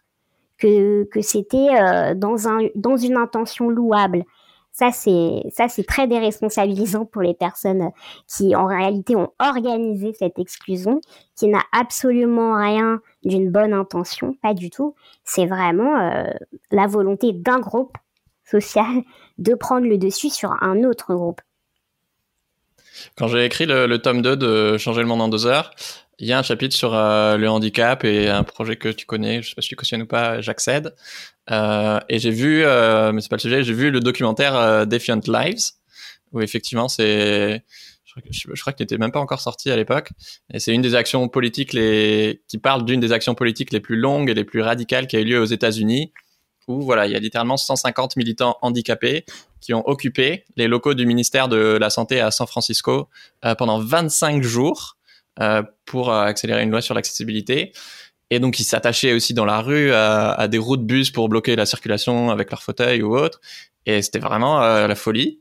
que, 0.57 1.03
que 1.05 1.21
c'était 1.21 1.69
euh, 1.79 2.13
dans, 2.15 2.47
un, 2.47 2.67
dans 2.75 2.97
une 2.97 3.17
intention 3.17 3.69
louable, 3.69 4.23
ça, 4.77 4.91
c'est, 4.91 5.41
ça, 5.51 5.67
c'est 5.69 5.85
très 5.85 6.07
déresponsabilisant 6.07 7.05
pour 7.05 7.23
les 7.23 7.33
personnes 7.33 7.89
qui, 8.27 8.55
en 8.55 8.67
réalité, 8.67 9.15
ont 9.15 9.33
organisé 9.39 10.13
cette 10.13 10.37
exclusion, 10.37 11.01
qui 11.35 11.47
n'a 11.47 11.63
absolument 11.71 12.55
rien 12.55 13.01
d'une 13.23 13.49
bonne 13.49 13.73
intention, 13.73 14.35
pas 14.43 14.53
du 14.53 14.69
tout. 14.69 14.93
C'est 15.23 15.47
vraiment 15.47 15.99
euh, 15.99 16.29
la 16.69 16.85
volonté 16.85 17.33
d'un 17.33 17.59
groupe 17.59 17.97
social 18.45 19.01
de 19.39 19.55
prendre 19.55 19.87
le 19.87 19.97
dessus 19.97 20.29
sur 20.29 20.51
un 20.61 20.83
autre 20.83 21.15
groupe. 21.15 21.41
Quand 23.17 23.27
j'ai 23.27 23.45
écrit 23.45 23.65
le, 23.65 23.87
le, 23.87 23.99
tome 23.99 24.21
2 24.21 24.35
de 24.37 24.77
Changer 24.77 25.01
le 25.01 25.07
monde 25.07 25.23
en 25.23 25.27
deux 25.27 25.47
heures, 25.47 25.71
il 26.19 26.27
y 26.27 26.33
a 26.33 26.39
un 26.39 26.43
chapitre 26.43 26.75
sur 26.75 26.93
euh, 26.93 27.37
le 27.37 27.49
handicap 27.49 28.03
et 28.03 28.29
un 28.29 28.43
projet 28.43 28.75
que 28.75 28.89
tu 28.89 29.05
connais, 29.05 29.41
je 29.41 29.49
sais 29.49 29.55
pas 29.55 29.61
si 29.61 29.69
tu 29.69 29.75
cautionnes 29.75 30.01
ou 30.01 30.07
pas, 30.07 30.41
j'accède. 30.41 30.95
Euh, 31.51 31.99
et 32.09 32.19
j'ai 32.19 32.31
vu, 32.31 32.63
euh, 32.63 33.11
mais 33.11 33.21
c'est 33.21 33.29
pas 33.29 33.35
le 33.35 33.41
sujet, 33.41 33.63
j'ai 33.63 33.73
vu 33.73 33.91
le 33.91 33.99
documentaire 33.99 34.55
euh, 34.55 34.85
Defiant 34.85 35.21
Lives, 35.27 35.71
où 36.31 36.41
effectivement 36.41 36.87
c'est, 36.87 37.63
je, 38.31 38.59
crois 38.59 38.73
qu'il 38.73 38.83
n'était 38.83 38.97
même 38.97 39.11
pas 39.11 39.19
encore 39.19 39.41
sorti 39.41 39.69
à 39.69 39.75
l'époque, 39.75 40.09
et 40.51 40.59
c'est 40.59 40.73
une 40.73 40.81
des 40.81 40.95
actions 40.95 41.27
politiques 41.27 41.73
les, 41.73 42.41
qui 42.47 42.57
parle 42.57 42.83
d'une 42.83 42.99
des 42.99 43.11
actions 43.11 43.35
politiques 43.35 43.71
les 43.71 43.79
plus 43.79 43.95
longues 43.95 44.29
et 44.29 44.33
les 44.33 44.43
plus 44.43 44.61
radicales 44.61 45.07
qui 45.07 45.17
a 45.17 45.19
eu 45.19 45.25
lieu 45.25 45.39
aux 45.39 45.45
États-Unis, 45.45 46.11
où 46.67 46.81
voilà, 46.81 47.05
il 47.05 47.13
y 47.13 47.15
a 47.15 47.19
littéralement 47.19 47.57
150 47.57 48.17
militants 48.17 48.57
handicapés 48.61 49.25
qui 49.61 49.73
ont 49.73 49.87
occupé 49.87 50.43
les 50.55 50.67
locaux 50.67 50.93
du 50.93 51.05
ministère 51.05 51.47
de 51.47 51.77
la 51.79 51.89
Santé 51.89 52.19
à 52.19 52.31
San 52.31 52.47
Francisco 52.47 53.07
euh, 53.45 53.55
pendant 53.55 53.79
25 53.79 54.43
jours 54.43 54.96
pour 55.85 56.11
euh, 56.11 56.23
accélérer 56.23 56.63
une 56.63 56.71
loi 56.71 56.81
sur 56.81 56.93
l'accessibilité. 56.93 57.71
Et 58.29 58.39
donc, 58.39 58.59
ils 58.59 58.63
s'attachaient 58.63 59.13
aussi 59.13 59.33
dans 59.33 59.45
la 59.45 59.61
rue 59.61 59.91
à, 59.93 60.31
à, 60.31 60.47
des 60.47 60.57
roues 60.57 60.77
de 60.77 60.83
bus 60.83 61.11
pour 61.11 61.29
bloquer 61.29 61.55
la 61.55 61.65
circulation 61.65 62.29
avec 62.29 62.51
leur 62.51 62.61
fauteuil 62.61 63.01
ou 63.01 63.17
autre. 63.17 63.39
Et 63.85 64.01
c'était 64.01 64.19
vraiment 64.19 64.61
euh, 64.61 64.87
la 64.87 64.95
folie. 64.95 65.39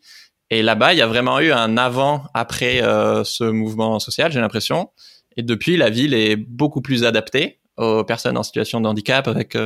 Et 0.50 0.62
là-bas, 0.62 0.92
il 0.92 0.98
y 0.98 1.02
a 1.02 1.06
vraiment 1.08 1.40
eu 1.40 1.50
un 1.50 1.76
avant-après 1.76 2.80
ce 3.24 3.42
mouvement 3.42 3.98
social, 3.98 4.30
j'ai 4.30 4.40
l'impression. 4.40 4.92
Et 5.36 5.42
depuis, 5.42 5.76
la 5.76 5.90
ville 5.90 6.14
est 6.14 6.36
beaucoup 6.36 6.80
plus 6.80 7.02
adaptée 7.02 7.58
aux 7.76 8.04
personnes 8.04 8.38
en 8.38 8.44
situation 8.44 8.80
de 8.80 8.86
handicap 8.86 9.26
avec 9.26 9.56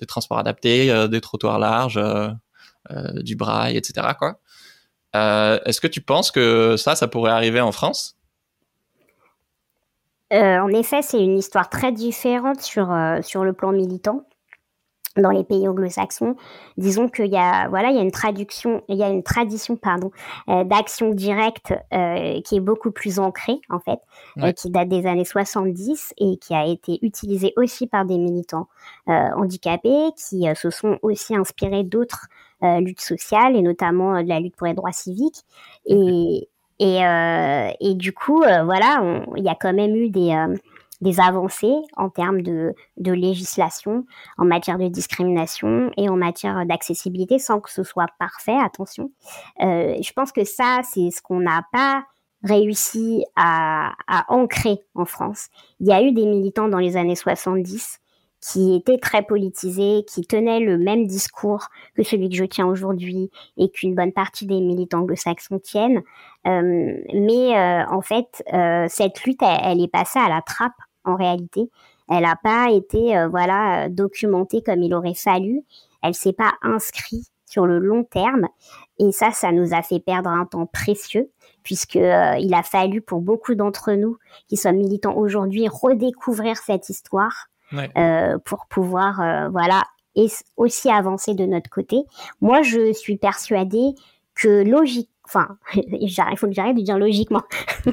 des 0.00 0.06
transports 0.06 0.40
adaptés, 0.40 0.92
des 1.08 1.20
trottoirs 1.20 1.60
larges, 1.60 2.00
du 3.20 3.36
braille, 3.36 3.76
etc. 3.76 4.08
Quoi. 4.18 4.40
Est-ce 5.14 5.80
que 5.80 5.86
tu 5.86 6.00
penses 6.00 6.32
que 6.32 6.74
ça, 6.76 6.96
ça 6.96 7.06
pourrait 7.06 7.30
arriver 7.30 7.60
en 7.60 7.70
France? 7.70 8.19
En 10.32 10.68
effet, 10.68 11.02
c'est 11.02 11.22
une 11.22 11.38
histoire 11.38 11.68
très 11.68 11.92
différente 11.92 12.60
sur, 12.60 12.94
sur 13.22 13.44
le 13.44 13.52
plan 13.52 13.72
militant 13.72 14.24
dans 15.16 15.30
les 15.30 15.42
pays 15.42 15.66
anglo-saxons, 15.66 16.36
disons 16.76 17.08
qu'il 17.08 17.26
y 17.26 17.36
a 17.36 17.68
voilà 17.68 17.90
il 17.90 17.96
y 17.96 17.98
a 17.98 18.02
une 18.02 18.12
traduction 18.12 18.82
il 18.88 18.96
y 18.96 19.02
a 19.02 19.08
une 19.08 19.24
tradition 19.24 19.76
pardon 19.76 20.10
euh, 20.48 20.62
d'action 20.62 21.10
directe 21.10 21.74
euh, 21.92 22.40
qui 22.42 22.56
est 22.56 22.60
beaucoup 22.60 22.92
plus 22.92 23.18
ancrée 23.18 23.60
en 23.70 23.80
fait 23.80 23.98
euh, 24.38 24.52
qui 24.52 24.70
date 24.70 24.88
des 24.88 25.06
années 25.06 25.24
70 25.24 26.14
et 26.18 26.36
qui 26.36 26.54
a 26.54 26.64
été 26.64 26.98
utilisée 27.02 27.52
aussi 27.56 27.88
par 27.88 28.04
des 28.04 28.18
militants 28.18 28.68
handicapés 29.06 30.10
qui 30.16 30.46
se 30.54 30.70
sont 30.70 30.98
aussi 31.02 31.34
inspirés 31.34 31.82
d'autres 31.82 32.26
luttes 32.62 33.00
sociales 33.00 33.56
et 33.56 33.62
notamment 33.62 34.22
de 34.22 34.28
la 34.28 34.38
lutte 34.38 34.54
pour 34.54 34.66
les 34.66 34.74
droits 34.74 34.92
civiques. 34.92 35.44
Et 35.86 36.48
et, 36.80 37.00
et 37.80 37.94
du 37.94 38.12
coup 38.12 38.42
voilà 38.64 39.22
il 39.36 39.44
y 39.44 39.48
a 39.48 39.54
quand 39.54 39.72
même 39.72 39.94
eu 39.94 40.10
des 40.10 40.34
des 41.00 41.20
avancées 41.20 41.74
en 41.96 42.10
termes 42.10 42.42
de, 42.42 42.74
de 42.98 43.12
législation, 43.12 44.04
en 44.36 44.44
matière 44.44 44.78
de 44.78 44.88
discrimination 44.88 45.90
et 45.96 46.08
en 46.08 46.16
matière 46.16 46.66
d'accessibilité, 46.66 47.38
sans 47.38 47.60
que 47.60 47.70
ce 47.70 47.82
soit 47.82 48.08
parfait, 48.18 48.56
attention. 48.56 49.10
Euh, 49.62 49.96
je 50.00 50.12
pense 50.12 50.32
que 50.32 50.44
ça, 50.44 50.80
c'est 50.84 51.10
ce 51.10 51.22
qu'on 51.22 51.40
n'a 51.40 51.64
pas 51.72 52.04
réussi 52.42 53.24
à, 53.36 53.92
à 54.06 54.24
ancrer 54.32 54.80
en 54.94 55.04
France. 55.04 55.48
Il 55.80 55.86
y 55.86 55.92
a 55.92 56.02
eu 56.02 56.12
des 56.12 56.26
militants 56.26 56.68
dans 56.68 56.78
les 56.78 56.96
années 56.96 57.16
70 57.16 58.00
qui 58.40 58.74
étaient 58.74 58.98
très 58.98 59.22
politisés, 59.22 60.04
qui 60.08 60.22
tenaient 60.22 60.60
le 60.60 60.78
même 60.78 61.06
discours 61.06 61.68
que 61.94 62.02
celui 62.02 62.30
que 62.30 62.36
je 62.36 62.44
tiens 62.44 62.66
aujourd'hui 62.66 63.30
et 63.56 63.70
qu'une 63.70 63.94
bonne 63.94 64.12
partie 64.12 64.46
des 64.46 64.60
militants 64.60 65.00
anglo-saxons 65.00 65.58
tiennent. 65.58 66.02
Euh, 66.46 66.96
mais 67.12 67.56
euh, 67.56 67.84
en 67.88 68.00
fait, 68.00 68.42
euh, 68.52 68.86
cette 68.88 69.22
lutte, 69.24 69.42
elle, 69.42 69.60
elle, 69.62 69.82
est 69.82 69.92
passée 69.92 70.18
à 70.18 70.28
la 70.28 70.42
trappe 70.42 70.72
en 71.04 71.16
réalité. 71.16 71.70
Elle 72.08 72.22
n'a 72.22 72.36
pas 72.36 72.70
été 72.70 73.16
euh, 73.16 73.28
voilà 73.28 73.88
documentée 73.88 74.62
comme 74.62 74.82
il 74.82 74.94
aurait 74.94 75.14
fallu. 75.14 75.62
Elle 76.02 76.14
s'est 76.14 76.32
pas 76.32 76.52
inscrite 76.62 77.28
sur 77.46 77.66
le 77.66 77.78
long 77.78 78.04
terme 78.04 78.46
et 78.98 79.12
ça, 79.12 79.32
ça 79.32 79.52
nous 79.52 79.74
a 79.74 79.82
fait 79.82 80.00
perdre 80.00 80.30
un 80.30 80.44
temps 80.44 80.66
précieux 80.66 81.30
puisque 81.62 81.96
euh, 81.96 82.36
il 82.38 82.54
a 82.54 82.62
fallu 82.62 83.00
pour 83.00 83.20
beaucoup 83.20 83.54
d'entre 83.54 83.92
nous 83.92 84.16
qui 84.48 84.56
sommes 84.56 84.76
militants 84.76 85.16
aujourd'hui 85.16 85.68
redécouvrir 85.68 86.56
cette 86.56 86.88
histoire 86.88 87.48
euh, 87.74 88.38
pour 88.44 88.66
pouvoir 88.66 89.50
voilà 89.50 89.84
et 90.16 90.26
aussi 90.56 90.90
avancer 90.90 91.34
de 91.34 91.46
notre 91.46 91.70
côté. 91.70 92.02
Moi, 92.40 92.62
je 92.62 92.92
suis 92.92 93.16
persuadée 93.16 93.94
que 94.34 94.62
logique 94.64 95.10
enfin, 95.26 95.56
il 95.74 96.36
faut 96.36 96.46
que 96.46 96.52
j'arrête 96.52 96.76
de 96.76 96.82
dire 96.82 96.98
logiquement. 96.98 97.42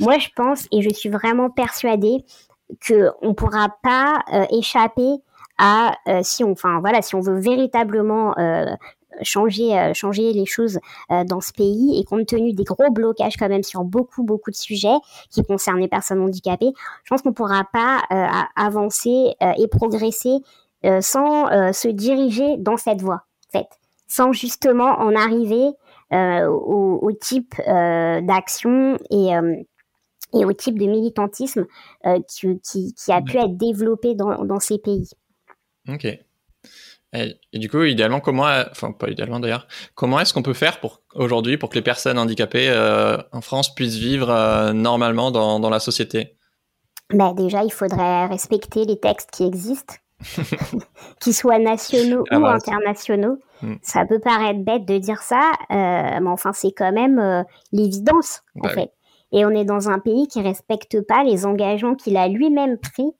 Moi, 0.00 0.18
je 0.18 0.28
pense 0.34 0.66
et 0.72 0.82
je 0.82 0.90
suis 0.90 1.10
vraiment 1.10 1.50
persuadée 1.50 2.24
que 2.80 3.10
on 3.20 3.34
pourra 3.34 3.68
pas 3.82 4.22
euh, 4.32 4.46
échapper 4.50 5.16
à 5.58 5.94
euh, 6.08 6.20
si 6.22 6.42
on, 6.42 6.52
enfin 6.52 6.80
voilà, 6.80 7.02
si 7.02 7.14
on 7.14 7.20
veut 7.20 7.38
véritablement 7.38 8.36
euh, 8.38 8.74
changer 9.22 9.92
changer 9.94 10.32
les 10.32 10.46
choses 10.46 10.78
dans 11.10 11.40
ce 11.40 11.52
pays 11.52 12.00
et 12.00 12.04
compte 12.04 12.26
tenu 12.26 12.52
des 12.52 12.64
gros 12.64 12.90
blocages 12.90 13.36
quand 13.36 13.48
même 13.48 13.62
sur 13.62 13.84
beaucoup 13.84 14.22
beaucoup 14.22 14.50
de 14.50 14.56
sujets 14.56 14.96
qui 15.30 15.42
concernent 15.42 15.80
les 15.80 15.88
personnes 15.88 16.20
handicapées, 16.20 16.72
je 17.04 17.08
pense 17.10 17.22
qu'on 17.22 17.32
pourra 17.32 17.64
pas 17.72 18.00
avancer 18.56 19.34
et 19.58 19.68
progresser 19.68 20.38
sans 21.00 21.72
se 21.72 21.88
diriger 21.88 22.56
dans 22.58 22.76
cette 22.76 23.02
voie, 23.02 23.24
en 23.48 23.58
fait, 23.58 23.68
sans 24.08 24.32
justement 24.32 24.98
en 24.98 25.14
arriver 25.14 25.72
euh, 26.12 26.46
au, 26.46 27.10
type 27.12 27.54
euh, 27.66 28.20
d'action 28.20 28.98
et 29.10 29.34
euh, 29.34 29.56
et 30.34 30.44
au 30.44 30.52
type 30.52 30.78
de 30.78 30.84
militantisme 30.84 31.66
qui, 32.28 32.60
qui, 32.60 32.94
qui, 32.94 33.12
a 33.12 33.22
pu 33.22 33.38
être 33.38 33.56
développé 33.56 34.14
dans, 34.14 34.44
dans 34.44 34.60
ces 34.60 34.78
pays. 34.78 35.10
Ok. 35.88 36.06
Et, 37.14 37.38
du 37.52 37.68
coup, 37.68 37.82
idéalement, 37.82 38.20
comment, 38.20 38.46
enfin 38.70 38.92
pas 38.92 39.10
idéalement 39.10 39.38
d'ailleurs, 39.38 39.66
comment 39.94 40.18
est-ce 40.20 40.32
qu'on 40.32 40.42
peut 40.42 40.54
faire 40.54 40.80
pour 40.80 41.02
aujourd'hui 41.14 41.58
pour 41.58 41.68
que 41.68 41.74
les 41.74 41.82
personnes 41.82 42.18
handicapées 42.18 42.72
en 43.32 43.40
France 43.42 43.74
puissent 43.74 43.98
vivre 43.98 44.72
normalement 44.72 45.30
dans, 45.30 45.60
dans 45.60 45.68
la 45.68 45.78
société? 45.78 46.36
Ben 47.10 47.34
Déjà, 47.34 47.64
il 47.64 47.72
faudrait 47.72 48.26
respecter 48.26 48.86
les 48.86 48.98
textes 48.98 49.30
qui 49.30 49.44
existent. 49.44 49.94
qu'ils 51.20 51.34
soient 51.34 51.58
nationaux 51.58 52.24
ah 52.30 52.38
ou 52.38 52.42
bah, 52.42 52.54
internationaux. 52.54 53.38
Hmm. 53.62 53.74
Ça 53.82 54.04
peut 54.06 54.18
paraître 54.18 54.60
bête 54.60 54.84
de 54.84 54.98
dire 54.98 55.22
ça, 55.22 55.52
euh, 55.70 56.20
mais 56.20 56.30
enfin 56.30 56.52
c'est 56.52 56.72
quand 56.72 56.92
même 56.92 57.18
euh, 57.18 57.42
l'évidence 57.72 58.42
en 58.60 58.68
fait. 58.68 58.92
Et 59.32 59.46
on 59.46 59.50
est 59.50 59.64
dans 59.64 59.88
un 59.88 59.98
pays 59.98 60.28
qui 60.28 60.42
respecte 60.42 61.00
pas 61.06 61.24
les 61.24 61.46
engagements 61.46 61.94
qu'il 61.94 62.16
a 62.16 62.28
lui-même 62.28 62.76
pris 62.78 63.10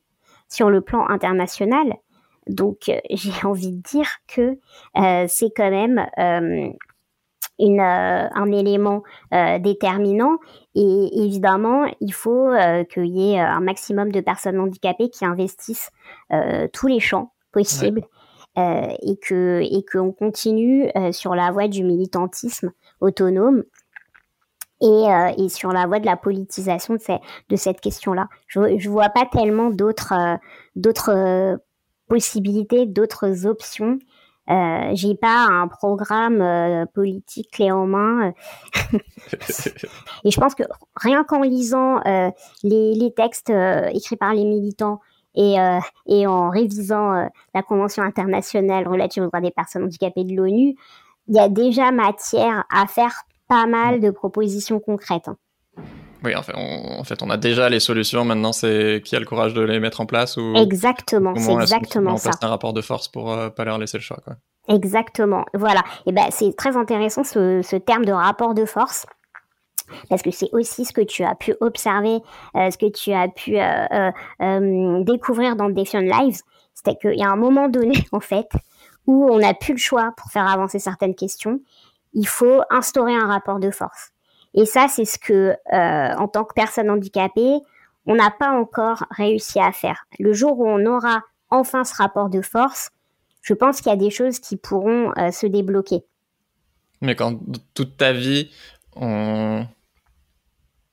sur 0.49 0.68
le 0.68 0.82
plan 0.82 1.09
international. 1.09 1.95
Donc 2.49 2.88
euh, 2.88 2.99
j'ai 3.11 3.47
envie 3.47 3.72
de 3.72 3.82
dire 3.82 4.09
que 4.26 4.59
c'est 5.28 5.51
quand 5.57 5.70
même 5.70 6.07
une, 7.59 7.80
un 7.80 8.53
élément 8.53 9.03
déterminant. 9.61 10.38
Et 10.74 11.24
évidemment, 11.24 11.86
il 12.01 12.12
faut 12.12 12.51
qu'il 12.90 13.16
y 13.16 13.32
ait 13.32 13.40
un 13.40 13.61
maximum 13.61 14.11
de 14.12 14.20
personnes 14.20 14.59
handicapées 14.59 15.11
qui 15.11 15.24
investissent 15.24 15.90
tous 16.72 16.86
les 16.86 17.01
champs 17.01 17.32
possibles. 17.53 18.03
Euh, 18.59 18.95
et 19.01 19.16
que 19.16 19.62
et 19.62 19.82
qu'on 19.82 20.12
continue 20.12 20.86
euh, 20.95 21.11
sur 21.11 21.34
la 21.34 21.51
voie 21.51 21.68
du 21.68 21.84
militantisme 21.84 22.70
autonome 23.01 23.62
et, 24.82 24.84
euh, 24.84 25.32
et, 25.38 25.49
sur 25.49 25.72
la 25.72 25.86
voie 25.86 26.01
de 26.01 26.05
la 26.05 26.18
politisation 26.18 26.97
de, 26.97 27.01
de 27.49 27.57
cette 27.57 27.80
question-là. 27.80 28.28
Je, 28.49 28.76
je 28.76 28.90
vois 28.90 29.09
pas 29.09 29.24
tellement 29.24 29.70
d'autres 29.70 30.38
d'autres 30.76 31.59
possibilités, 32.12 32.86
d'autres 32.86 33.46
options. 33.46 33.98
Euh, 34.50 34.90
j'ai 34.94 35.14
pas 35.14 35.46
un 35.48 35.68
programme 35.68 36.86
politique 36.94 37.50
clé 37.52 37.70
en 37.70 37.86
main. 37.86 38.32
et 40.24 40.30
je 40.30 40.40
pense 40.40 40.54
que 40.54 40.64
rien 40.96 41.24
qu'en 41.24 41.42
lisant 41.42 42.00
les, 42.62 42.94
les, 42.94 43.14
textes 43.14 43.50
écrits 43.50 44.16
par 44.16 44.34
les 44.34 44.44
militants 44.44 45.00
et, 45.34 45.58
euh, 45.58 45.78
et 46.06 46.26
en 46.26 46.50
révisant 46.50 47.14
euh, 47.14 47.26
la 47.54 47.62
Convention 47.62 48.02
internationale 48.02 48.86
relative 48.86 49.22
aux 49.22 49.26
droits 49.26 49.40
des 49.40 49.50
personnes 49.50 49.84
handicapées 49.84 50.24
de 50.24 50.34
l'ONU, 50.34 50.74
il 51.28 51.36
y 51.36 51.38
a 51.38 51.48
déjà 51.48 51.90
matière 51.90 52.64
à 52.70 52.86
faire 52.86 53.22
pas 53.48 53.66
mal 53.66 54.00
de 54.00 54.10
propositions 54.10 54.80
concrètes. 54.80 55.28
Hein. 55.28 55.36
Oui, 56.24 56.34
en 56.36 56.42
fait, 56.42 56.52
on, 56.56 57.00
en 57.00 57.04
fait, 57.04 57.22
on 57.22 57.30
a 57.30 57.36
déjà 57.36 57.68
les 57.68 57.80
solutions. 57.80 58.24
Maintenant, 58.24 58.52
c'est 58.52 59.02
qui 59.04 59.16
a 59.16 59.20
le 59.20 59.26
courage 59.26 59.54
de 59.54 59.62
les 59.62 59.80
mettre 59.80 60.00
en 60.00 60.06
place 60.06 60.36
ou 60.36 60.54
exactement, 60.56 61.34
c'est 61.36 61.52
exactement 61.52 62.16
ça. 62.16 62.30
un 62.42 62.48
rapport 62.48 62.72
de 62.72 62.80
force 62.80 63.08
pour 63.08 63.32
euh, 63.32 63.48
pas 63.50 63.64
leur 63.64 63.78
laisser 63.78 63.98
le 63.98 64.02
choix, 64.02 64.18
quoi. 64.24 64.36
Exactement. 64.68 65.44
Voilà. 65.54 65.82
Et 66.06 66.12
ben, 66.12 66.26
c'est 66.30 66.56
très 66.56 66.76
intéressant 66.76 67.24
ce, 67.24 67.62
ce 67.62 67.76
terme 67.76 68.04
de 68.04 68.12
rapport 68.12 68.54
de 68.54 68.64
force 68.64 69.06
parce 70.08 70.22
que 70.22 70.30
c'est 70.30 70.48
aussi 70.52 70.84
ce 70.84 70.92
que 70.92 71.00
tu 71.00 71.24
as 71.24 71.34
pu 71.34 71.54
observer, 71.60 72.20
euh, 72.56 72.70
ce 72.70 72.78
que 72.78 72.90
tu 72.90 73.12
as 73.12 73.28
pu 73.28 73.58
euh, 73.58 74.10
euh, 74.40 75.04
découvrir 75.04 75.56
dans 75.56 75.70
Defiant 75.70 76.00
Lives, 76.00 76.40
c'était 76.74 76.96
qu'il 76.96 77.18
y 77.18 77.22
a 77.22 77.30
un 77.30 77.36
moment 77.36 77.68
donné, 77.68 77.94
en 78.12 78.20
fait, 78.20 78.48
où 79.06 79.28
on 79.30 79.38
n'a 79.38 79.54
plus 79.54 79.74
le 79.74 79.78
choix 79.78 80.12
pour 80.16 80.30
faire 80.30 80.48
avancer 80.48 80.78
certaines 80.78 81.14
questions. 81.14 81.60
Il 82.14 82.28
faut 82.28 82.60
instaurer 82.70 83.14
un 83.14 83.26
rapport 83.26 83.58
de 83.58 83.70
force. 83.70 84.10
Et 84.55 84.66
ça, 84.66 84.86
c'est 84.88 85.05
ce 85.05 85.18
que, 85.18 85.55
en 85.72 86.28
tant 86.28 86.44
que 86.44 86.55
personne 86.55 86.90
handicapée, 86.90 87.61
on 88.07 88.14
n'a 88.14 88.30
pas 88.30 88.50
encore 88.50 89.05
réussi 89.11 89.61
à 89.61 89.72
faire. 89.72 90.07
Le 90.18 90.32
jour 90.32 90.59
où 90.59 90.68
on 90.68 90.84
aura 90.86 91.22
enfin 91.50 91.84
ce 91.84 91.94
rapport 91.94 92.28
de 92.28 92.42
force, 92.42 92.90
je 93.42 93.55
pense 93.55 93.80
qu'il 93.80 93.90
y 93.90 93.94
a 93.94 93.96
des 93.96 94.11
choses 94.11 94.38
qui 94.40 94.57
pourront 94.57 95.12
se 95.30 95.46
débloquer. 95.46 96.05
Mais 97.00 97.16
quand 97.16 97.40
toute 97.74 97.96
ta 97.96 98.12
vie, 98.12 98.50
on 98.94 99.66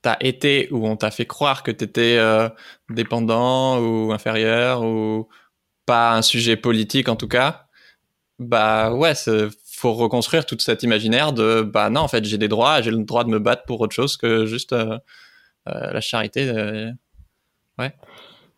t'a 0.01 0.18
été 0.20 0.68
ou 0.72 0.88
on 0.88 0.95
t'a 0.95 1.12
fait 1.12 1.26
croire 1.26 1.64
que 1.64 1.72
tu 1.72 1.84
étais 1.84 2.18
euh, 2.18 2.49
dépendant 2.89 3.80
ou 3.80 4.12
inférieur 4.12 4.84
ou 4.84 5.28
pas 5.86 6.14
un 6.14 6.22
sujet 6.22 6.55
politique 6.55 7.10
en 7.10 7.16
tout 7.16 7.28
cas, 7.28 7.68
bah 8.38 8.93
ouais, 8.93 9.14
faut 9.80 9.93
reconstruire 9.93 10.45
tout 10.45 10.57
cet 10.59 10.84
imaginaire 10.84 11.34
de 11.34 11.61
bah 11.61 11.89
non 11.89 12.01
en 12.01 12.07
fait 12.07 12.25
j'ai 12.25 12.38
des 12.38 12.47
droits, 12.47 12.82
j'ai 12.82 12.91
le 12.91 13.03
droit 13.03 13.23
de 13.23 13.30
me 13.30 13.39
battre 13.39 13.63
pour 13.65 13.80
autre 13.82 13.95
chose 13.95 14.17
que 14.17 14.45
juste 14.45 14.73
euh, 14.73 14.97
euh, 15.67 15.91
la 15.91 16.01
charité. 16.01 16.51
ouais. 17.77 17.93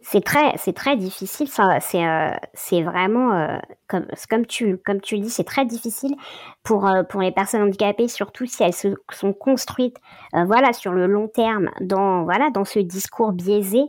c'est 0.02 0.24
très, 0.24 0.58
c'est 0.58 0.74
très 0.74 0.98
difficile. 0.98 1.48
C'est, 1.80 2.06
euh, 2.06 2.32
c'est 2.54 2.82
vraiment 2.82 3.34
euh, 3.34 3.58
comme, 3.88 4.08
comme 4.30 4.46
tu, 4.46 4.78
comme 4.78 5.00
tu 5.00 5.20
dis, 5.20 5.30
c'est 5.30 5.44
très 5.44 5.66
difficile 5.66 6.16
pour 6.64 6.88
euh, 6.88 7.04
pour 7.04 7.22
les 7.22 7.32
personnes 7.32 7.62
handicapées, 7.62 8.08
surtout 8.08 8.46
si 8.46 8.64
elles 8.64 8.74
se 8.74 8.90
sont 9.12 9.34
construites, 9.34 9.98
voilà, 10.34 10.74
sur 10.74 10.92
le 10.92 11.06
long 11.08 11.28
terme, 11.28 11.70
dans 11.82 12.24
voilà, 12.24 12.50
dans 12.50 12.66
ce 12.66 12.80
discours 12.80 13.32
biaisé 13.32 13.84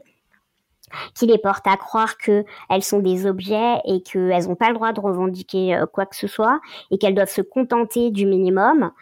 qui 1.14 1.26
les 1.26 1.38
porte 1.38 1.66
à 1.66 1.76
croire 1.76 2.18
que 2.18 2.44
elles 2.70 2.82
sont 2.82 3.00
des 3.00 3.26
objets 3.26 3.80
et 3.84 4.02
qu'elles 4.02 4.48
n'ont 4.48 4.54
pas 4.54 4.68
le 4.68 4.74
droit 4.74 4.92
de 4.92 5.00
revendiquer 5.00 5.80
quoi 5.92 6.06
que 6.06 6.16
ce 6.16 6.26
soit 6.26 6.60
et 6.90 6.98
qu'elles 6.98 7.14
doivent 7.14 7.28
se 7.28 7.42
contenter 7.42 8.10
du 8.10 8.26
minimum 8.26 8.92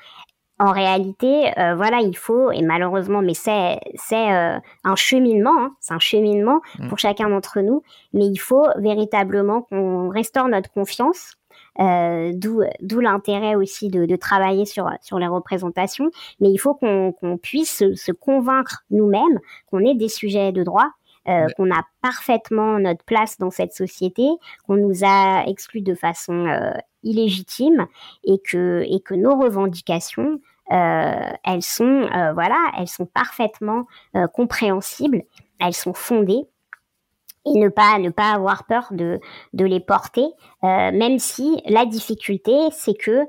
en 0.61 0.73
réalité, 0.73 1.59
euh, 1.59 1.75
voilà, 1.75 2.01
il 2.01 2.15
faut, 2.15 2.51
et 2.51 2.61
malheureusement, 2.61 3.23
mais 3.23 3.33
c'est 3.33 3.81
c'est 3.95 4.31
euh, 4.31 4.59
un 4.85 4.95
cheminement, 4.95 5.59
hein, 5.59 5.75
c'est 5.81 5.95
un 5.95 5.99
cheminement 5.99 6.61
mm. 6.79 6.89
pour 6.89 6.99
chacun 6.99 7.31
d'entre 7.31 7.61
nous, 7.61 7.83
mais 8.13 8.27
il 8.27 8.37
faut 8.37 8.67
véritablement 8.77 9.63
qu'on 9.63 10.11
restaure 10.11 10.49
notre 10.49 10.71
confiance, 10.71 11.37
euh, 11.81 12.33
d'où 12.35 13.01
l'intérêt 13.01 13.55
aussi 13.55 13.89
de, 13.89 14.05
de, 14.05 14.17
travailler 14.17 14.67
sur 14.67 14.91
sur 15.01 15.19
les 15.19 15.29
représentations, 15.29 16.11
mais 16.41 16.51
il 16.51 16.59
faut 16.59 16.75
qu'on 16.75 17.39
puisse 17.43 17.79
se, 17.79 17.95
se 17.95 18.13
convaincre 18.13 18.85
nous-mêmes 18.91 19.41
qu'on 19.71 19.81
est 19.81 19.95
des 19.95 20.11
sujets 20.11 20.53
de 20.53 20.63
droit. 20.63 20.91
Euh, 21.31 21.47
qu'on 21.57 21.71
a 21.71 21.83
parfaitement 22.03 22.81
notre 22.81 23.05
place 23.05 23.39
dans 23.39 23.51
cette 23.51 23.73
société, 23.73 24.27
qu'on 24.67 24.77
nous 24.77 25.05
a 25.05 25.45
exclus 25.47 25.83
de 25.83 25.95
façon 25.95 26.47
euh, 26.47 26.73
illégitime 27.05 27.87
et 28.25 28.41
que 28.45 28.83
et 28.89 29.01
que 29.01 29.15
nos 29.15 29.39
revendications 29.39 30.41
euh, 30.73 31.31
elles 31.45 31.63
sont 31.63 32.09
voilà, 32.35 32.59
elles 32.79 32.89
sont 32.89 33.07
parfaitement 33.07 33.87
compréhensibles, 34.33 35.23
elles 35.61 35.75
sont 35.75 35.95
fondées. 35.95 36.47
Et 37.47 37.59
ne 37.59 37.69
pas 37.69 37.99
ne 37.99 38.11
pas 38.11 38.33
avoir 38.33 38.65
peur 38.65 38.89
de 38.91 39.21
de 39.53 39.65
les 39.65 39.81
porter, 39.81 40.27
même 40.63 41.19
si 41.19 41.63
la 41.67 41.87
difficulté 41.87 42.53
c'est 42.73 42.95
que 42.95 43.21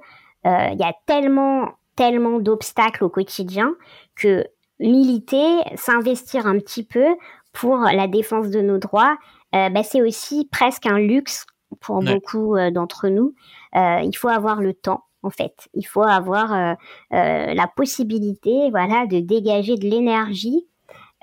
il 0.45 0.78
y 0.80 0.84
a 0.84 0.93
tellement 1.06 1.70
tellement 1.95 2.39
d'obstacles 2.39 3.04
au 3.04 3.10
quotidien 3.10 3.76
que 4.16 4.45
militer, 4.82 5.62
s'investir 5.76 6.47
un 6.47 6.58
petit 6.58 6.84
peu 6.84 7.06
pour 7.54 7.78
la 7.80 8.08
défense 8.08 8.49
de 8.49 8.62
nos 8.62 8.78
droits, 8.78 9.18
bah, 9.52 9.84
c'est 9.84 10.02
aussi 10.02 10.47
presque 10.52 10.86
un 10.86 10.99
luxe 10.99 11.45
pour 11.80 12.02
beaucoup 12.02 12.56
d'entre 12.72 13.10
nous. 13.10 13.34
il 13.76 14.16
faut 14.16 14.30
avoir 14.30 14.62
le 14.62 14.74
temps 14.74 15.04
en 15.24 15.30
fait. 15.30 15.70
Il 15.74 15.86
faut 15.86 16.04
avoir 16.04 16.54
euh, 16.54 16.74
euh, 17.14 17.54
la 17.54 17.68
possibilité, 17.68 18.70
voilà, 18.72 19.06
de 19.06 19.20
dégager 19.20 19.76
de 19.76 19.88
l'énergie 19.88 20.66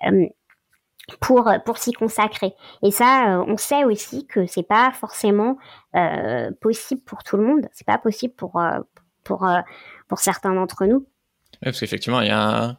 euh, 0.06 0.26
pour 1.20 1.50
pour 1.64 1.78
s'y 1.78 1.92
consacrer. 1.92 2.54
Et 2.82 2.90
ça, 2.90 3.42
on 3.46 3.56
sait 3.56 3.84
aussi 3.84 4.26
que 4.26 4.46
c'est 4.46 4.62
pas 4.62 4.92
forcément 4.92 5.56
possible 6.60 7.00
pour 7.02 7.24
tout 7.24 7.38
le 7.38 7.44
monde. 7.44 7.66
C'est 7.72 7.86
pas 7.86 7.98
possible 7.98 8.34
pour 8.34 8.60
pour 9.24 9.48
pour 10.06 10.18
certains 10.18 10.52
d'entre 10.52 10.84
nous. 10.84 10.98
Oui, 10.98 11.64
parce 11.64 11.80
qu'effectivement, 11.80 12.20
il 12.20 12.28
y 12.28 12.30
a 12.30 12.64
un 12.64 12.78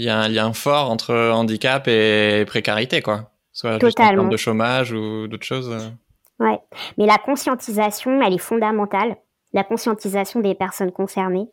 il 0.00 0.04
y 0.04 0.08
a 0.08 0.18
un 0.18 0.28
lien 0.28 0.52
fort 0.54 0.90
entre 0.90 1.14
handicap 1.30 1.86
et 1.86 2.44
précarité, 2.46 3.02
quoi. 3.02 3.30
Soit 3.52 3.78
Totalement. 3.78 3.88
juste 3.88 4.00
en 4.00 4.14
termes 4.14 4.30
de 4.30 4.36
chômage 4.38 4.92
ou 4.92 5.28
d'autres 5.28 5.44
choses. 5.44 5.92
Ouais, 6.38 6.58
mais 6.96 7.04
la 7.04 7.18
conscientisation, 7.18 8.22
elle 8.22 8.32
est 8.32 8.38
fondamentale 8.38 9.16
la 9.52 9.64
conscientisation 9.64 10.40
des 10.40 10.54
personnes 10.54 10.92
concernées. 10.92 11.48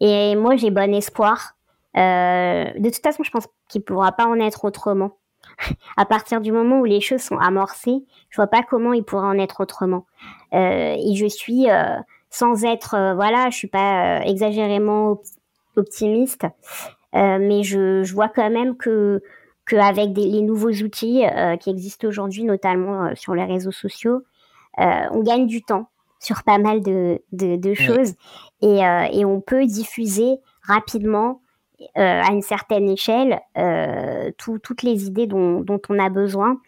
Et 0.00 0.34
moi, 0.36 0.56
j'ai 0.56 0.70
bon 0.70 0.92
espoir. 0.94 1.52
Euh, 1.96 2.64
de 2.76 2.90
toute 2.90 3.02
façon, 3.02 3.22
je 3.22 3.30
pense 3.30 3.46
qu'il 3.68 3.80
ne 3.80 3.84
pourra 3.84 4.12
pas 4.12 4.26
en 4.26 4.40
être 4.40 4.64
autrement. 4.64 5.18
à 5.96 6.04
partir 6.04 6.40
du 6.40 6.50
moment 6.50 6.80
où 6.80 6.84
les 6.84 7.00
choses 7.00 7.22
sont 7.22 7.38
amorcées, 7.38 8.04
je 8.30 8.36
vois 8.36 8.48
pas 8.48 8.62
comment 8.62 8.92
il 8.92 9.04
pourra 9.04 9.28
en 9.28 9.38
être 9.38 9.60
autrement. 9.60 10.06
Euh, 10.54 10.94
et 10.98 11.14
je 11.14 11.26
suis, 11.26 11.70
euh, 11.70 11.96
sans 12.30 12.64
être, 12.64 13.14
voilà, 13.14 13.50
je 13.50 13.56
suis 13.56 13.68
pas 13.68 14.22
exagérément 14.24 15.22
optimiste, 15.76 16.46
mais 17.12 17.62
je, 17.62 18.02
je, 18.02 18.14
vois 18.14 18.28
quand 18.28 18.50
même 18.50 18.76
que 18.76 19.22
qu'avec 19.66 20.16
les 20.16 20.42
nouveaux 20.42 20.70
outils 20.70 21.24
qui 21.60 21.70
existent 21.70 22.06
aujourd'hui, 22.06 22.44
notamment 22.44 23.14
sur 23.14 23.34
les 23.34 23.44
réseaux 23.44 23.72
sociaux, 23.72 24.22
on 24.78 25.22
gagne 25.22 25.46
du 25.46 25.62
temps 25.62 25.88
sur 26.20 26.42
pas 26.42 26.58
mal 26.58 26.82
de, 26.82 27.20
de, 27.32 27.74
choses. 27.74 28.14
Et, 28.62 28.84
euh, 28.84 29.06
et, 29.12 29.24
on 29.24 29.40
peut 29.40 29.66
diffuser 29.66 30.38
rapidement 30.62 31.40
euh, 31.80 32.22
à 32.22 32.32
une 32.32 32.42
certaine 32.42 32.88
échelle 32.88 33.40
euh, 33.58 34.30
toutes 34.38 34.82
les 34.82 35.06
idées 35.06 35.26
dont, 35.26 35.60
dont, 35.60 35.80
on 35.88 35.98
a 35.98 36.08
besoin 36.08 36.58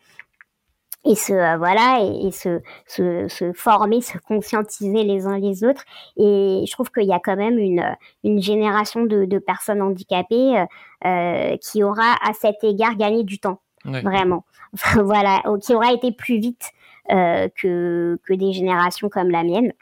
et 1.04 1.14
se 1.14 1.56
voilà 1.56 2.00
et, 2.02 2.30
se, 2.30 2.60
se, 2.86 3.28
se, 3.28 3.52
former, 3.52 4.00
se 4.00 4.18
conscientiser 4.18 5.04
les 5.04 5.26
uns 5.26 5.38
les 5.38 5.64
autres. 5.64 5.84
Et 6.16 6.64
je 6.66 6.72
trouve 6.72 6.90
qu'il 6.90 7.06
y 7.06 7.12
a 7.12 7.20
quand 7.20 7.36
même 7.36 7.58
une, 7.58 7.96
une 8.24 8.42
génération 8.42 9.04
de, 9.04 9.24
de 9.24 9.38
personnes 9.38 9.80
handicapées 9.80 10.64
euh, 11.04 11.56
qui 11.58 11.82
aura 11.82 12.16
à 12.22 12.32
cet 12.34 12.62
égard 12.64 12.96
gagné 12.96 13.24
du 13.24 13.38
temps, 13.38 13.60
vraiment. 13.84 14.44
voilà, 15.02 15.42
qui 15.62 15.74
aura 15.74 15.92
été 15.92 16.12
plus 16.12 16.38
vite 16.38 16.70
euh, 17.10 17.48
que, 17.56 18.18
que 18.24 18.34
des 18.34 18.52
générations 18.52 19.08
comme 19.08 19.30
la 19.30 19.44
mienne. 19.44 19.72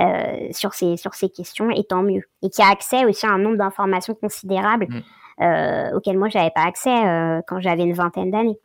Euh, 0.00 0.48
sur 0.50 0.74
ces 0.74 0.96
sur 0.96 1.14
ces 1.14 1.28
questions 1.28 1.70
et 1.70 1.84
tant 1.84 2.02
mieux 2.02 2.22
et 2.42 2.50
qui 2.50 2.60
a 2.62 2.68
accès 2.68 3.04
aussi 3.04 3.26
à 3.26 3.28
un 3.30 3.38
nombre 3.38 3.58
d'informations 3.58 4.16
considérables 4.16 4.88
mm. 4.88 5.44
euh, 5.44 5.96
auxquelles 5.96 6.18
moi 6.18 6.28
j'avais 6.28 6.50
pas 6.50 6.64
accès 6.64 6.90
euh, 6.90 7.40
quand 7.46 7.60
j'avais 7.60 7.84
une 7.84 7.92
vingtaine 7.92 8.32
d'années. 8.32 8.58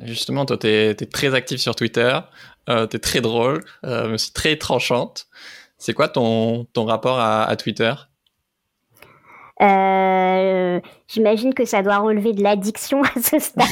Justement, 0.00 0.46
toi, 0.46 0.56
tu 0.56 0.68
es, 0.68 0.94
très 0.94 1.34
active 1.34 1.58
sur 1.58 1.74
Twitter, 1.74 2.18
euh, 2.68 2.86
tu 2.86 2.96
es 2.96 3.00
très 3.00 3.20
drôle, 3.20 3.64
mais 3.82 4.14
aussi 4.14 4.32
très 4.32 4.56
tranchante. 4.56 5.26
C'est 5.76 5.92
quoi 5.92 6.08
ton, 6.08 6.64
ton 6.72 6.84
rapport 6.84 7.18
à, 7.18 7.44
à 7.44 7.56
Twitter? 7.56 7.94
Euh, 9.60 10.80
J'imagine 11.08 11.54
que 11.54 11.64
ça 11.64 11.82
doit 11.82 11.98
relever 11.98 12.32
de 12.32 12.42
l'addiction 12.42 13.02
à 13.02 13.20
ce 13.20 13.38
stade. 13.38 13.66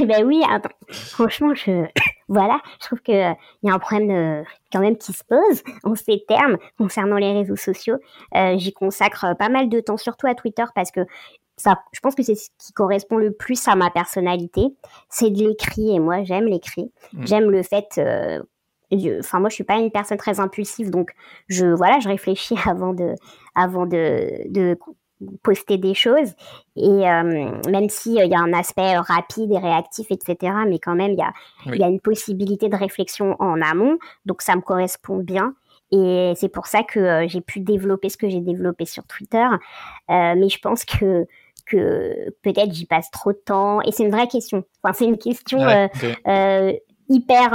ben 0.06 0.24
oui, 0.24 0.42
attends. 0.50 0.70
franchement, 0.90 1.54
je 1.54 1.86
voilà, 2.28 2.60
je 2.80 2.86
trouve 2.86 3.00
que 3.00 3.12
il 3.12 3.68
y 3.68 3.70
a 3.70 3.74
un 3.74 3.78
problème 3.78 4.08
de, 4.08 4.44
quand 4.72 4.80
même 4.80 4.96
qui 4.96 5.12
se 5.12 5.22
pose 5.22 5.62
en 5.84 5.94
ces 5.94 6.24
termes 6.26 6.56
concernant 6.78 7.16
les 7.16 7.32
réseaux 7.32 7.56
sociaux. 7.56 7.98
Euh, 8.34 8.56
J'y 8.58 8.72
consacre 8.72 9.36
pas 9.38 9.48
mal 9.48 9.68
de 9.68 9.80
temps, 9.80 9.96
surtout 9.96 10.26
à 10.26 10.34
Twitter, 10.34 10.64
parce 10.74 10.90
que 10.90 11.00
ça, 11.56 11.80
je 11.92 12.00
pense 12.00 12.14
que 12.14 12.22
c'est 12.22 12.34
ce 12.34 12.50
qui 12.58 12.72
correspond 12.72 13.16
le 13.16 13.32
plus 13.32 13.66
à 13.66 13.76
ma 13.76 13.90
personnalité, 13.90 14.62
c'est 15.08 15.30
de 15.30 15.42
l'écrit 15.42 15.94
et 15.94 15.98
moi 15.98 16.22
j'aime 16.24 16.44
l'écrit. 16.44 16.92
Mm. 17.12 17.26
J'aime 17.26 17.50
le 17.50 17.62
fait 17.62 17.98
euh, 17.98 18.40
enfin 19.18 19.40
moi 19.40 19.48
je 19.48 19.54
suis 19.54 19.64
pas 19.64 19.78
une 19.78 19.90
personne 19.90 20.18
très 20.18 20.40
impulsive 20.40 20.90
donc 20.90 21.10
je 21.48 21.66
voilà 21.66 21.98
je 21.98 22.08
réfléchis 22.08 22.56
avant 22.66 22.92
de 22.92 23.14
avant 23.54 23.86
de, 23.86 24.48
de 24.48 24.78
poster 25.42 25.78
des 25.78 25.94
choses 25.94 26.34
et 26.76 27.08
euh, 27.08 27.50
même 27.70 27.88
si 27.88 28.14
il 28.14 28.30
y 28.30 28.34
a 28.34 28.38
un 28.38 28.52
aspect 28.52 28.96
rapide 28.98 29.50
et 29.50 29.58
réactif 29.58 30.08
etc 30.10 30.52
mais 30.68 30.78
quand 30.78 30.94
même 30.94 31.12
il 31.12 31.18
y 31.18 31.22
a 31.22 31.32
il 31.66 31.80
y 31.80 31.84
a 31.84 31.88
une 31.88 32.00
possibilité 32.00 32.68
de 32.68 32.76
réflexion 32.76 33.34
en 33.38 33.60
amont 33.62 33.98
donc 34.26 34.42
ça 34.42 34.54
me 34.56 34.60
correspond 34.60 35.16
bien 35.16 35.54
et 35.90 36.34
c'est 36.36 36.48
pour 36.48 36.66
ça 36.66 36.82
que 36.82 37.00
euh, 37.00 37.28
j'ai 37.28 37.40
pu 37.40 37.60
développer 37.60 38.10
ce 38.10 38.18
que 38.18 38.28
j'ai 38.28 38.40
développé 38.40 38.84
sur 38.84 39.04
Twitter 39.04 39.46
euh, 39.46 40.34
mais 40.36 40.48
je 40.50 40.58
pense 40.58 40.84
que 40.84 41.26
que 41.66 42.30
peut-être 42.42 42.72
j'y 42.72 42.86
passe 42.86 43.10
trop 43.10 43.32
de 43.32 43.40
temps. 43.44 43.80
Et 43.82 43.92
c'est 43.92 44.04
une 44.04 44.12
vraie 44.12 44.28
question. 44.28 44.64
Enfin 44.82 44.92
c'est 44.92 45.06
une 45.06 45.18
question 45.18 45.60
hyper 47.08 47.52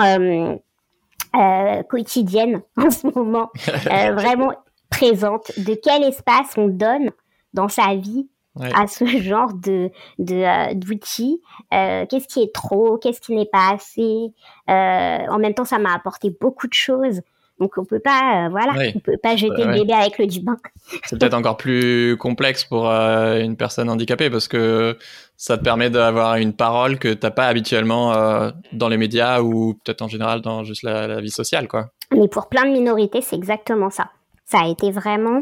euh, 1.33 1.81
quotidienne 1.83 2.61
en 2.77 2.89
ce 2.89 3.07
moment, 3.07 3.51
euh, 3.69 4.11
vraiment 4.13 4.51
présente, 4.89 5.49
de 5.57 5.75
quel 5.81 6.03
espace 6.03 6.57
on 6.57 6.67
donne 6.67 7.11
dans 7.53 7.69
sa 7.69 7.95
vie 7.95 8.27
à 8.59 8.85
ce 8.87 9.05
genre 9.21 9.53
de 9.53 9.89
euh, 10.19 10.73
d'outils? 10.73 11.41
qu'est-ce 11.69 12.27
qui 12.27 12.41
est 12.41 12.53
trop, 12.53 12.97
qu'est-ce 12.97 13.21
qui 13.21 13.33
n'est 13.33 13.45
pas 13.45 13.71
assez? 13.73 14.33
en 14.67 15.39
même 15.39 15.53
temps, 15.53 15.63
ça 15.63 15.79
m'a 15.79 15.93
apporté 15.93 16.35
beaucoup 16.41 16.67
de 16.67 16.73
choses. 16.73 17.21
Donc 17.61 17.77
on 17.77 17.85
peut 17.85 17.99
pas, 17.99 18.49
voilà, 18.49 18.73
on 18.95 18.99
peut 18.99 19.19
pas 19.21 19.37
jeter 19.37 19.63
le 19.63 19.73
bébé 19.73 19.93
avec 19.93 20.17
le 20.17 20.25
du 20.25 20.41
bain. 20.41 20.57
C'est 21.05 21.17
peut-être 21.17 21.35
encore 21.35 21.57
plus 21.57 22.17
complexe 22.17 22.65
pour 22.65 22.87
une 22.89 23.55
personne 23.55 23.89
handicapée 23.89 24.29
parce 24.29 24.47
que 24.47 24.97
ça 25.41 25.57
te 25.57 25.63
permet 25.63 25.89
d'avoir 25.89 26.35
une 26.35 26.53
parole 26.53 26.99
que 26.99 27.11
t'as 27.11 27.31
pas 27.31 27.47
habituellement 27.47 28.13
euh, 28.13 28.51
dans 28.73 28.89
les 28.89 28.97
médias 28.97 29.41
ou 29.41 29.73
peut-être 29.83 30.03
en 30.03 30.07
général 30.07 30.41
dans 30.41 30.63
juste 30.63 30.83
la, 30.83 31.19
vie 31.19 31.31
sociale, 31.31 31.67
quoi. 31.67 31.87
Mais 32.11 32.27
pour 32.27 32.47
plein 32.47 32.65
de 32.65 32.71
minorités, 32.71 33.21
c'est 33.21 33.37
exactement 33.37 33.89
ça. 33.89 34.11
Ça 34.45 34.59
a 34.59 34.67
été 34.67 34.91
vraiment 34.91 35.39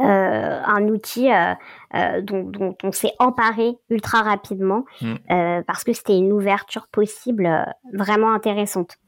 euh, 0.00 0.60
un 0.62 0.88
outil 0.88 1.30
euh, 1.32 2.20
dont, 2.20 2.76
on 2.82 2.92
s'est 2.92 3.14
emparé 3.18 3.78
ultra 3.88 4.20
rapidement 4.20 4.84
mm. 5.00 5.62
parce 5.66 5.82
que 5.82 5.94
c'était 5.94 6.18
une 6.18 6.32
ouverture 6.32 6.86
possible 6.92 7.48
vraiment 7.94 8.34
intéressante. 8.34 8.98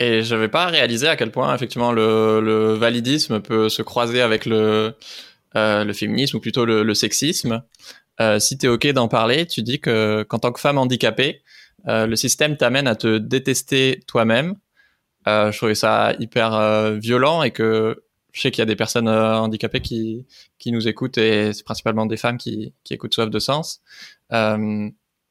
Et 0.00 0.22
je 0.22 0.34
n'avais 0.34 0.48
pas 0.48 0.66
réalisé 0.66 1.06
à 1.06 1.14
quel 1.14 1.30
point 1.30 1.54
effectivement 1.54 1.92
le, 1.92 2.40
le 2.40 2.72
validisme 2.72 3.40
peut 3.40 3.68
se 3.68 3.82
croiser 3.82 4.22
avec 4.22 4.46
le 4.46 4.94
le 5.54 5.92
féminisme 5.92 6.36
ou 6.36 6.40
plutôt 6.40 6.64
le, 6.64 6.94
sexisme. 6.94 7.62
si 8.38 8.56
tu 8.56 8.66
es 8.66 8.68
OK 8.68 8.86
d'en 8.88 9.08
parler, 9.08 9.46
tu 9.46 9.62
dis 9.62 9.80
que 9.80 10.22
qu'en 10.28 10.38
tant 10.38 10.52
que 10.52 10.60
femme 10.60 10.78
handicapée, 10.78 11.42
le 11.86 12.14
système 12.14 12.56
t'amène 12.56 12.86
à 12.86 12.94
te 12.94 13.18
détester 13.18 14.00
toi-même. 14.06 14.54
je 15.26 15.56
trouvais 15.56 15.74
ça 15.74 16.14
hyper 16.20 16.92
violent 16.98 17.42
et 17.42 17.50
que 17.50 18.04
je 18.32 18.42
sais 18.42 18.52
qu'il 18.52 18.60
y 18.60 18.62
a 18.62 18.66
des 18.66 18.76
personnes 18.76 19.08
handicapées 19.08 19.80
qui, 19.80 20.24
qui 20.60 20.70
nous 20.70 20.86
écoutent 20.86 21.18
et 21.18 21.52
c'est 21.52 21.64
principalement 21.64 22.06
des 22.06 22.16
femmes 22.16 22.38
qui, 22.38 22.72
qui 22.84 22.94
écoutent 22.94 23.14
Soif 23.14 23.28
de 23.28 23.38
Sens. 23.40 23.82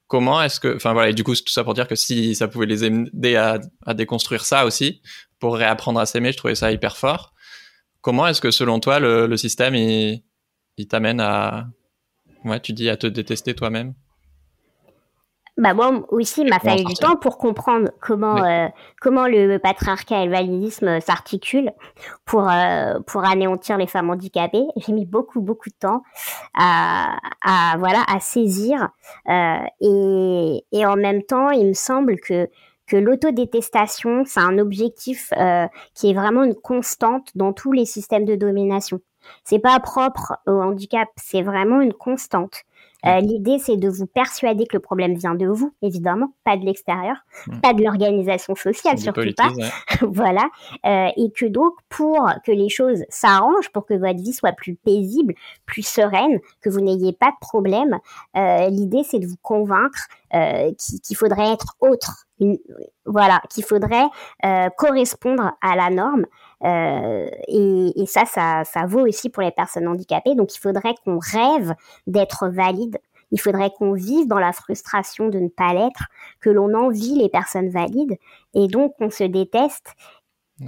Comment 0.09 0.41
est-ce 0.41 0.59
que, 0.59 0.75
enfin 0.75 0.91
voilà, 0.91 1.11
et 1.11 1.13
du 1.13 1.23
coup, 1.23 1.33
tout 1.33 1.53
ça 1.53 1.63
pour 1.63 1.73
dire 1.73 1.87
que 1.87 1.95
si 1.95 2.35
ça 2.35 2.49
pouvait 2.49 2.65
les 2.65 2.83
aider 2.83 3.37
à, 3.37 3.59
à 3.85 3.93
déconstruire 3.93 4.43
ça 4.43 4.65
aussi, 4.65 5.01
pour 5.39 5.55
réapprendre 5.55 6.01
à 6.01 6.05
s'aimer, 6.05 6.33
je 6.33 6.37
trouvais 6.37 6.55
ça 6.55 6.69
hyper 6.73 6.97
fort. 6.97 7.33
Comment 8.01 8.27
est-ce 8.27 8.41
que 8.41 8.51
selon 8.51 8.81
toi 8.81 8.99
le, 8.99 9.27
le 9.27 9.37
système 9.37 9.75
il, 9.75 10.21
il 10.77 10.87
t'amène 10.87 11.21
à 11.21 11.67
ouais 12.43 12.59
tu 12.59 12.73
dis 12.73 12.89
à 12.89 12.97
te 12.97 13.07
détester 13.07 13.53
toi-même? 13.53 13.93
Bah 15.59 15.73
moi 15.73 15.91
aussi, 16.09 16.41
il 16.41 16.49
m'a 16.49 16.59
fallu 16.59 16.85
du 16.85 16.93
temps 16.93 17.17
pour 17.17 17.37
comprendre 17.37 17.89
comment 17.99 18.43
euh, 18.43 18.67
comment 19.01 19.27
le 19.27 19.57
patriarcat 19.57 20.23
et 20.23 20.25
le 20.25 20.31
validisme 20.31 21.01
s'articulent 21.01 21.73
pour 22.23 22.49
euh, 22.49 22.99
pour 23.05 23.25
anéantir 23.25 23.77
les 23.77 23.87
femmes 23.87 24.09
handicapées. 24.09 24.65
J'ai 24.77 24.93
mis 24.93 25.05
beaucoup 25.05 25.41
beaucoup 25.41 25.69
de 25.69 25.75
temps 25.77 26.01
à, 26.57 27.17
à 27.43 27.77
voilà 27.77 28.03
à 28.07 28.21
saisir 28.21 28.87
euh, 29.29 29.57
et 29.81 30.63
et 30.71 30.85
en 30.85 30.95
même 30.95 31.23
temps, 31.23 31.49
il 31.49 31.67
me 31.67 31.73
semble 31.73 32.17
que 32.21 32.47
que 32.87 32.97
l'autodétestation, 32.97 34.23
c'est 34.25 34.39
un 34.39 34.57
objectif 34.57 35.31
euh, 35.37 35.67
qui 35.93 36.09
est 36.09 36.13
vraiment 36.13 36.43
une 36.43 36.55
constante 36.55 37.29
dans 37.35 37.53
tous 37.53 37.71
les 37.71 37.85
systèmes 37.85 38.25
de 38.25 38.35
domination. 38.35 38.99
C'est 39.43 39.59
pas 39.59 39.79
propre 39.79 40.37
au 40.47 40.61
handicap, 40.61 41.09
c'est 41.17 41.41
vraiment 41.41 41.81
une 41.81 41.93
constante. 41.93 42.63
Euh, 43.05 43.19
l'idée, 43.21 43.59
c'est 43.59 43.77
de 43.77 43.89
vous 43.89 44.05
persuader 44.05 44.65
que 44.65 44.75
le 44.75 44.81
problème 44.81 45.15
vient 45.15 45.35
de 45.35 45.47
vous, 45.47 45.73
évidemment, 45.81 46.33
pas 46.43 46.57
de 46.57 46.65
l'extérieur, 46.65 47.15
pas 47.61 47.73
de 47.73 47.83
l'organisation 47.83 48.55
sociale, 48.55 48.97
surtout 48.97 49.33
pas. 49.37 49.51
voilà. 50.01 50.49
Euh, 50.85 51.09
et 51.15 51.31
que 51.31 51.45
donc, 51.45 51.73
pour 51.87 52.29
que 52.45 52.51
les 52.51 52.69
choses 52.69 53.03
s'arrangent, 53.09 53.69
pour 53.71 53.85
que 53.85 53.93
votre 53.93 54.21
vie 54.21 54.33
soit 54.33 54.51
plus 54.51 54.75
paisible, 54.75 55.33
plus 55.65 55.85
sereine, 55.85 56.39
que 56.61 56.69
vous 56.69 56.81
n'ayez 56.81 57.13
pas 57.13 57.31
de 57.31 57.39
problème, 57.39 57.99
euh, 58.35 58.69
l'idée, 58.69 59.03
c'est 59.03 59.19
de 59.19 59.27
vous 59.27 59.39
convaincre 59.41 60.07
qu'il 60.31 61.15
faudrait 61.15 61.53
être 61.53 61.75
autre. 61.79 62.28
Voilà, 63.05 63.41
qu'il 63.49 63.63
faudrait 63.63 64.07
correspondre 64.77 65.51
à 65.61 65.75
la 65.75 65.89
norme. 65.89 66.25
et, 67.47 68.01
et 68.01 68.05
ça, 68.05 68.25
ça, 68.25 68.63
ça 68.63 68.85
vaut 68.85 69.07
aussi 69.07 69.29
pour 69.29 69.43
les 69.43 69.51
personnes 69.51 69.87
handicapées. 69.87 70.35
Donc, 70.35 70.55
il 70.55 70.59
faudrait 70.59 70.95
qu'on 71.03 71.19
rêve 71.19 71.73
d'être 72.07 72.47
valide 72.49 72.97
il 73.31 73.39
faudrait 73.39 73.71
qu'on 73.71 73.93
vive 73.93 74.27
dans 74.27 74.39
la 74.39 74.53
frustration 74.53 75.29
de 75.29 75.39
ne 75.39 75.49
pas 75.49 75.73
l'être, 75.73 76.05
que 76.39 76.49
l'on 76.49 76.73
envie 76.73 77.15
les 77.15 77.29
personnes 77.29 77.69
valides 77.69 78.17
et 78.53 78.67
donc 78.67 78.95
qu'on 78.97 79.09
se 79.09 79.23
déteste. 79.23 79.93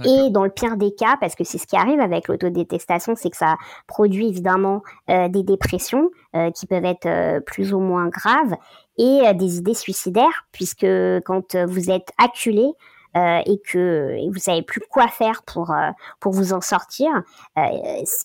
Et 0.06 0.30
dans 0.30 0.44
le 0.44 0.50
pire 0.50 0.78
des 0.78 0.94
cas, 0.94 1.18
parce 1.20 1.34
que 1.34 1.44
c'est 1.44 1.58
ce 1.58 1.66
qui 1.66 1.76
arrive 1.76 2.00
avec 2.00 2.26
l'autodétestation, 2.28 3.14
c'est 3.14 3.28
que 3.28 3.36
ça 3.36 3.56
produit 3.86 4.26
évidemment 4.26 4.80
euh, 5.10 5.28
des 5.28 5.42
dépressions 5.42 6.10
euh, 6.34 6.50
qui 6.50 6.66
peuvent 6.66 6.86
être 6.86 7.04
euh, 7.04 7.40
plus 7.40 7.74
ou 7.74 7.80
moins 7.80 8.08
graves 8.08 8.56
et 8.98 9.32
des 9.34 9.58
idées 9.58 9.74
suicidaires, 9.74 10.46
puisque 10.52 10.86
quand 11.24 11.56
vous 11.66 11.90
êtes 11.90 12.10
acculé, 12.18 12.66
et 13.14 13.60
que 13.68 14.16
et 14.18 14.30
vous 14.30 14.38
savez 14.38 14.62
plus 14.62 14.80
quoi 14.88 15.06
faire 15.06 15.42
pour 15.42 15.74
pour 16.18 16.32
vous 16.32 16.54
en 16.54 16.62
sortir, 16.62 17.10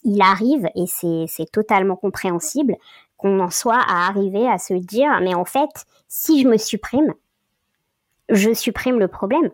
il 0.04 0.22
arrive 0.22 0.66
et 0.76 0.86
c'est 0.88 1.52
totalement 1.52 1.98
compréhensible 1.98 2.78
qu'on 3.18 3.40
en 3.40 3.50
soit 3.50 3.82
à 3.88 4.08
arriver 4.08 4.48
à 4.48 4.58
se 4.58 4.74
dire, 4.74 5.20
mais 5.22 5.34
en 5.34 5.46
fait, 5.46 5.86
si 6.08 6.42
je 6.42 6.48
me 6.48 6.58
supprime, 6.58 7.14
je 8.30 8.54
supprime 8.54 9.00
le 9.00 9.08
problème. 9.08 9.50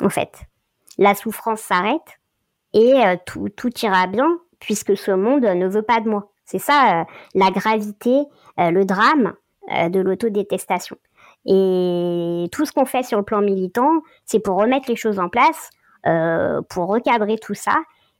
En 0.00 0.08
fait, 0.08 0.42
la 0.98 1.14
souffrance 1.14 1.60
s'arrête 1.60 2.20
et 2.72 2.94
euh, 2.94 3.16
tout, 3.26 3.48
tout 3.48 3.76
ira 3.80 4.06
bien 4.06 4.38
puisque 4.60 4.96
ce 4.96 5.10
monde 5.10 5.44
ne 5.44 5.66
veut 5.66 5.82
pas 5.82 6.00
de 6.00 6.08
moi. 6.08 6.30
C'est 6.44 6.58
ça 6.58 7.00
euh, 7.00 7.04
la 7.34 7.50
gravité, 7.50 8.22
euh, 8.60 8.70
le 8.70 8.84
drame 8.84 9.34
de 9.68 10.00
l'autodétestation. 10.00 10.96
Et 11.46 12.48
tout 12.52 12.64
ce 12.64 12.72
qu'on 12.72 12.86
fait 12.86 13.04
sur 13.04 13.18
le 13.18 13.24
plan 13.24 13.40
militant, 13.40 14.02
c'est 14.24 14.40
pour 14.40 14.56
remettre 14.58 14.88
les 14.88 14.96
choses 14.96 15.18
en 15.18 15.28
place, 15.28 15.70
pour 16.68 16.86
recadrer 16.86 17.38
tout 17.38 17.54
ça 17.54 17.74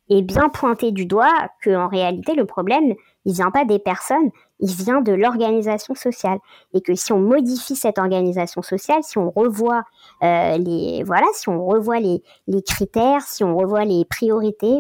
et 0.08 0.22
bien 0.22 0.48
pointer 0.48 0.92
du 0.92 1.06
doigt 1.06 1.32
que 1.62 1.74
en 1.74 1.88
réalité 1.88 2.34
le 2.34 2.46
problème 2.46 2.94
il 3.26 3.34
vient 3.34 3.50
pas 3.50 3.64
des 3.64 3.80
personnes, 3.80 4.30
il 4.60 4.72
vient 4.72 5.00
de 5.00 5.12
l'organisation 5.12 5.94
sociale 5.94 6.38
et 6.72 6.80
que 6.80 6.94
si 6.94 7.12
on 7.12 7.18
modifie 7.18 7.74
cette 7.74 7.98
organisation 7.98 8.62
sociale, 8.62 9.02
si 9.02 9.18
on 9.18 9.30
revoit 9.30 9.82
euh, 10.22 10.56
les 10.58 11.02
voilà, 11.02 11.26
si 11.34 11.48
on 11.48 11.66
revoit 11.66 11.98
les, 11.98 12.22
critères, 12.64 13.22
si 13.22 13.42
on 13.42 13.56
revoit 13.56 13.84
les 13.84 14.04
priorités, 14.04 14.78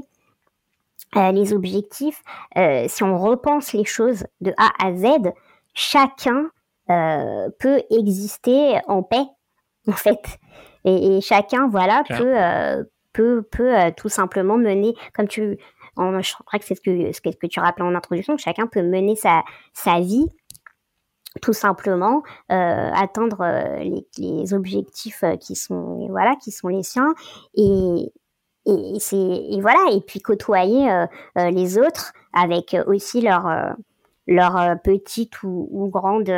euh, 1.16 1.32
les 1.32 1.52
objectifs, 1.52 2.22
euh, 2.56 2.86
si 2.88 3.02
on 3.02 3.18
repense 3.18 3.72
les 3.72 3.84
choses 3.84 4.24
de 4.40 4.54
A 4.58 4.70
à 4.80 4.94
Z, 4.94 5.32
chacun 5.74 6.48
euh, 6.90 7.48
peut 7.58 7.82
exister 7.90 8.78
en 8.86 9.02
paix 9.02 9.26
en 9.88 9.92
fait. 9.92 10.38
Et, 10.84 11.16
et 11.16 11.20
chacun 11.20 11.68
voilà 11.68 12.04
peut 12.08 12.40
euh, 12.40 12.84
peut 13.12 13.42
peut 13.50 13.76
euh, 13.76 13.90
tout 13.96 14.08
simplement 14.08 14.56
mener 14.56 14.94
comme 15.14 15.28
tu 15.28 15.58
je 15.98 16.34
crois 16.44 16.58
que 16.58 16.64
c'est 16.66 16.74
ce 16.74 16.80
que, 16.82 17.12
ce 17.12 17.20
que 17.22 17.46
tu 17.46 17.58
rappelais 17.58 17.86
en 17.86 17.94
introduction, 17.94 18.36
que 18.36 18.42
chacun 18.42 18.66
peut 18.66 18.82
mener 18.82 19.16
sa, 19.16 19.42
sa 19.72 19.98
vie 19.98 20.26
tout 21.42 21.52
simplement 21.52 22.22
euh, 22.50 22.90
atteindre 22.94 23.40
euh, 23.42 23.78
les, 23.78 24.06
les, 24.18 24.54
objectifs 24.54 25.22
euh, 25.22 25.36
qui 25.36 25.54
sont 25.54 26.06
voilà 26.08 26.34
qui 26.36 26.50
sont 26.50 26.68
les 26.68 26.82
siens. 26.82 27.14
Et 27.54 28.12
et 28.66 28.98
c'est 28.98 29.16
et 29.16 29.60
voilà 29.60 29.78
et 29.92 30.00
puis 30.00 30.20
côtoyer 30.20 30.88
les 31.36 31.78
autres 31.78 32.12
avec 32.32 32.76
aussi 32.88 33.20
leur 33.20 33.76
leur 34.26 34.80
petite 34.82 35.42
ou, 35.42 35.68
ou 35.70 35.88
grande 35.88 36.30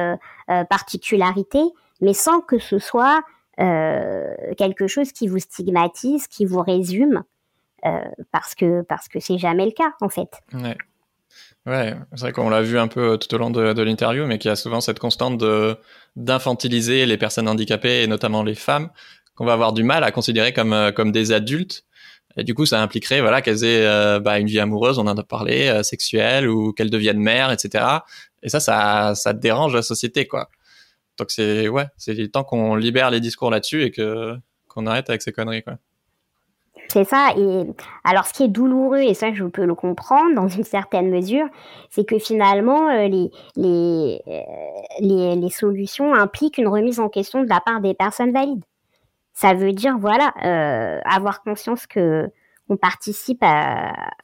particularité 0.68 1.61
mais 2.01 2.12
sans 2.12 2.41
que 2.41 2.59
ce 2.59 2.78
soit 2.78 3.22
quelque 3.57 4.86
chose 4.86 5.12
qui 5.12 5.26
vous 5.26 5.39
stigmatise 5.39 6.26
qui 6.28 6.45
vous 6.45 6.61
résume 6.61 7.24
euh, 7.86 8.01
parce 8.32 8.55
que 8.57 8.82
parce 8.82 9.09
que 9.09 9.20
c'est 9.20 9.39
jamais 9.39 9.64
le 9.64 9.70
cas 9.70 9.93
en 10.01 10.09
fait. 10.09 10.41
Ouais. 10.53 10.76
C'est 11.66 12.20
vrai 12.20 12.32
qu'on 12.32 12.49
l'a 12.49 12.62
vu 12.62 12.78
un 12.78 12.89
peu 12.89 13.18
tout 13.18 13.32
au 13.34 13.39
long 13.39 13.51
de, 13.51 13.82
l'interview, 13.82 14.24
mais 14.24 14.39
qu'il 14.39 14.49
y 14.49 14.53
a 14.53 14.57
souvent 14.57 14.80
cette 14.80 14.99
constante 14.99 15.45
d'infantiliser 16.16 17.05
les 17.05 17.18
personnes 17.18 17.47
handicapées 17.47 18.03
et 18.03 18.07
notamment 18.07 18.43
les 18.43 18.55
femmes 18.55 18.89
qu'on 19.34 19.45
va 19.45 19.53
avoir 19.53 19.74
du 19.74 19.82
mal 19.84 20.03
à 20.03 20.11
considérer 20.11 20.55
comme 20.55 20.72
euh, 20.72 20.93
comme 20.93 21.12
des 21.12 21.30
adultes. 21.30 21.84
Et 22.39 22.45
du 22.45 22.55
coup, 22.55 22.66
ça 22.66 22.80
impliquerait 22.80 23.20
voilà 23.20 23.43
qu'elles 23.43 23.64
aient 23.64 23.84
euh, 23.86 24.20
bah, 24.20 24.39
une 24.39 24.47
vie 24.47 24.61
amoureuse, 24.61 24.99
on 24.99 25.07
en 25.07 25.16
a 25.16 25.22
parlé, 25.24 25.68
euh, 25.68 25.82
sexuelle 25.82 26.49
ou 26.49 26.72
qu'elles 26.72 26.91
deviennent 26.91 27.18
mères, 27.18 27.51
etc. 27.51 27.84
Et 28.43 28.49
ça, 28.49 28.61
ça 28.61 29.14
ça 29.14 29.32
dérange 29.32 29.74
la 29.74 29.82
société 29.82 30.26
quoi. 30.26 30.49
Donc 31.18 31.30
c'est 31.30 31.68
ouais, 31.68 31.86
c'est 31.97 32.28
temps 32.32 32.45
qu'on 32.45 32.76
libère 32.76 33.11
les 33.11 33.20
discours 33.20 33.51
là-dessus 33.51 33.82
et 33.84 33.91
qu'on 33.91 34.86
arrête 34.86 35.11
avec 35.11 35.22
ces 35.22 35.32
conneries 35.32 35.62
quoi. 35.62 35.78
C'est 36.89 37.05
ça. 37.05 37.34
Alors, 38.05 38.26
ce 38.26 38.32
qui 38.32 38.45
est 38.45 38.49
douloureux, 38.49 39.01
et 39.01 39.12
ça, 39.12 39.32
je 39.32 39.45
peux 39.45 39.66
le 39.66 39.74
comprendre 39.74 40.34
dans 40.34 40.49
une 40.49 40.64
certaine 40.64 41.11
mesure, 41.11 41.47
c'est 41.91 42.05
que 42.05 42.18
finalement, 42.18 42.89
euh, 42.89 43.09
les, 43.57 45.51
solutions 45.51 46.14
impliquent 46.14 46.57
une 46.59 46.68
remise 46.68 46.99
en 46.99 47.11
question 47.11 47.43
de 47.43 47.49
la 47.49 47.61
part 47.61 47.80
des 47.80 47.93
personnes 47.93 48.32
valides. 48.32 48.64
Ça 49.39 49.55
veut 49.55 49.72
dire, 49.72 49.99
voilà, 49.99 50.32
euh, 50.45 51.01
avoir 51.05 51.43
conscience 51.43 51.86
que 51.86 52.28
on 52.70 52.76
participe 52.76 53.45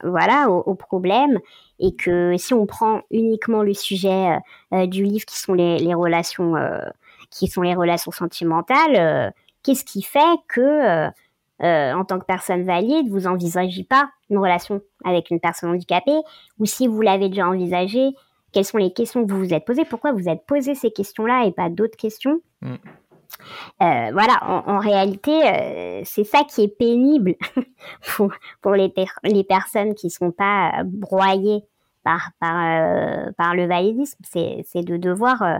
voilà, 0.03 0.49
au, 0.49 0.75
problème 0.75 1.39
et 1.79 1.95
que 1.95 2.35
si 2.37 2.53
on 2.53 2.65
prend 2.65 3.01
uniquement 3.09 3.63
le 3.63 3.73
sujet 3.73 4.37
euh, 4.71 4.85
du 4.85 5.03
livre 5.03 5.25
qui 5.25 5.39
sont 5.39 5.53
les, 5.53 5.93
relations, 5.95 6.53
qui 7.31 7.47
sont 7.47 7.61
les 7.61 7.73
relations 7.75 8.11
sentimentales, 8.11 9.33
qu'est-ce 9.63 9.85
qui 9.85 10.03
fait 10.03 10.37
que 10.49 11.09
euh, 11.63 11.93
en 11.93 12.03
tant 12.03 12.19
que 12.19 12.25
personne 12.25 12.63
valide, 12.63 13.09
vous 13.09 13.27
envisagez 13.27 13.85
pas 13.85 14.09
une 14.29 14.39
relation 14.39 14.81
avec 15.05 15.31
une 15.31 15.39
personne 15.39 15.69
handicapée, 15.69 16.19
ou 16.59 16.65
si 16.65 16.87
vous 16.87 16.99
l'avez 17.01 17.29
déjà 17.29 17.47
envisagé, 17.47 18.09
quelles 18.51 18.65
sont 18.65 18.77
les 18.77 18.91
questions 18.91 19.25
que 19.25 19.31
vous 19.31 19.39
vous 19.39 19.53
êtes 19.53 19.63
posées, 19.63 19.85
pourquoi 19.85 20.11
vous 20.11 20.27
êtes 20.27 20.45
posé 20.45 20.75
ces 20.75 20.91
questions-là 20.91 21.45
et 21.45 21.53
pas 21.53 21.69
d'autres 21.69 21.95
questions? 21.95 22.41
Mm. 22.61 22.75
Euh, 23.81 24.09
voilà, 24.11 24.39
en, 24.43 24.79
réalité, 24.79 25.31
euh, 25.31 26.01
c'est 26.05 26.23
ça 26.23 26.43
qui 26.43 26.63
est 26.63 26.67
pénible 26.67 27.35
pour, 28.15 28.31
pour 28.61 28.73
les, 28.73 28.93
les 29.23 29.43
personnes 29.43 29.95
qui 29.95 30.09
sont 30.09 30.31
pas 30.31 30.83
broyées 30.85 31.63
par, 32.03 32.29
par, 32.39 32.55
euh, 32.55 33.31
par 33.37 33.55
le 33.55 33.67
validisme, 33.67 34.19
c'est 34.23 34.83
de 34.83 34.97
devoir 34.97 35.41
euh, 35.41 35.57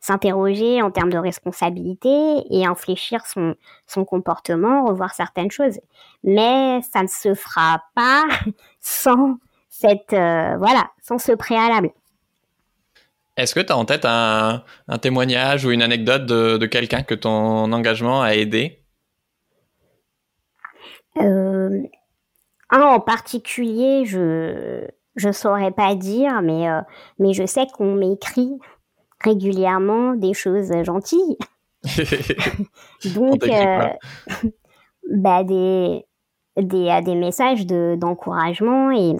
s'interroger 0.00 0.82
en 0.82 0.90
termes 0.90 1.10
de 1.10 1.18
responsabilité 1.18 2.44
et 2.50 2.66
infléchir 2.66 3.24
son, 3.26 3.54
son 3.86 4.04
comportement, 4.04 4.84
revoir 4.84 5.14
certaines 5.14 5.50
choses. 5.50 5.80
Mais 6.24 6.80
ça 6.82 7.02
ne 7.02 7.08
se 7.08 7.34
fera 7.34 7.82
pas 7.94 8.24
sans, 8.80 9.38
cette 9.70 10.10
voilà, 10.10 10.90
sans 11.02 11.18
ce 11.18 11.32
préalable. 11.32 11.90
Est-ce 13.36 13.54
que 13.54 13.60
tu 13.60 13.72
as 13.72 13.76
en 13.76 13.84
tête 13.84 14.04
un, 14.04 14.62
témoignage 15.00 15.64
ou 15.64 15.70
une 15.70 15.82
anecdote 15.82 16.26
de, 16.26 16.66
quelqu'un 16.66 17.02
que 17.02 17.14
ton 17.14 17.72
engagement 17.72 18.22
a 18.22 18.34
aidé? 18.34 18.84
Un 21.16 21.82
en 22.70 23.00
particulier, 23.00 24.04
je 24.04 24.86
je 25.16 25.30
saurais 25.30 25.70
pas 25.70 25.94
dire, 25.94 26.42
mais 26.42 26.66
mais 27.18 27.32
je 27.32 27.46
sais 27.46 27.66
qu'on 27.72 27.94
m'écrit 27.94 28.58
régulièrement 29.24 30.14
des 30.14 30.34
choses 30.34 30.72
gentilles. 30.84 31.38
Donc, 33.14 33.44
euh, 33.44 33.88
bah, 35.10 35.44
des, 35.44 36.04
des, 36.56 37.00
des 37.04 37.14
messages 37.14 37.66
d'encouragement 37.66 38.90
et, 38.90 39.14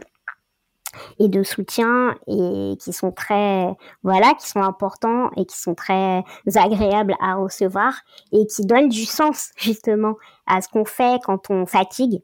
et 1.18 1.28
de 1.28 1.42
soutien 1.42 2.14
et 2.26 2.76
qui 2.80 2.92
sont 2.92 3.12
très, 3.12 3.74
voilà, 4.02 4.34
qui 4.34 4.48
sont 4.48 4.62
importants 4.62 5.30
et 5.36 5.44
qui 5.44 5.58
sont 5.58 5.74
très 5.74 6.24
agréables 6.54 7.14
à 7.20 7.34
recevoir 7.34 7.94
et 8.32 8.46
qui 8.46 8.64
donnent 8.64 8.88
du 8.88 9.04
sens, 9.04 9.50
justement, 9.56 10.14
à 10.46 10.60
ce 10.60 10.68
qu'on 10.68 10.84
fait 10.84 11.20
quand 11.24 11.50
on 11.50 11.66
fatigue 11.66 12.22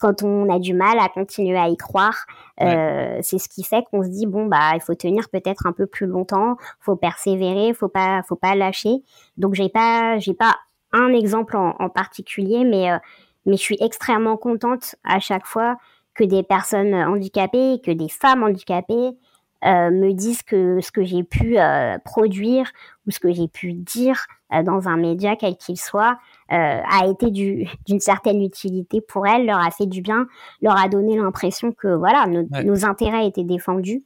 quand 0.00 0.22
on 0.22 0.48
a 0.48 0.58
du 0.58 0.74
mal 0.74 0.98
à 0.98 1.08
continuer 1.08 1.58
à 1.58 1.68
y 1.68 1.76
croire, 1.76 2.26
euh, 2.62 3.18
c'est 3.22 3.38
ce 3.38 3.48
qui 3.48 3.62
fait 3.62 3.84
qu'on 3.90 4.02
se 4.02 4.08
dit 4.08 4.26
bon 4.26 4.46
bah 4.46 4.72
il 4.74 4.80
faut 4.80 4.94
tenir 4.94 5.28
peut-être 5.28 5.66
un 5.66 5.72
peu 5.72 5.86
plus 5.86 6.06
longtemps, 6.06 6.56
faut 6.80 6.96
persévérer, 6.96 7.74
faut 7.74 7.88
pas 7.88 8.22
faut 8.26 8.36
pas 8.36 8.54
lâcher. 8.54 9.02
Donc 9.36 9.54
j'ai 9.54 9.68
pas 9.68 10.18
j'ai 10.18 10.34
pas 10.34 10.56
un 10.92 11.12
exemple 11.12 11.56
en, 11.56 11.88
particulier, 11.90 12.64
mais 12.64 12.90
euh, 12.90 12.98
mais 13.44 13.56
je 13.56 13.62
suis 13.62 13.76
extrêmement 13.80 14.36
contente 14.36 14.96
à 15.04 15.20
chaque 15.20 15.46
fois 15.46 15.76
que 16.16 16.24
des 16.24 16.42
personnes 16.42 16.94
handicapées, 16.94 17.80
que 17.84 17.90
des 17.90 18.08
femmes 18.08 18.42
handicapées 18.42 19.16
euh, 19.64 19.90
me 19.90 20.12
disent 20.12 20.42
que 20.42 20.80
ce 20.80 20.92
que 20.92 21.02
j'ai 21.02 21.22
pu 21.24 21.58
euh, 21.58 21.96
produire 22.04 22.70
ou 23.06 23.10
ce 23.10 23.18
que 23.18 23.32
j'ai 23.32 23.48
pu 23.48 23.72
dire 23.72 24.26
euh, 24.52 24.62
dans 24.62 24.86
un 24.86 24.96
média 24.96 25.34
quel 25.34 25.56
qu'il 25.56 25.78
soit 25.78 26.18
a 26.48 27.06
été 27.08 27.30
d'une 27.86 28.00
certaine 28.00 28.42
utilité 28.42 29.00
pour 29.00 29.26
elles, 29.26 29.46
leur 29.46 29.58
a 29.58 29.70
fait 29.70 29.86
du 29.86 30.02
bien, 30.02 30.26
leur 30.62 30.78
a 30.78 30.88
donné 30.88 31.16
l'impression 31.16 31.72
que 31.72 31.88
voilà 31.88 32.26
nos, 32.26 32.84
intérêts 32.84 33.26
étaient 33.26 33.44
défendus. 33.44 34.04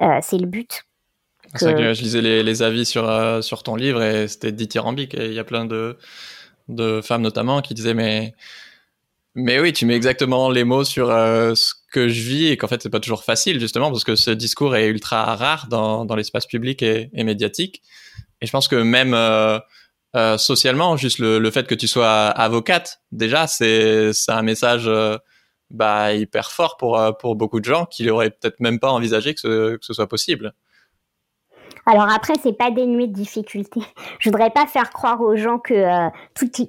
c'est 0.00 0.38
le 0.38 0.46
but. 0.46 0.84
C'est 1.54 1.66
vrai 1.66 1.74
que 1.74 1.92
je 1.92 2.02
lisais 2.02 2.22
les, 2.22 2.42
les 2.42 2.62
avis 2.62 2.86
sur, 2.86 3.04
sur 3.44 3.62
ton 3.62 3.76
livre 3.76 4.02
et 4.02 4.26
c'était 4.26 4.52
dithyrambique. 4.52 5.14
Il 5.14 5.34
y 5.34 5.38
a 5.38 5.44
plein 5.44 5.66
de, 5.66 5.98
de 6.68 7.00
femmes 7.02 7.22
notamment 7.22 7.60
qui 7.60 7.74
disaient 7.74 7.94
mais 7.94 8.34
mais 9.34 9.60
oui, 9.60 9.72
tu 9.72 9.86
mets 9.86 9.96
exactement 9.96 10.50
les 10.50 10.64
mots 10.64 10.84
sur 10.84 11.10
euh, 11.10 11.54
ce 11.54 11.74
que 11.92 12.08
je 12.08 12.20
vis 12.22 12.48
et 12.48 12.56
qu'en 12.56 12.68
fait 12.68 12.82
c'est 12.82 12.90
pas 12.90 13.00
toujours 13.00 13.24
facile 13.24 13.60
justement 13.60 13.90
parce 13.90 14.04
que 14.04 14.16
ce 14.16 14.30
discours 14.30 14.76
est 14.76 14.88
ultra 14.88 15.36
rare 15.36 15.68
dans, 15.68 16.04
dans 16.04 16.16
l'espace 16.16 16.46
public 16.46 16.82
et, 16.82 17.10
et, 17.14 17.24
médiatique. 17.24 17.82
Et 18.40 18.46
je 18.46 18.50
pense 18.52 18.68
que 18.68 18.76
même 18.76 19.14
euh, 19.14 19.58
euh, 20.14 20.36
socialement, 20.36 20.96
juste 20.96 21.18
le, 21.18 21.38
le, 21.38 21.50
fait 21.50 21.66
que 21.66 21.74
tu 21.74 21.88
sois 21.88 22.26
avocate, 22.28 23.00
déjà 23.12 23.46
c'est 23.46 24.12
un 24.28 24.42
message 24.42 24.84
euh, 24.86 25.16
bah 25.70 26.12
hyper 26.12 26.52
fort 26.52 26.76
pour 26.76 26.98
euh, 26.98 27.12
pour 27.12 27.34
beaucoup 27.34 27.60
de 27.60 27.64
gens 27.64 27.86
qui 27.86 28.04
n'auraient 28.04 28.30
peut-être 28.30 28.60
même 28.60 28.78
pas 28.78 28.90
envisagé 28.92 29.32
que 29.34 29.40
ce, 29.40 29.76
que 29.76 29.84
ce 29.84 29.94
soit 29.94 30.08
possible. 30.08 30.52
Alors 31.84 32.08
après, 32.08 32.34
c'est 32.42 32.52
pas 32.52 32.70
dénué 32.70 33.08
de 33.08 33.12
difficultés. 33.12 33.82
Je 34.18 34.30
voudrais 34.30 34.50
pas 34.50 34.66
faire 34.66 34.90
croire 34.90 35.20
aux 35.20 35.36
gens 35.36 35.58
que 35.58 35.74
euh, 35.74 36.10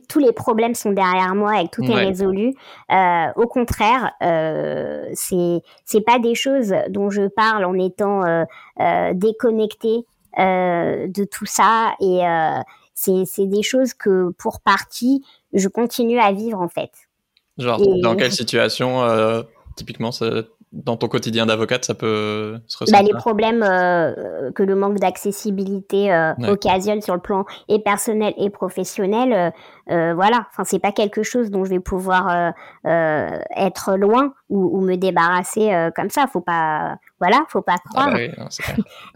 tous 0.08 0.20
les 0.20 0.32
problèmes 0.32 0.74
sont 0.76 0.92
derrière 0.92 1.36
moi 1.36 1.62
et 1.62 1.68
que 1.68 1.82
tout 1.82 1.84
est 1.84 2.06
résolu. 2.06 2.54
Euh, 2.92 3.28
au 3.36 3.48
contraire, 3.48 4.12
euh, 4.24 5.06
c'est 5.14 5.62
c'est 5.86 6.02
pas 6.02 6.20
des 6.20 6.36
choses 6.36 6.74
dont 6.90 7.10
je 7.10 7.28
parle 7.28 7.66
en 7.66 7.78
étant 7.78 8.24
euh, 8.26 9.14
déconnecté 9.14 10.06
de 10.38 11.24
tout 11.26 11.46
ça 11.46 11.94
et 12.00 12.22
c'est 12.96 13.24
c'est 13.26 13.46
des 13.46 13.62
choses 13.62 13.94
que 13.94 14.32
pour 14.32 14.62
partie 14.62 15.24
je 15.54 15.68
continue 15.68 16.20
à 16.20 16.32
vivre 16.32 16.60
en 16.60 16.70
fait. 16.70 16.92
Genre 17.60 17.80
dans 18.02 18.16
quelle 18.18 18.32
situation 18.32 19.04
typiquement 19.76 20.12
ça 20.12 20.26
dans 20.74 20.98
ton 20.98 21.08
quotidien 21.08 21.46
d'avocate, 21.46 21.86
ça 21.86 21.94
peut 21.94 22.60
se 22.66 22.80
ressentir 22.80 23.00
bah, 23.00 23.08
Les 23.08 23.16
problèmes 23.18 23.64
euh, 23.64 24.52
que 24.52 24.64
le 24.64 24.76
manque 24.76 24.98
d'accessibilité 24.98 26.12
euh, 26.12 26.34
occasionne 26.48 27.00
sur 27.02 27.14
le 27.14 27.22
plan 27.22 27.46
et 27.70 27.80
personnel 27.80 28.34
et 28.38 28.50
professionnel, 28.50 29.34
euh, 29.34 29.94
euh 29.94 30.14
voilà. 30.16 30.48
Enfin, 30.50 30.64
c'est 30.64 30.80
pas 30.80 30.92
quelque 30.92 31.22
chose 31.22 31.52
dont 31.52 31.64
je 31.64 31.70
vais 31.70 31.80
pouvoir 31.80 32.54
être 32.84 33.96
loin 33.98 34.34
ou, 34.50 34.78
ou 34.78 34.82
me 34.82 34.96
débarrasser 34.96 35.90
comme 35.96 36.10
ça. 36.10 36.26
Faut 36.32 36.42
pas, 36.42 36.98
voilà, 37.20 37.46
faut 37.50 37.62
pas 37.62 37.76
ah 37.96 38.12
bah 38.12 38.28
croire. 38.30 38.50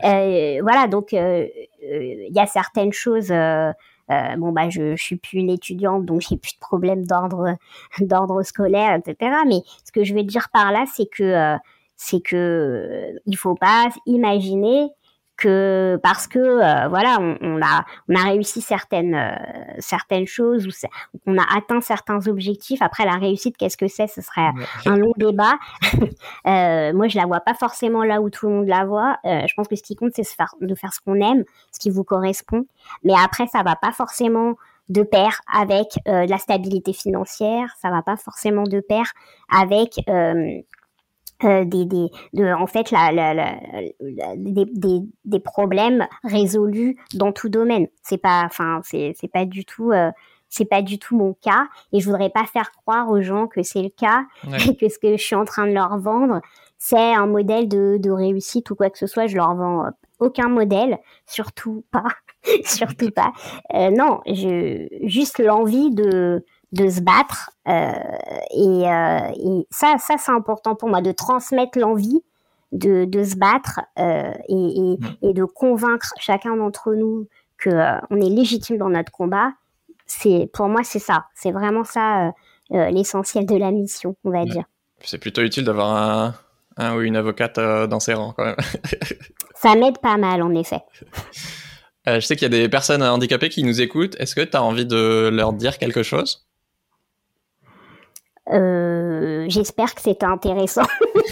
voilà, 0.61 0.87
donc 0.87 1.11
il 1.11 2.31
y 2.31 2.39
a 2.39 2.45
certaines 2.45 2.93
choses. 2.93 3.31
Euh, 4.09 4.37
bon 4.37 4.53
bah 4.53 4.69
je, 4.69 4.95
je 4.95 5.03
suis 5.03 5.17
plus 5.17 5.39
une 5.39 5.49
étudiante 5.49 6.05
donc 6.05 6.21
j'ai 6.21 6.37
plus 6.37 6.53
de 6.53 6.59
problèmes 6.59 7.05
d'ordre 7.05 7.57
d'ordre 7.99 8.41
scolaire 8.41 8.95
etc 8.95 9.31
mais 9.45 9.63
ce 9.83 9.91
que 9.91 10.05
je 10.05 10.13
vais 10.13 10.23
dire 10.23 10.47
par 10.53 10.71
là 10.71 10.85
c'est 10.95 11.07
que 11.07 11.23
euh, 11.23 11.57
c'est 11.97 12.21
que 12.21 12.35
euh, 12.37 13.19
il 13.25 13.35
faut 13.35 13.55
pas 13.55 13.89
imaginer 14.05 14.87
que 15.37 15.99
parce 16.03 16.27
que 16.27 16.39
euh, 16.39 16.87
voilà 16.89 17.17
on, 17.21 17.37
on, 17.41 17.61
a 17.61 17.85
on 18.09 18.15
a 18.15 18.23
réussi 18.23 18.61
certaines 18.61 19.15
euh, 19.15 19.35
certaines 19.79 20.25
choses 20.25 20.67
ou 20.67 20.71
on 21.25 21.37
a 21.37 21.45
atteint 21.55 21.79
certains 21.79 22.27
objectifs. 22.27 22.81
Après 22.81 23.05
la 23.05 23.13
réussite 23.13 23.55
qu'est-ce 23.55 23.77
que 23.77 23.87
c'est? 23.87 24.07
Ce 24.07 24.21
serait 24.21 24.49
un 24.85 24.97
long 24.97 25.13
débat. 25.17 25.57
Euh, 26.45 26.93
moi 26.93 27.07
je 27.07 27.17
la 27.17 27.25
vois 27.25 27.41
pas 27.41 27.53
forcément 27.53 28.03
là 28.03 28.21
où 28.21 28.29
tout 28.29 28.47
le 28.47 28.53
monde 28.53 28.67
la 28.67 28.85
voit. 28.85 29.17
Je 29.23 29.53
pense 29.55 29.67
que 29.67 29.75
ce 29.75 29.83
qui 29.83 29.95
compte 29.95 30.11
c'est 30.15 30.23
de 30.61 30.75
faire 30.75 30.93
ce 30.93 30.99
qu'on 30.99 31.15
aime 31.15 31.43
ce 31.71 31.79
qui 31.79 31.89
vous 31.89 32.03
correspond. 32.03 32.65
Mais 33.03 33.13
après 33.13 33.47
ça 33.47 33.63
va 33.63 33.75
pas 33.75 33.91
forcément 33.91 34.55
de 34.89 35.03
pair 35.03 35.41
avec 35.53 35.99
la 36.05 36.37
stabilité 36.37 36.93
financière, 36.93 37.75
ça 37.81 37.89
va 37.89 38.01
pas 38.01 38.17
forcément 38.17 38.63
de 38.63 38.79
pair 38.79 39.11
avec 39.49 39.99
euh, 40.09 40.61
des, 41.41 41.85
des 41.85 42.09
de, 42.33 42.53
en 42.53 42.67
fait 42.67 42.91
la, 42.91 43.11
la, 43.11 43.33
la, 43.33 43.55
des, 44.35 44.65
des, 44.65 45.01
des, 45.25 45.39
problèmes 45.39 46.07
résolus 46.23 46.97
dans 47.13 47.31
tout 47.31 47.49
domaine. 47.49 47.87
C'est 48.01 48.17
pas 48.17 48.43
enfin 48.45 48.81
c'est 48.83 49.13
c'est 49.19 49.27
pas 49.27 49.45
du 49.45 49.65
tout 49.65 49.91
euh, 49.91 50.11
c'est 50.49 50.65
pas 50.65 50.81
du 50.81 50.97
tout 50.97 51.15
mon 51.15 51.33
cas 51.33 51.67
et 51.93 51.99
je 51.99 52.05
voudrais 52.05 52.29
pas 52.29 52.45
faire 52.45 52.71
croire 52.71 53.09
aux 53.09 53.21
gens 53.21 53.47
que 53.47 53.63
c'est 53.63 53.83
le 53.83 53.89
cas 53.89 54.23
et 54.67 54.75
que 54.77 54.89
ce 54.89 54.97
que 54.97 55.17
je 55.17 55.23
suis 55.23 55.35
en 55.35 55.45
train 55.45 55.67
de 55.67 55.73
leur 55.73 55.97
vendre 55.99 56.41
c'est 56.79 57.13
un 57.13 57.25
modèle 57.27 57.67
de, 57.67 57.97
de 57.99 58.11
réussite 58.11 58.69
ou 58.69 58.75
quoi 58.75 58.89
que 58.91 58.99
ce 58.99 59.07
soit. 59.07 59.25
Je 59.25 59.35
leur 59.35 59.55
vends 59.55 59.85
aucun 60.19 60.47
modèle 60.49 60.97
surtout 61.25 61.83
pas 61.91 62.07
surtout 62.63 63.11
pas. 63.11 63.33
Euh, 63.73 63.91
non 63.91 64.21
je 64.25 64.87
juste 65.03 65.39
l'envie 65.39 65.91
de 65.91 66.43
de 66.71 66.89
se 66.89 67.01
battre. 67.01 67.51
Euh, 67.67 67.91
et, 68.51 68.87
euh, 68.87 69.29
et, 69.35 69.67
ça, 69.69 69.95
ça 69.99 70.15
c'est 70.17 70.31
important 70.31 70.75
pour 70.75 70.89
moi, 70.89 71.01
de 71.01 71.11
transmettre 71.11 71.79
l'envie 71.79 72.21
de, 72.73 73.05
de 73.05 73.23
se 73.23 73.35
battre 73.35 73.79
euh, 73.97 74.33
et, 74.49 74.53
et, 74.53 74.97
mm. 74.97 75.17
et, 75.21 75.33
de 75.33 75.45
convaincre 75.45 76.13
chacun 76.19 76.55
d'entre 76.57 76.93
nous 76.93 77.27
que 77.57 77.69
on 78.09 78.17
est 78.17 78.29
légitime 78.29 78.77
dans 78.77 78.89
notre 78.89 79.11
combat. 79.11 79.51
C'est 80.05 80.49
pour 80.53 80.67
moi, 80.67 80.83
c'est 80.83 80.99
ça. 80.99 81.25
C'est 81.35 81.51
vraiment 81.51 81.83
ça 81.83 82.31
l'essentiel 82.69 83.45
de 83.45 83.55
la 83.55 83.71
mission, 83.71 84.15
on 84.23 84.31
va 84.31 84.45
dire. 84.45 84.63
C'est 85.01 85.17
plutôt 85.17 85.41
utile 85.41 85.63
d'avoir 85.63 85.95
un, 85.95 86.35
un, 86.77 86.95
ou 86.95 87.01
une 87.01 87.15
avocate 87.15 87.59
dans 87.59 87.99
ses 87.99 88.13
rangs 88.13 88.33
quand 88.33 88.45
même. 88.45 88.55
ça 89.55 89.75
m'aide 89.75 89.97
pas 89.99 90.17
mal, 90.17 90.41
en 90.43 90.53
effet. 90.53 90.81
je 92.05 92.19
sais 92.19 92.35
qu'il 92.35 92.43
y 92.43 92.55
a 92.55 92.57
des 92.57 92.69
personnes 92.69 93.03
handicapées 93.03 93.49
qui 93.49 93.63
nous 93.63 93.81
écoutent. 93.81 94.15
Est-ce 94.19 94.35
que 94.35 94.41
tu 94.41 94.55
as 94.55 94.63
envie 94.63 94.85
de 94.85 95.29
leur 95.29 95.51
dire 95.51 95.77
quelque 95.77 96.03
chose? 96.03 96.46
Euh, 98.51 99.45
j'espère 99.49 99.93
que 99.93 100.01
c'était 100.01 100.25
intéressant. 100.25 100.85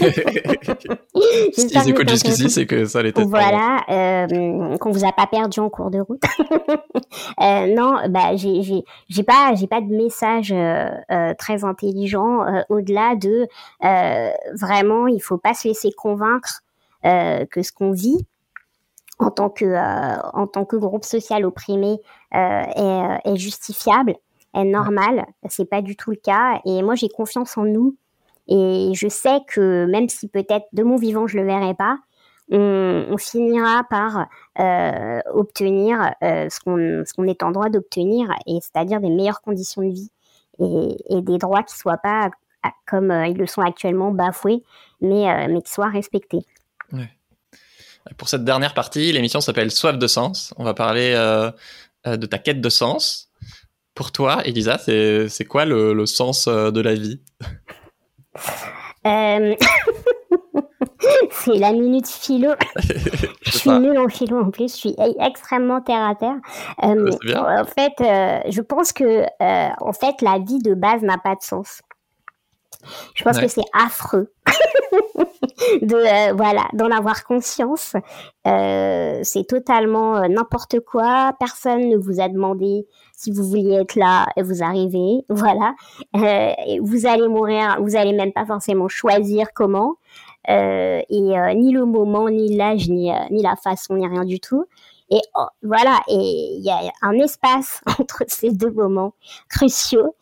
S'ils 1.52 1.88
écoutent 1.88 2.10
jusqu'ici, 2.10 2.50
c'est 2.50 2.66
que 2.66 2.84
ça 2.84 3.02
l'était. 3.02 3.24
Voilà, 3.24 3.80
euh, 3.88 4.76
qu'on 4.76 4.90
vous 4.90 5.06
a 5.06 5.12
pas 5.12 5.26
perdu 5.26 5.60
en 5.60 5.70
cours 5.70 5.90
de 5.90 6.00
route. 6.00 6.22
euh, 7.40 7.74
non, 7.74 7.96
bah 8.10 8.36
j'ai 8.36 8.84
pas 9.26 9.54
j'ai 9.54 9.66
pas 9.66 9.80
de 9.80 9.94
message 9.94 10.54
très 11.38 11.64
intelligent 11.64 12.44
au-delà 12.68 13.16
de 13.16 13.48
vraiment 14.54 15.06
il 15.06 15.20
faut 15.20 15.38
pas 15.38 15.54
se 15.54 15.68
laisser 15.68 15.92
convaincre 15.92 16.62
que 17.02 17.62
ce 17.62 17.72
qu'on 17.72 17.92
vit 17.92 18.26
en 19.18 19.30
tant 19.30 19.48
que 19.48 19.74
en 20.36 20.46
tant 20.46 20.64
que 20.66 20.76
groupe 20.76 21.04
social 21.04 21.46
opprimé 21.46 21.98
est, 22.32 23.18
est 23.24 23.36
justifiable 23.36 24.16
est 24.56 24.64
normal. 24.64 25.26
C'est 25.48 25.68
pas 25.68 25.82
du 25.82 25.96
tout 25.96 26.10
le 26.10 26.16
cas. 26.16 26.60
Et 26.64 26.82
moi, 26.82 26.94
j'ai 26.94 27.08
confiance 27.08 27.56
en 27.56 27.64
nous. 27.64 27.96
Et 28.48 28.92
je 28.94 29.08
sais 29.08 29.40
que 29.48 29.86
même 29.86 30.08
si 30.08 30.28
peut-être 30.28 30.66
de 30.72 30.82
mon 30.84 30.96
vivant 30.96 31.26
je 31.26 31.36
le 31.36 31.44
verrai 31.44 31.74
pas, 31.74 31.98
on, 32.48 33.16
finira 33.18 33.82
par 33.90 34.28
euh, 34.60 35.20
obtenir 35.34 36.12
euh, 36.22 36.48
ce 36.48 37.12
qu'on 37.14 37.24
est 37.24 37.42
en 37.42 37.50
droit 37.50 37.70
d'obtenir, 37.70 38.32
et 38.46 38.58
c'est-à-dire 38.60 39.00
des 39.00 39.10
meilleures 39.10 39.40
conditions 39.40 39.82
de 39.82 39.92
vie 39.92 40.10
et, 40.60 40.96
et, 41.08 41.22
des 41.22 41.38
droits 41.38 41.64
qui 41.64 41.76
soient 41.76 41.98
pas 41.98 42.30
comme 42.86 43.12
ils 43.26 43.36
le 43.36 43.46
sont 43.46 43.62
actuellement, 43.62 44.10
bafoués, 44.10 44.62
mais, 45.00 45.48
mais 45.48 45.62
qui 45.62 45.72
soient 45.72 45.88
respectés. 45.88 46.44
Pour 48.16 48.28
cette 48.28 48.44
dernière 48.44 48.74
partie, 48.74 49.12
l'émission 49.12 49.40
s'appelle 49.40 49.70
Soif 49.70 49.98
de 49.98 50.06
sens. 50.06 50.52
On 50.56 50.64
va 50.64 50.74
parler 50.74 51.14
de 52.04 52.26
ta 52.26 52.38
quête 52.38 52.60
de 52.60 52.68
sens. 52.68 53.25
Pour 53.96 54.12
toi, 54.12 54.42
Elisa, 54.44 54.78
c'est 54.78 55.44
quoi 55.48 55.64
le, 55.64 55.92
le, 55.92 56.06
sens 56.06 56.46
de 56.46 56.80
la 56.80 56.94
vie? 56.94 57.20
C'est 61.30 61.58
la 61.58 61.72
minute 61.72 62.08
philo. 62.08 62.52
je 63.42 63.50
suis 63.50 63.70
nulle 63.70 63.98
en 63.98 64.08
philo 64.08 64.40
en 64.40 64.50
plus, 64.50 64.72
je 64.72 64.76
suis 64.76 64.96
extrêmement 65.20 65.80
terre 65.80 66.02
à 66.02 66.14
terre. 66.14 66.36
Euh, 66.82 67.10
en 67.34 67.64
fait, 67.64 67.92
euh, 68.00 68.40
je 68.50 68.60
pense 68.60 68.92
que 68.92 69.22
euh, 69.22 69.68
en 69.80 69.92
fait 69.92 70.20
la 70.22 70.38
vie 70.38 70.58
de 70.58 70.74
base 70.74 71.02
n'a 71.02 71.18
pas 71.18 71.34
de 71.34 71.42
sens. 71.42 71.82
Je 73.14 73.24
pense 73.24 73.38
que 73.38 73.48
c'est 73.48 73.64
affreux 73.72 74.32
de 75.82 76.32
voilà 76.34 76.68
d'en 76.72 76.90
avoir 76.90 77.24
conscience. 77.24 77.94
c'est 78.44 79.46
totalement 79.48 80.28
n'importe 80.28 80.80
quoi. 80.80 81.32
Personne 81.38 81.88
ne 81.88 81.96
vous 81.96 82.20
a 82.20 82.28
demandé 82.28 82.86
si 83.16 83.30
vous 83.30 83.44
vouliez 83.44 83.74
être 83.74 83.96
là 83.96 84.26
et 84.36 84.42
vous 84.42 84.62
arrivez. 84.62 85.24
Voilà. 85.28 85.74
vous 86.12 87.06
allez 87.06 87.28
mourir. 87.28 87.78
Vous 87.80 87.96
allez 87.96 88.12
même 88.12 88.32
pas 88.32 88.46
forcément 88.46 88.88
choisir 88.88 89.48
comment. 89.54 89.96
Euh, 90.48 91.02
et 91.08 91.38
euh, 91.38 91.54
ni 91.54 91.72
le 91.72 91.84
moment, 91.84 92.28
ni 92.30 92.56
l'âge, 92.56 92.88
ni, 92.88 93.12
euh, 93.12 93.16
ni 93.30 93.42
la 93.42 93.56
façon, 93.56 93.96
ni 93.96 94.06
rien 94.06 94.24
du 94.24 94.40
tout. 94.40 94.64
Et 95.10 95.20
oh, 95.36 95.46
voilà, 95.62 96.00
et 96.08 96.56
il 96.56 96.64
y 96.64 96.70
a 96.70 96.80
un 97.02 97.14
espace 97.14 97.80
entre 97.98 98.24
ces 98.28 98.50
deux 98.50 98.70
moments 98.70 99.14
cruciaux. 99.48 100.14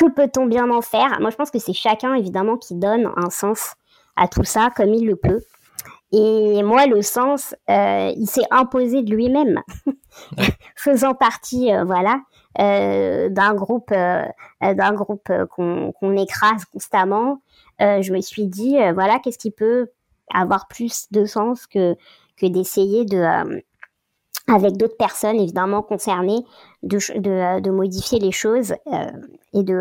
Que 0.00 0.10
peut-on 0.10 0.46
bien 0.46 0.70
en 0.70 0.80
faire? 0.80 1.20
Moi, 1.20 1.30
je 1.30 1.36
pense 1.36 1.50
que 1.50 1.58
c'est 1.58 1.74
chacun, 1.74 2.14
évidemment, 2.14 2.56
qui 2.56 2.74
donne 2.74 3.12
un 3.16 3.28
sens 3.28 3.74
à 4.16 4.28
tout 4.28 4.44
ça 4.44 4.70
comme 4.74 4.94
il 4.94 5.06
le 5.06 5.16
peut. 5.16 5.40
Et 6.12 6.62
moi, 6.62 6.86
le 6.86 7.02
sens, 7.02 7.54
euh, 7.68 8.12
il 8.16 8.26
s'est 8.26 8.46
imposé 8.50 9.02
de 9.02 9.14
lui-même, 9.14 9.60
faisant 10.74 11.14
partie, 11.14 11.70
voilà, 11.84 12.20
euh, 12.58 13.28
d'un 13.28 13.54
groupe, 13.54 13.92
d'un 13.92 14.92
groupe 14.92 15.30
qu'on 15.50 16.16
écrase 16.16 16.64
constamment, 16.64 17.40
euh, 17.80 18.02
je 18.02 18.12
me 18.12 18.20
suis 18.20 18.46
dit, 18.46 18.78
euh, 18.78 18.92
voilà, 18.92 19.18
qu'est-ce 19.18 19.38
qui 19.38 19.50
peut 19.50 19.88
avoir 20.32 20.68
plus 20.68 21.10
de 21.10 21.24
sens 21.24 21.66
que, 21.66 21.96
que 22.36 22.46
d'essayer 22.46 23.04
de, 23.04 23.16
euh, 23.16 23.60
avec 24.52 24.76
d'autres 24.76 24.96
personnes 24.96 25.36
évidemment 25.36 25.82
concernées, 25.82 26.44
de, 26.82 26.98
de, 27.18 27.60
de 27.60 27.70
modifier 27.70 28.18
les 28.18 28.32
choses 28.32 28.74
et 29.52 29.62
de 29.62 29.74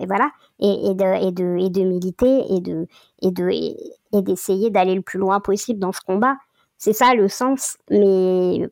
et 0.00 0.06
voilà 0.06 0.30
et, 0.58 0.94
de, 0.94 1.26
et, 1.26 1.32
de, 1.32 1.56
et 1.58 1.70
de 1.70 1.82
militer 1.82 2.44
et 2.54 2.60
de 2.60 2.86
et 3.22 3.30
de 3.30 3.48
et, 3.50 4.22
d'essayer 4.22 4.70
d'aller 4.70 4.94
le 4.94 5.02
plus 5.02 5.18
loin 5.18 5.40
possible 5.40 5.78
dans 5.78 5.92
ce 5.92 6.00
combat. 6.00 6.36
C'est 6.78 6.92
ça 6.92 7.14
le 7.14 7.28
sens. 7.28 7.76
Mais 7.90 8.68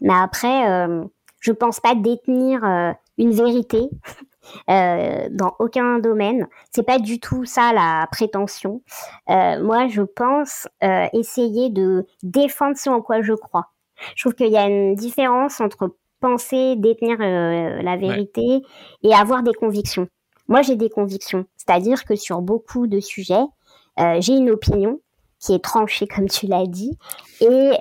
mais 0.00 0.14
après, 0.14 0.70
euh, 0.70 1.04
je 1.40 1.52
pense 1.52 1.80
pas 1.80 1.94
détenir 1.94 2.62
une 3.18 3.32
vérité. 3.32 3.88
Euh, 4.70 5.28
dans 5.30 5.54
aucun 5.58 5.98
domaine. 5.98 6.46
C'est 6.70 6.82
pas 6.82 6.98
du 6.98 7.20
tout 7.20 7.44
ça 7.44 7.72
la 7.72 8.06
prétention. 8.10 8.82
Euh, 9.30 9.62
moi, 9.62 9.88
je 9.88 10.02
pense 10.02 10.68
euh, 10.82 11.06
essayer 11.12 11.70
de 11.70 12.06
défendre 12.22 12.76
ce 12.76 12.90
en 12.90 13.00
quoi 13.00 13.22
je 13.22 13.32
crois. 13.32 13.70
Je 14.16 14.22
trouve 14.22 14.34
qu'il 14.34 14.50
y 14.50 14.56
a 14.56 14.66
une 14.66 14.94
différence 14.94 15.60
entre 15.60 15.96
penser 16.20 16.76
détenir 16.76 17.18
la 17.18 17.96
vérité 17.96 18.62
et 19.02 19.14
avoir 19.14 19.42
des 19.42 19.52
convictions. 19.52 20.08
Moi, 20.48 20.62
j'ai 20.62 20.76
des 20.76 20.88
convictions, 20.88 21.46
c'est-à-dire 21.56 22.04
que 22.04 22.16
sur 22.16 22.40
beaucoup 22.40 22.86
de 22.86 23.00
sujets, 23.00 23.44
j'ai 23.98 24.32
une 24.32 24.50
opinion 24.50 25.00
qui 25.38 25.54
est 25.54 25.62
tranchée, 25.62 26.06
comme 26.14 26.28
tu 26.28 26.46
l'as 26.46 26.66
dit, 26.66 26.96
et, 27.40 27.72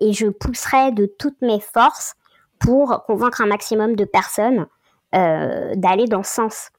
et 0.00 0.12
je 0.12 0.28
pousserai 0.28 0.92
de 0.92 1.06
toutes 1.18 1.40
mes 1.42 1.60
forces 1.60 2.14
pour 2.58 3.02
convaincre 3.04 3.40
un 3.40 3.46
maximum 3.46 3.96
de 3.96 4.04
personnes 4.04 4.66
euh, 5.14 5.74
d'aller 5.76 6.06
dans 6.06 6.22
ce 6.22 6.32
sens. 6.32 6.70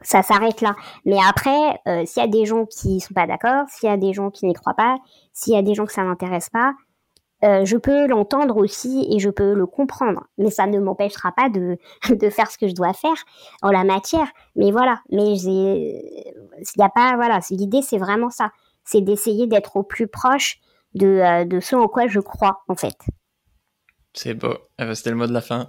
Ça 0.00 0.22
s'arrête 0.22 0.60
là. 0.60 0.76
Mais 1.04 1.18
après, 1.28 1.80
euh, 1.88 2.06
s'il 2.06 2.22
y 2.22 2.24
a 2.24 2.28
des 2.28 2.46
gens 2.46 2.64
qui 2.64 3.00
sont 3.00 3.12
pas 3.12 3.26
d'accord, 3.26 3.66
s'il 3.68 3.88
y 3.88 3.92
a 3.92 3.96
des 3.96 4.12
gens 4.12 4.30
qui 4.30 4.46
n'y 4.46 4.54
croient 4.54 4.74
pas, 4.74 4.96
s'il 5.32 5.52
y 5.52 5.56
a 5.56 5.62
des 5.62 5.74
gens 5.74 5.84
que 5.84 5.92
ça 5.92 6.04
n'intéresse 6.04 6.48
pas, 6.48 6.72
euh, 7.44 7.64
je 7.64 7.76
peux 7.76 8.06
l'entendre 8.06 8.56
aussi 8.56 9.06
et 9.10 9.18
je 9.18 9.30
peux 9.30 9.54
le 9.54 9.66
comprendre, 9.66 10.24
mais 10.38 10.50
ça 10.50 10.66
ne 10.66 10.78
m'empêchera 10.78 11.32
pas 11.32 11.48
de, 11.48 11.76
de 12.10 12.30
faire 12.30 12.50
ce 12.50 12.58
que 12.58 12.68
je 12.68 12.74
dois 12.74 12.92
faire 12.92 13.16
en 13.62 13.70
la 13.70 13.84
matière. 13.84 14.28
Mais 14.56 14.70
voilà, 14.70 15.00
mais 15.10 15.38
il 15.38 16.02
y 16.76 16.82
a 16.82 16.88
pas, 16.88 17.16
voilà, 17.16 17.40
l'idée 17.50 17.82
c'est 17.82 17.98
vraiment 17.98 18.30
ça, 18.30 18.50
c'est 18.84 19.00
d'essayer 19.00 19.46
d'être 19.46 19.76
au 19.76 19.82
plus 19.82 20.08
proche 20.08 20.58
de, 20.94 21.44
de 21.44 21.60
ce 21.60 21.76
en 21.76 21.86
quoi 21.86 22.06
je 22.06 22.20
crois 22.20 22.62
en 22.68 22.74
fait. 22.74 22.96
C'est 24.14 24.34
beau. 24.34 24.54
Eh 24.80 24.84
ben, 24.84 24.94
c'était 24.96 25.10
le 25.10 25.16
mot 25.16 25.26
de 25.28 25.32
la 25.32 25.40
fin. 25.40 25.68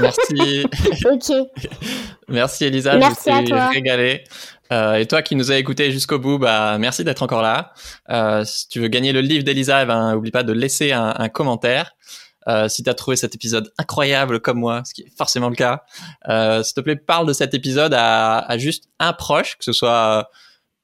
Merci. 0.00 0.64
ok. 1.06 1.48
merci 2.28 2.66
Elisa. 2.66 2.96
Merci 2.96 3.30
je 3.30 3.52
à. 3.52 4.59
Euh, 4.72 4.94
et 4.94 5.06
toi 5.06 5.22
qui 5.22 5.36
nous 5.36 5.50
as 5.50 5.56
écouté 5.56 5.90
jusqu'au 5.90 6.18
bout, 6.18 6.38
bah 6.38 6.78
merci 6.78 7.04
d'être 7.04 7.22
encore 7.22 7.42
là. 7.42 7.72
Euh, 8.10 8.44
si 8.44 8.68
tu 8.68 8.80
veux 8.80 8.88
gagner 8.88 9.12
le 9.12 9.20
livre 9.20 9.44
d'Elisa, 9.44 9.82
eh 9.82 9.86
ben 9.86 10.14
oublie 10.14 10.30
pas 10.30 10.42
de 10.42 10.52
laisser 10.52 10.92
un, 10.92 11.14
un 11.16 11.28
commentaire. 11.28 11.96
Euh, 12.48 12.68
si 12.68 12.82
tu 12.82 12.88
as 12.90 12.94
trouvé 12.94 13.16
cet 13.16 13.34
épisode 13.34 13.70
incroyable 13.78 14.40
comme 14.40 14.58
moi, 14.58 14.82
ce 14.84 14.94
qui 14.94 15.02
est 15.02 15.12
forcément 15.16 15.48
le 15.50 15.56
cas, 15.56 15.82
euh, 16.28 16.62
s'il 16.62 16.74
te 16.74 16.80
plaît, 16.80 16.96
parle 16.96 17.26
de 17.26 17.32
cet 17.32 17.52
épisode 17.52 17.92
à, 17.94 18.38
à 18.38 18.58
juste 18.58 18.84
un 18.98 19.12
proche, 19.12 19.56
que 19.58 19.64
ce 19.64 19.72
soit 19.72 20.30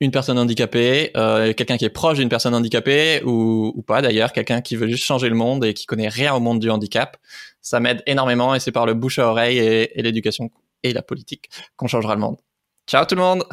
une 0.00 0.10
personne 0.10 0.38
handicapée, 0.38 1.10
euh, 1.16 1.54
quelqu'un 1.54 1.78
qui 1.78 1.86
est 1.86 1.90
proche 1.90 2.18
d'une 2.18 2.28
personne 2.28 2.54
handicapée 2.54 3.22
ou, 3.24 3.72
ou 3.74 3.82
pas 3.82 4.02
d'ailleurs, 4.02 4.32
quelqu'un 4.32 4.60
qui 4.60 4.76
veut 4.76 4.88
juste 4.88 5.04
changer 5.04 5.30
le 5.30 5.34
monde 5.34 5.64
et 5.64 5.72
qui 5.72 5.86
connaît 5.86 6.08
rien 6.08 6.34
au 6.34 6.40
monde 6.40 6.60
du 6.60 6.68
handicap. 6.68 7.16
Ça 7.62 7.80
m'aide 7.80 8.02
énormément 8.06 8.54
et 8.54 8.60
c'est 8.60 8.72
par 8.72 8.84
le 8.84 8.92
bouche 8.92 9.18
à 9.18 9.26
oreille 9.26 9.58
et, 9.58 9.98
et 9.98 10.02
l'éducation 10.02 10.50
et 10.82 10.92
la 10.92 11.02
politique 11.02 11.48
qu'on 11.76 11.86
changera 11.86 12.14
le 12.14 12.20
monde. 12.20 12.36
Ciao 12.86 13.06
tout 13.06 13.14
le 13.14 13.22
monde 13.22 13.44